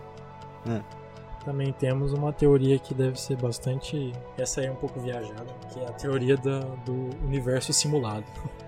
Também 1.44 1.72
temos 1.72 2.12
uma 2.12 2.32
teoria 2.32 2.78
que 2.78 2.94
deve 2.94 3.20
ser 3.20 3.36
bastante. 3.36 4.12
Essa 4.38 4.62
aí 4.62 4.66
é 4.66 4.70
um 4.70 4.76
pouco 4.76 4.98
viajada, 5.00 5.46
que 5.72 5.80
é 5.80 5.84
a 5.86 5.92
teoria 5.92 6.36
da- 6.38 6.60
do 6.86 7.10
universo 7.24 7.72
simulado. 7.72 8.24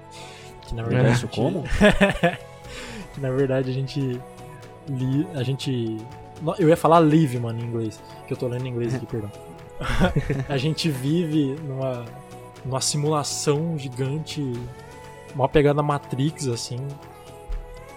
Que 0.67 0.75
na 0.75 0.83
verdade. 0.83 1.05
Universo 1.05 1.29
como? 1.35 1.63
que 3.15 3.21
na 3.21 3.31
verdade 3.31 3.71
a 3.71 3.73
gente. 3.73 4.21
Li, 4.89 5.25
a 5.35 5.43
gente. 5.45 5.97
Eu 6.59 6.69
ia 6.69 6.77
falar 6.77 6.99
live, 6.99 7.39
mano, 7.39 7.61
em 7.61 7.63
inglês. 7.63 8.03
Que 8.27 8.33
eu 8.33 8.37
tô 8.37 8.49
lendo 8.49 8.67
em 8.67 8.71
inglês 8.71 8.93
aqui, 8.93 9.07
perdão. 9.07 9.31
a 10.49 10.57
gente 10.57 10.91
vive 10.91 11.55
numa, 11.63 12.05
numa 12.65 12.81
simulação 12.81 13.79
gigante, 13.79 14.43
uma 15.37 15.49
pegada 15.49 15.83
Matrix, 15.83 16.49
assim. 16.49 16.79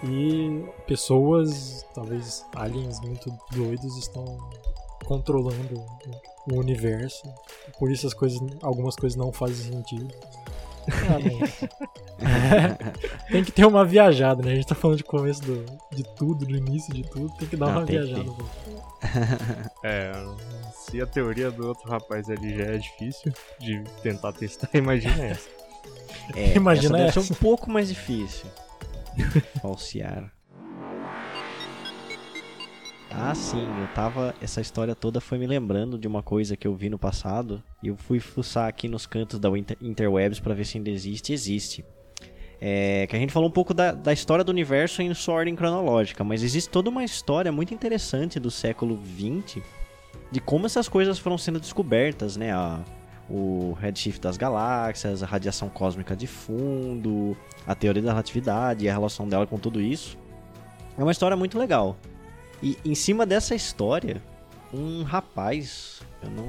E 0.04 0.64
pessoas, 0.86 1.84
talvez 1.94 2.46
aliens 2.54 3.00
muito 3.00 3.32
doidos, 3.52 3.96
estão 3.98 4.24
controlando 5.04 5.74
o 6.50 6.54
universo. 6.54 7.22
Por 7.78 7.90
isso 7.90 8.06
as 8.06 8.14
coisas, 8.14 8.40
algumas 8.62 8.94
coisas 8.94 9.16
não 9.16 9.32
fazem 9.32 9.72
sentido. 9.72 10.08
Ah, 12.22 12.92
tem 13.30 13.44
que 13.44 13.52
ter 13.52 13.64
uma 13.66 13.84
viajada, 13.84 14.42
né? 14.42 14.52
A 14.52 14.54
gente 14.54 14.66
tá 14.66 14.74
falando 14.74 14.96
de 14.96 15.04
começo 15.04 15.42
do, 15.42 15.64
de 15.94 16.02
tudo, 16.16 16.46
do 16.46 16.56
início 16.56 16.92
de 16.92 17.02
tudo, 17.02 17.32
tem 17.36 17.48
que 17.48 17.56
dar 17.56 17.66
Não, 17.66 17.72
uma 17.78 17.84
viajada. 17.84 18.30
É, 19.82 20.12
se 20.72 21.00
a 21.00 21.06
teoria 21.06 21.50
do 21.50 21.66
outro 21.66 21.88
rapaz 21.88 22.28
ali 22.28 22.54
já 22.54 22.64
é 22.64 22.76
difícil 22.76 23.32
de 23.58 23.82
tentar 24.02 24.32
testar, 24.34 24.68
imagina 24.74 25.24
essa. 25.24 25.48
É, 26.34 26.54
Imagina 26.56 26.98
essa 26.98 27.20
deve 27.20 27.26
ser 27.26 27.32
um 27.32 27.36
pouco 27.36 27.70
mais 27.70 27.88
difícil. 27.88 28.46
Falsear. 29.60 30.32
Ah, 33.10 33.34
sim, 33.34 33.66
eu 33.80 33.88
tava. 33.94 34.34
Essa 34.40 34.60
história 34.60 34.94
toda 34.94 35.20
foi 35.20 35.36
me 35.36 35.46
lembrando 35.46 35.98
de 35.98 36.06
uma 36.06 36.22
coisa 36.22 36.56
que 36.56 36.66
eu 36.66 36.74
vi 36.74 36.88
no 36.88 36.98
passado. 36.98 37.62
E 37.82 37.88
eu 37.88 37.96
fui 37.96 38.20
fuçar 38.20 38.68
aqui 38.68 38.88
nos 38.88 39.04
cantos 39.04 39.38
da 39.40 39.48
Inter 39.50 39.76
Interwebs 39.80 40.38
pra 40.38 40.54
ver 40.54 40.64
se 40.64 40.78
ainda 40.78 40.90
existe. 40.90 41.32
Existe. 41.32 41.84
É, 42.60 43.06
que 43.08 43.16
a 43.16 43.18
gente 43.18 43.32
falou 43.32 43.48
um 43.48 43.52
pouco 43.52 43.72
da, 43.72 43.92
da 43.92 44.12
história 44.12 44.44
do 44.44 44.50
universo 44.50 45.00
em 45.00 45.12
sua 45.14 45.34
ordem 45.34 45.56
cronológica, 45.56 46.22
mas 46.22 46.42
existe 46.42 46.68
toda 46.68 46.90
uma 46.90 47.02
história 47.02 47.50
muito 47.50 47.72
interessante 47.72 48.38
do 48.38 48.50
século 48.50 49.00
XX 49.16 49.62
de 50.30 50.40
como 50.40 50.66
essas 50.66 50.86
coisas 50.86 51.18
foram 51.18 51.38
sendo 51.38 51.58
descobertas, 51.58 52.36
né? 52.36 52.52
A, 52.52 52.80
o 53.30 53.76
redshift 53.80 54.20
das 54.20 54.36
galáxias, 54.36 55.22
a 55.22 55.26
radiação 55.26 55.68
cósmica 55.68 56.16
de 56.16 56.26
fundo, 56.26 57.36
a 57.66 57.74
teoria 57.74 58.02
da 58.02 58.10
relatividade 58.10 58.84
e 58.84 58.88
a 58.88 58.92
relação 58.92 59.28
dela 59.28 59.46
com 59.46 59.56
tudo 59.56 59.80
isso. 59.80 60.18
É 60.98 61.02
uma 61.02 61.12
história 61.12 61.36
muito 61.36 61.58
legal. 61.58 61.96
E 62.62 62.76
em 62.84 62.94
cima 62.94 63.24
dessa 63.24 63.54
história, 63.54 64.20
um 64.74 65.04
rapaz, 65.04 66.02
eu 66.22 66.30
não, 66.30 66.48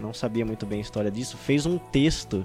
não 0.00 0.14
sabia 0.14 0.44
muito 0.44 0.66
bem 0.66 0.78
a 0.78 0.82
história 0.82 1.10
disso, 1.10 1.36
fez 1.36 1.64
um 1.64 1.78
texto 1.78 2.44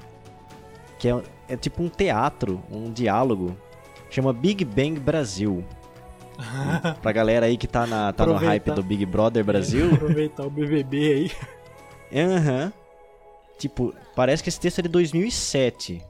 que 0.98 1.10
é, 1.10 1.22
é 1.50 1.58
tipo 1.58 1.84
um 1.84 1.90
teatro, 1.90 2.64
um 2.72 2.92
diálogo, 2.92 3.58
chama 4.10 4.32
Big 4.32 4.64
Bang 4.64 5.00
Brasil. 5.00 5.64
pra 7.02 7.12
galera 7.12 7.46
aí 7.46 7.58
que 7.58 7.68
tá, 7.68 7.86
na, 7.86 8.12
tá 8.12 8.26
no 8.26 8.34
hype 8.34 8.72
do 8.72 8.82
Big 8.82 9.06
Brother 9.06 9.44
Brasil, 9.44 9.94
Aproveitar 9.94 10.46
o 10.46 10.50
BBB 10.50 11.32
aí. 12.12 12.22
Aham. 12.22 12.74
Tipo, 13.64 13.96
parece 14.14 14.44
que 14.44 14.50
esse 14.50 14.60
texto 14.60 14.80
é 14.80 14.82
de 14.82 14.90
2007, 14.90 16.02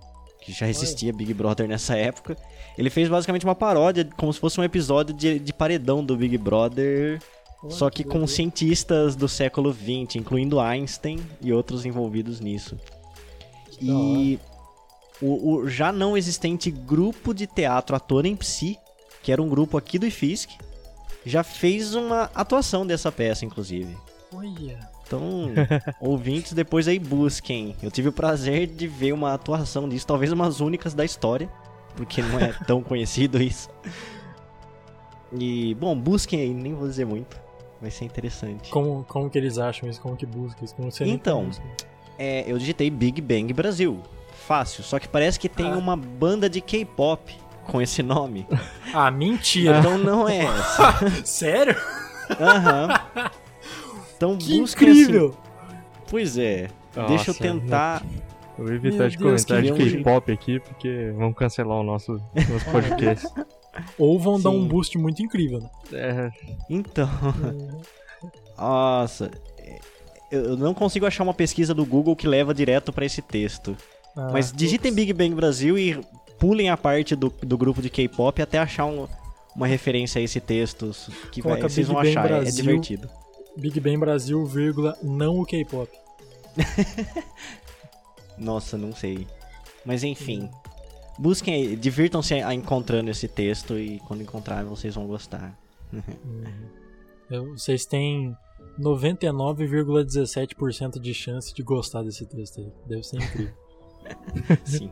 que 0.41 0.51
já 0.51 0.67
existia 0.67 1.13
Big 1.13 1.31
Brother 1.35 1.67
nessa 1.67 1.95
época. 1.95 2.35
Ele 2.75 2.89
fez 2.89 3.07
basicamente 3.07 3.45
uma 3.45 3.53
paródia, 3.53 4.09
como 4.17 4.33
se 4.33 4.39
fosse 4.39 4.59
um 4.59 4.63
episódio 4.63 5.13
de, 5.13 5.37
de 5.37 5.53
paredão 5.53 6.03
do 6.03 6.17
Big 6.17 6.35
Brother, 6.35 7.21
só 7.69 7.91
que 7.91 8.03
com 8.03 8.25
cientistas 8.25 9.15
do 9.15 9.29
século 9.29 9.71
XX, 9.71 10.15
incluindo 10.15 10.59
Einstein 10.59 11.19
e 11.39 11.53
outros 11.53 11.85
envolvidos 11.85 12.39
nisso. 12.39 12.75
E 13.79 14.39
o, 15.21 15.51
o 15.51 15.69
já 15.69 15.91
não 15.91 16.17
existente 16.17 16.71
grupo 16.71 17.35
de 17.35 17.45
teatro 17.45 17.95
Ator 17.95 18.25
em 18.25 18.35
Psi, 18.35 18.79
que 19.21 19.31
era 19.31 19.43
um 19.43 19.47
grupo 19.47 19.77
aqui 19.77 19.99
do 19.99 20.07
IFISC, 20.07 20.57
já 21.23 21.43
fez 21.43 21.93
uma 21.93 22.31
atuação 22.33 22.83
dessa 22.83 23.11
peça, 23.11 23.45
inclusive. 23.45 23.95
Olha. 24.33 24.91
Então, 25.05 25.51
ouvintes, 25.99 26.53
depois 26.53 26.87
aí 26.87 26.97
busquem. 26.99 27.75
Eu 27.81 27.91
tive 27.91 28.09
o 28.09 28.11
prazer 28.13 28.67
de 28.67 28.87
ver 28.87 29.11
uma 29.13 29.33
atuação 29.33 29.87
disso, 29.87 30.07
talvez 30.07 30.31
umas 30.31 30.59
únicas 30.59 30.93
da 30.93 31.03
história, 31.05 31.49
porque 31.95 32.21
não 32.21 32.39
é 32.39 32.53
tão 32.65 32.81
conhecido 32.83 33.41
isso. 33.41 33.69
E, 35.31 35.73
bom, 35.75 35.95
busquem 35.97 36.39
aí, 36.41 36.53
nem 36.53 36.73
vou 36.73 36.87
dizer 36.87 37.05
muito. 37.05 37.41
Vai 37.81 37.91
ser 37.91 38.05
interessante. 38.05 38.69
Como, 38.69 39.03
como 39.07 39.29
que 39.29 39.37
eles 39.37 39.57
acham 39.57 39.89
isso? 39.89 39.99
Como 39.99 40.15
que 40.15 40.25
busca 40.25 40.63
isso? 40.63 40.73
Como 40.75 40.91
você 40.91 41.03
Então? 41.05 41.49
É, 42.17 42.43
eu 42.49 42.57
digitei 42.57 42.89
Big 42.89 43.19
Bang 43.21 43.51
Brasil. 43.51 43.99
Fácil, 44.47 44.83
só 44.83 44.99
que 44.99 45.07
parece 45.07 45.39
que 45.39 45.49
tem 45.49 45.71
Ah. 45.71 45.75
uma 45.77 45.95
banda 45.97 46.49
de 46.49 46.61
K-pop 46.61 47.33
com 47.65 47.81
esse 47.81 48.03
nome. 48.03 48.45
Ah, 48.93 49.09
mentira! 49.09 49.79
Então 49.79 49.97
não 49.97 50.27
é 50.29 50.39
essa. 50.45 51.25
Sério? 51.25 51.75
Aham. 52.39 52.87
Então 54.23 54.37
Que 54.37 54.59
busquem 54.59 54.89
assim. 54.89 55.01
incrível! 55.01 55.35
Pois 56.09 56.37
é. 56.37 56.67
Deixa 57.07 57.31
eu 57.31 57.33
Nossa, 57.33 57.33
tentar. 57.33 58.05
Eu 58.57 58.65
vou 58.65 58.73
evitar 58.73 58.97
Meu 58.99 59.09
de 59.09 59.17
Deus, 59.17 59.45
comentar 59.45 59.61
de. 59.63 59.73
K-pop 59.73 60.31
aqui, 60.31 60.59
porque 60.59 61.11
vão 61.17 61.33
cancelar 61.33 61.79
o 61.79 61.83
nosso, 61.83 62.13
nosso 62.35 62.65
podcast. 62.71 63.27
Ou 63.97 64.19
vão 64.19 64.39
dar 64.39 64.51
um 64.51 64.61
Sim. 64.61 64.67
boost 64.67 64.97
muito 64.99 65.23
incrível, 65.23 65.59
né? 65.59 65.69
É, 65.91 66.31
Então. 66.69 67.09
Nossa, 68.57 69.31
eu 70.31 70.55
não 70.55 70.73
consigo 70.73 71.05
achar 71.05 71.23
uma 71.23 71.33
pesquisa 71.33 71.73
do 71.73 71.85
Google 71.85 72.15
que 72.15 72.27
leva 72.27 72.53
direto 72.53 72.93
pra 72.93 73.05
esse 73.05 73.21
texto. 73.21 73.75
Ah, 74.15 74.29
Mas 74.31 74.51
digitem 74.51 74.91
ups. 74.91 74.95
Big 74.95 75.13
Bang 75.13 75.33
Brasil 75.33 75.77
e 75.77 75.99
pulem 76.37 76.69
a 76.69 76.77
parte 76.77 77.15
do, 77.15 77.33
do 77.41 77.57
grupo 77.57 77.81
de 77.81 77.89
K-pop 77.89 78.41
até 78.41 78.59
achar 78.59 78.85
um- 78.85 79.07
uma 79.55 79.65
referência 79.67 80.19
a 80.19 80.23
esse 80.23 80.39
texto 80.39 80.91
que 81.31 81.41
vai, 81.41 81.59
vocês 81.59 81.87
Big 81.87 81.93
vão 81.93 81.95
Bang 81.95 82.09
achar, 82.09 82.21
é- 82.25 82.25
é 82.25 82.39
Brasil. 82.41 82.63
divertido. 82.63 83.09
Big 83.57 83.79
Bang 83.79 83.97
Brasil, 83.97 84.45
vírgula, 84.45 84.95
não 85.01 85.39
o 85.39 85.45
K-pop. 85.45 85.89
Nossa, 88.37 88.77
não 88.77 88.93
sei. 88.95 89.27
Mas 89.85 90.03
enfim, 90.03 90.49
busquem 91.19 91.53
aí, 91.53 91.75
divirtam-se 91.75 92.35
encontrando 92.53 93.09
esse 93.11 93.27
texto 93.27 93.77
e 93.77 93.99
quando 94.07 94.23
encontrarem 94.23 94.67
vocês 94.69 94.95
vão 94.95 95.05
gostar. 95.07 95.57
Eu- 97.29 97.51
Vocês 97.57 97.85
têm 97.85 98.35
99,17% 98.79 100.99
de 100.99 101.13
chance 101.13 101.53
de 101.53 101.61
gostar 101.63 102.03
desse 102.03 102.25
texto 102.25 102.59
aí. 102.59 102.71
Deve 102.85 103.03
ser 103.03 103.17
incrível. 103.17 103.53
Sim. 104.65 104.91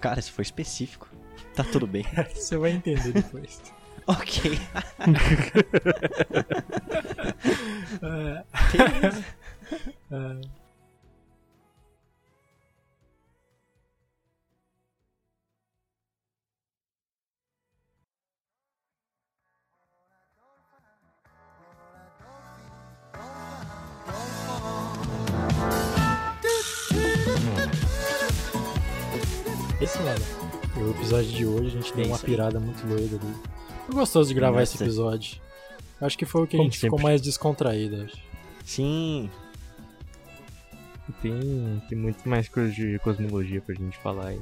Cara, 0.00 0.18
isso 0.20 0.32
foi 0.32 0.42
específico. 0.42 1.08
Tá 1.54 1.62
tudo 1.64 1.86
bem. 1.86 2.04
Você 2.34 2.56
vai 2.56 2.70
entender 2.72 3.12
depois. 3.12 3.60
Ok. 4.06 4.58
Esse, 29.80 29.98
mano, 29.98 30.24
o 30.76 30.90
episódio 30.90 31.28
de 31.28 31.44
hoje 31.44 31.66
a 31.66 31.70
gente 31.70 31.92
deu 31.94 32.06
uma 32.06 32.14
isso 32.14 32.24
aí. 32.24 32.30
pirada 32.30 32.60
muito 32.60 32.86
doida 32.86 33.16
ali. 33.16 33.61
Foi 33.92 34.00
gostoso 34.00 34.28
de 34.30 34.34
gravar 34.34 34.62
esse 34.62 34.72
Nossa. 34.74 34.84
episódio. 34.84 35.40
Acho 36.00 36.16
que 36.16 36.24
foi 36.24 36.42
o 36.42 36.46
que 36.46 36.56
a 36.56 36.58
Como 36.58 36.70
gente 36.70 36.78
ficou 36.80 36.98
sempre. 36.98 37.10
mais 37.12 37.20
descontraído, 37.20 38.02
acho. 38.04 38.16
Sim. 38.64 39.30
e 41.08 41.12
tem, 41.20 41.82
tem 41.90 41.98
muito 41.98 42.26
mais 42.28 42.48
coisa 42.48 42.72
de 42.72 42.98
cosmologia 43.00 43.60
pra 43.60 43.74
gente 43.74 43.98
falar 43.98 44.28
aí. 44.28 44.40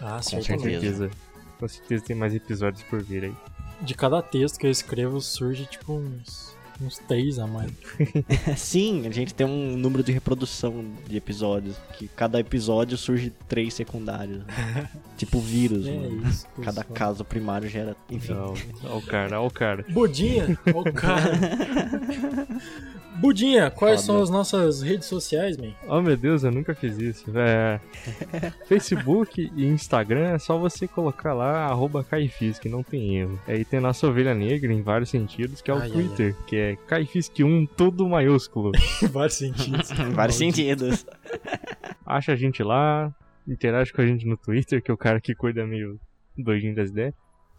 Ah, 0.00 0.10
Com 0.10 0.16
Com 0.16 0.22
certeza. 0.22 0.60
certeza. 0.70 1.10
Com 1.58 1.68
certeza 1.68 2.04
tem 2.04 2.14
mais 2.16 2.34
episódios 2.34 2.82
por 2.84 3.02
vir 3.02 3.24
aí. 3.24 3.34
De 3.82 3.94
cada 3.94 4.22
texto 4.22 4.58
que 4.58 4.66
eu 4.66 4.70
escrevo 4.70 5.20
surge 5.20 5.66
tipo 5.66 5.94
uns, 5.94 6.53
uns 6.80 6.98
três 6.98 7.38
a 7.38 7.46
mais. 7.46 7.70
Sim, 8.56 9.06
a 9.06 9.10
gente 9.10 9.34
tem 9.34 9.46
um 9.46 9.76
número 9.76 10.02
de 10.02 10.12
reprodução 10.12 10.84
de 11.08 11.16
episódios. 11.16 11.76
Que 11.98 12.08
cada 12.08 12.40
episódio 12.40 12.96
surge 12.96 13.32
três 13.48 13.74
secundários. 13.74 14.42
tipo 15.16 15.40
vírus. 15.40 15.86
É 15.86 15.92
mano. 15.92 16.28
isso. 16.28 16.46
Cada 16.62 16.82
pessoal. 16.82 16.94
caso 16.94 17.24
primário 17.24 17.68
gera. 17.68 17.96
Enfim. 18.10 18.34
Ó 18.34 18.98
o 18.98 19.02
cara, 19.02 19.40
ó 19.40 19.46
o 19.46 19.50
cara. 19.50 19.84
Budinha, 19.88 20.58
ó 20.74 20.80
o 20.80 20.92
cara. 20.92 21.32
Budinha, 23.16 23.70
quais 23.70 24.00
Foda. 24.00 24.06
são 24.06 24.22
as 24.22 24.30
nossas 24.30 24.82
redes 24.82 25.06
sociais, 25.06 25.56
man? 25.56 25.72
Oh 25.86 26.02
meu 26.02 26.16
Deus, 26.16 26.42
eu 26.42 26.50
nunca 26.50 26.74
fiz 26.74 26.98
isso. 26.98 27.24
É, 27.36 27.80
Facebook 28.66 29.52
e 29.54 29.66
Instagram 29.66 30.30
é 30.30 30.38
só 30.38 30.58
você 30.58 30.88
colocar 30.88 31.32
lá 31.32 31.64
arroba 31.64 32.02
Caifisk, 32.02 32.64
não 32.64 32.82
tem 32.82 33.18
erro. 33.18 33.38
Aí 33.46 33.64
tem 33.64 33.78
nossa 33.78 34.06
ovelha 34.08 34.34
negra 34.34 34.72
em 34.72 34.82
vários 34.82 35.10
sentidos, 35.10 35.62
que 35.62 35.70
é 35.70 35.74
o 35.74 35.78
Ai, 35.78 35.84
ai, 35.84 35.90
Twitter, 35.90 36.36
que 36.46 36.56
é 36.56 36.63
Caifisk1, 36.88 37.68
tudo 37.76 38.08
maiúsculo. 38.08 38.72
Em 39.02 39.06
vários 39.06 39.36
sentidos. 39.36 39.90
Em 39.98 40.10
vários 40.10 40.36
sentidos. 40.36 41.06
Acha 42.04 42.32
a 42.32 42.36
gente 42.36 42.62
lá, 42.62 43.14
interage 43.46 43.92
com 43.92 44.02
a 44.02 44.06
gente 44.06 44.26
no 44.26 44.36
Twitter, 44.36 44.82
que 44.82 44.90
é 44.90 44.94
o 44.94 44.96
cara 44.96 45.20
que 45.20 45.34
cuida 45.34 45.66
meio 45.66 45.98
doidinho 46.36 46.74
das 46.74 46.90
ideias. 46.90 47.14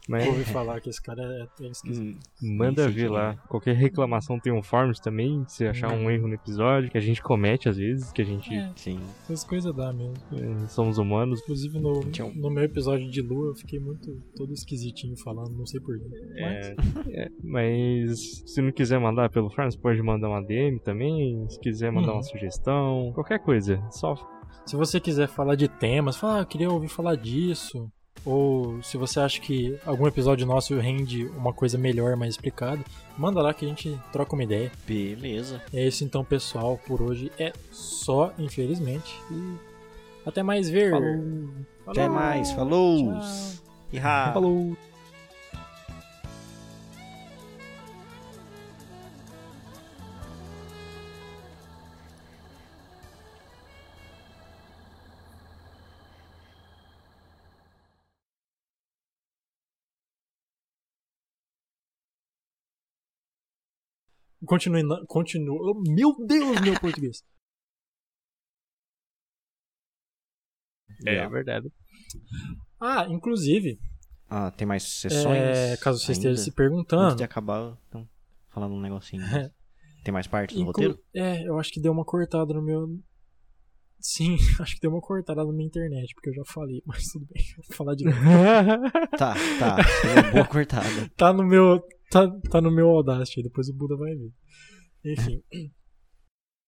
Mas 0.08 0.28
Ouvi 0.28 0.44
falar 0.46 0.80
que 0.82 0.90
esse 0.90 1.02
cara 1.02 1.22
é, 1.24 1.66
é 1.66 1.70
esquisito. 1.70 2.18
Hum, 2.44 2.58
manda 2.58 2.84
Esse 2.86 2.92
ver 2.94 3.06
aqui, 3.06 3.14
lá. 3.14 3.32
né? 3.34 3.40
Qualquer 3.48 3.76
reclamação 3.76 4.40
tem 4.40 4.54
um 4.54 4.62
forms 4.62 5.00
também. 5.00 5.44
Se 5.48 5.66
achar 5.66 5.92
um 5.92 6.10
erro 6.12 6.28
no 6.28 6.34
episódio, 6.36 6.90
que 6.92 6.98
a 6.98 7.02
gente 7.02 7.22
comete 7.22 7.68
às 7.68 7.78
vezes, 7.78 8.12
que 8.12 8.22
a 8.22 8.26
gente 8.26 8.54
É, 8.54 8.72
Sim. 8.76 9.00
essas 9.24 9.44
coisas 9.44 9.74
dá 9.76 9.92
mesmo. 9.92 10.14
eh, 10.34 10.68
somos 10.68 10.98
humanos. 10.98 11.42
Inclusive 11.42 11.80
no, 11.80 12.00
um- 12.00 12.36
no 12.36 12.50
meu 12.50 12.64
episódio 12.64 13.10
de 13.10 13.22
Lua 13.22 13.48
eu 13.50 13.56
fiquei 13.56 13.80
muito 13.80 14.16
todo 14.36 14.54
esquisitinho 14.54 15.16
falando, 15.18 15.52
não 15.58 15.66
sei 15.66 15.80
porquê. 15.82 16.04
É, 16.38 16.76
é, 17.24 17.30
mas 17.44 18.44
se 18.46 18.62
não 18.62 18.72
quiser 18.72 19.00
mandar 19.00 19.30
pelo 19.30 19.50
Forms, 19.50 19.76
pode 19.76 20.02
mandar 20.02 20.30
uma 20.30 20.42
DM 20.42 20.80
também. 20.80 21.48
Se 21.50 21.60
quiser 21.60 21.92
mandar 21.92 22.10
Uhum. 22.10 22.18
uma 22.18 22.24
sugestão, 22.24 23.12
qualquer 23.14 23.40
coisa. 23.40 23.82
Só 23.92 24.16
Se 24.66 24.76
você 24.76 25.00
quiser 25.00 25.28
falar 25.28 25.56
de 25.56 25.68
temas, 25.68 26.18
fala, 26.18 26.38
ah, 26.38 26.42
eu 26.42 26.46
queria 26.46 26.70
ouvir 26.70 26.88
falar 26.88 27.16
disso. 27.16 27.88
Ou 28.26 28.82
se 28.82 28.98
você 28.98 29.20
acha 29.20 29.40
que 29.40 29.78
algum 29.86 30.08
episódio 30.08 30.48
nosso 30.48 30.76
rende 30.80 31.26
uma 31.38 31.54
coisa 31.54 31.78
melhor, 31.78 32.16
mais 32.16 32.34
explicada, 32.34 32.84
manda 33.18 33.42
lá 33.42 33.54
que 33.54 33.66
a 33.66 33.70
gente 33.70 33.98
troca 34.12 34.34
uma 34.34 34.44
ideia. 34.44 34.72
Beleza. 34.88 35.62
É 35.72 35.86
isso 35.86 36.04
então, 36.04 36.24
pessoal. 36.24 36.80
Por 36.88 37.02
hoje 37.02 37.32
é 37.38 37.54
só, 37.72 38.34
infelizmente. 38.40 39.14
E 39.32 39.56
até 40.26 40.42
mais 40.42 40.70
ver. 40.70 40.90
falou. 40.90 41.50
Até 41.86 42.08
mais. 42.08 42.52
Falou. 42.52 42.98
Tchau. 42.98 43.66
Ihá. 43.94 44.32
Falou. 44.34 44.76
Continue. 64.46 64.84
na- 64.84 65.04
Continue. 65.08 65.50
oh, 65.60 65.82
Meu 65.92 66.14
Deus, 66.26 66.62
meu 66.62 66.74
português. 66.80 67.22
É 71.06 71.28
verdade. 71.28 71.70
Ah, 72.80 73.06
inclusive, 73.10 73.80
Ah, 74.30 74.52
tem 74.52 74.66
mais 74.68 74.84
sessões? 74.84 75.38
é, 75.38 75.78
caso 75.78 76.00
você 76.00 76.14
esteja 76.14 76.36
se 76.36 76.44
Antes 76.50 76.56
perguntando. 76.56 77.16
de 77.16 77.24
acabar, 77.24 77.78
então, 77.88 78.08
falando 78.50 78.74
um 78.74 78.82
negocinho. 78.82 79.22
É. 79.36 79.52
Tem 80.04 80.14
mais 80.14 80.28
partes 80.28 80.56
do 80.56 80.62
inclu- 80.62 80.72
roteiro? 80.72 81.00
É, 81.16 81.48
eu 81.48 81.58
acho 81.58 81.72
que 81.72 81.82
deu 81.82 81.92
uma 81.92 82.06
cortada 82.06 82.54
no 82.54 82.62
meu. 82.62 82.88
Sim, 84.00 84.36
acho 84.62 84.76
que 84.76 84.80
deu 84.82 84.92
uma 84.92 85.02
cortada 85.02 85.44
na 85.44 85.52
minha 85.52 85.66
internet, 85.66 86.14
porque 86.14 86.30
eu 86.30 86.34
já 86.36 86.44
falei, 86.46 86.80
mas 86.86 87.08
tudo 87.08 87.26
bem, 87.34 87.44
vou 87.58 87.76
falar 87.76 87.96
de 87.96 88.04
novo. 88.06 88.18
Tá, 89.18 89.34
tá. 89.58 89.78
Uma 90.22 90.32
boa 90.32 90.46
cortada. 90.48 91.10
tá 91.18 91.34
no 91.34 91.44
meu. 91.44 91.82
Tá, 92.16 92.32
tá 92.50 92.62
no 92.62 92.72
meu 92.72 92.88
Audacity, 92.88 93.44
depois 93.44 93.68
o 93.68 93.74
Buda 93.74 93.98
vai 93.98 94.16
ver. 94.16 94.32
Enfim. 95.04 95.44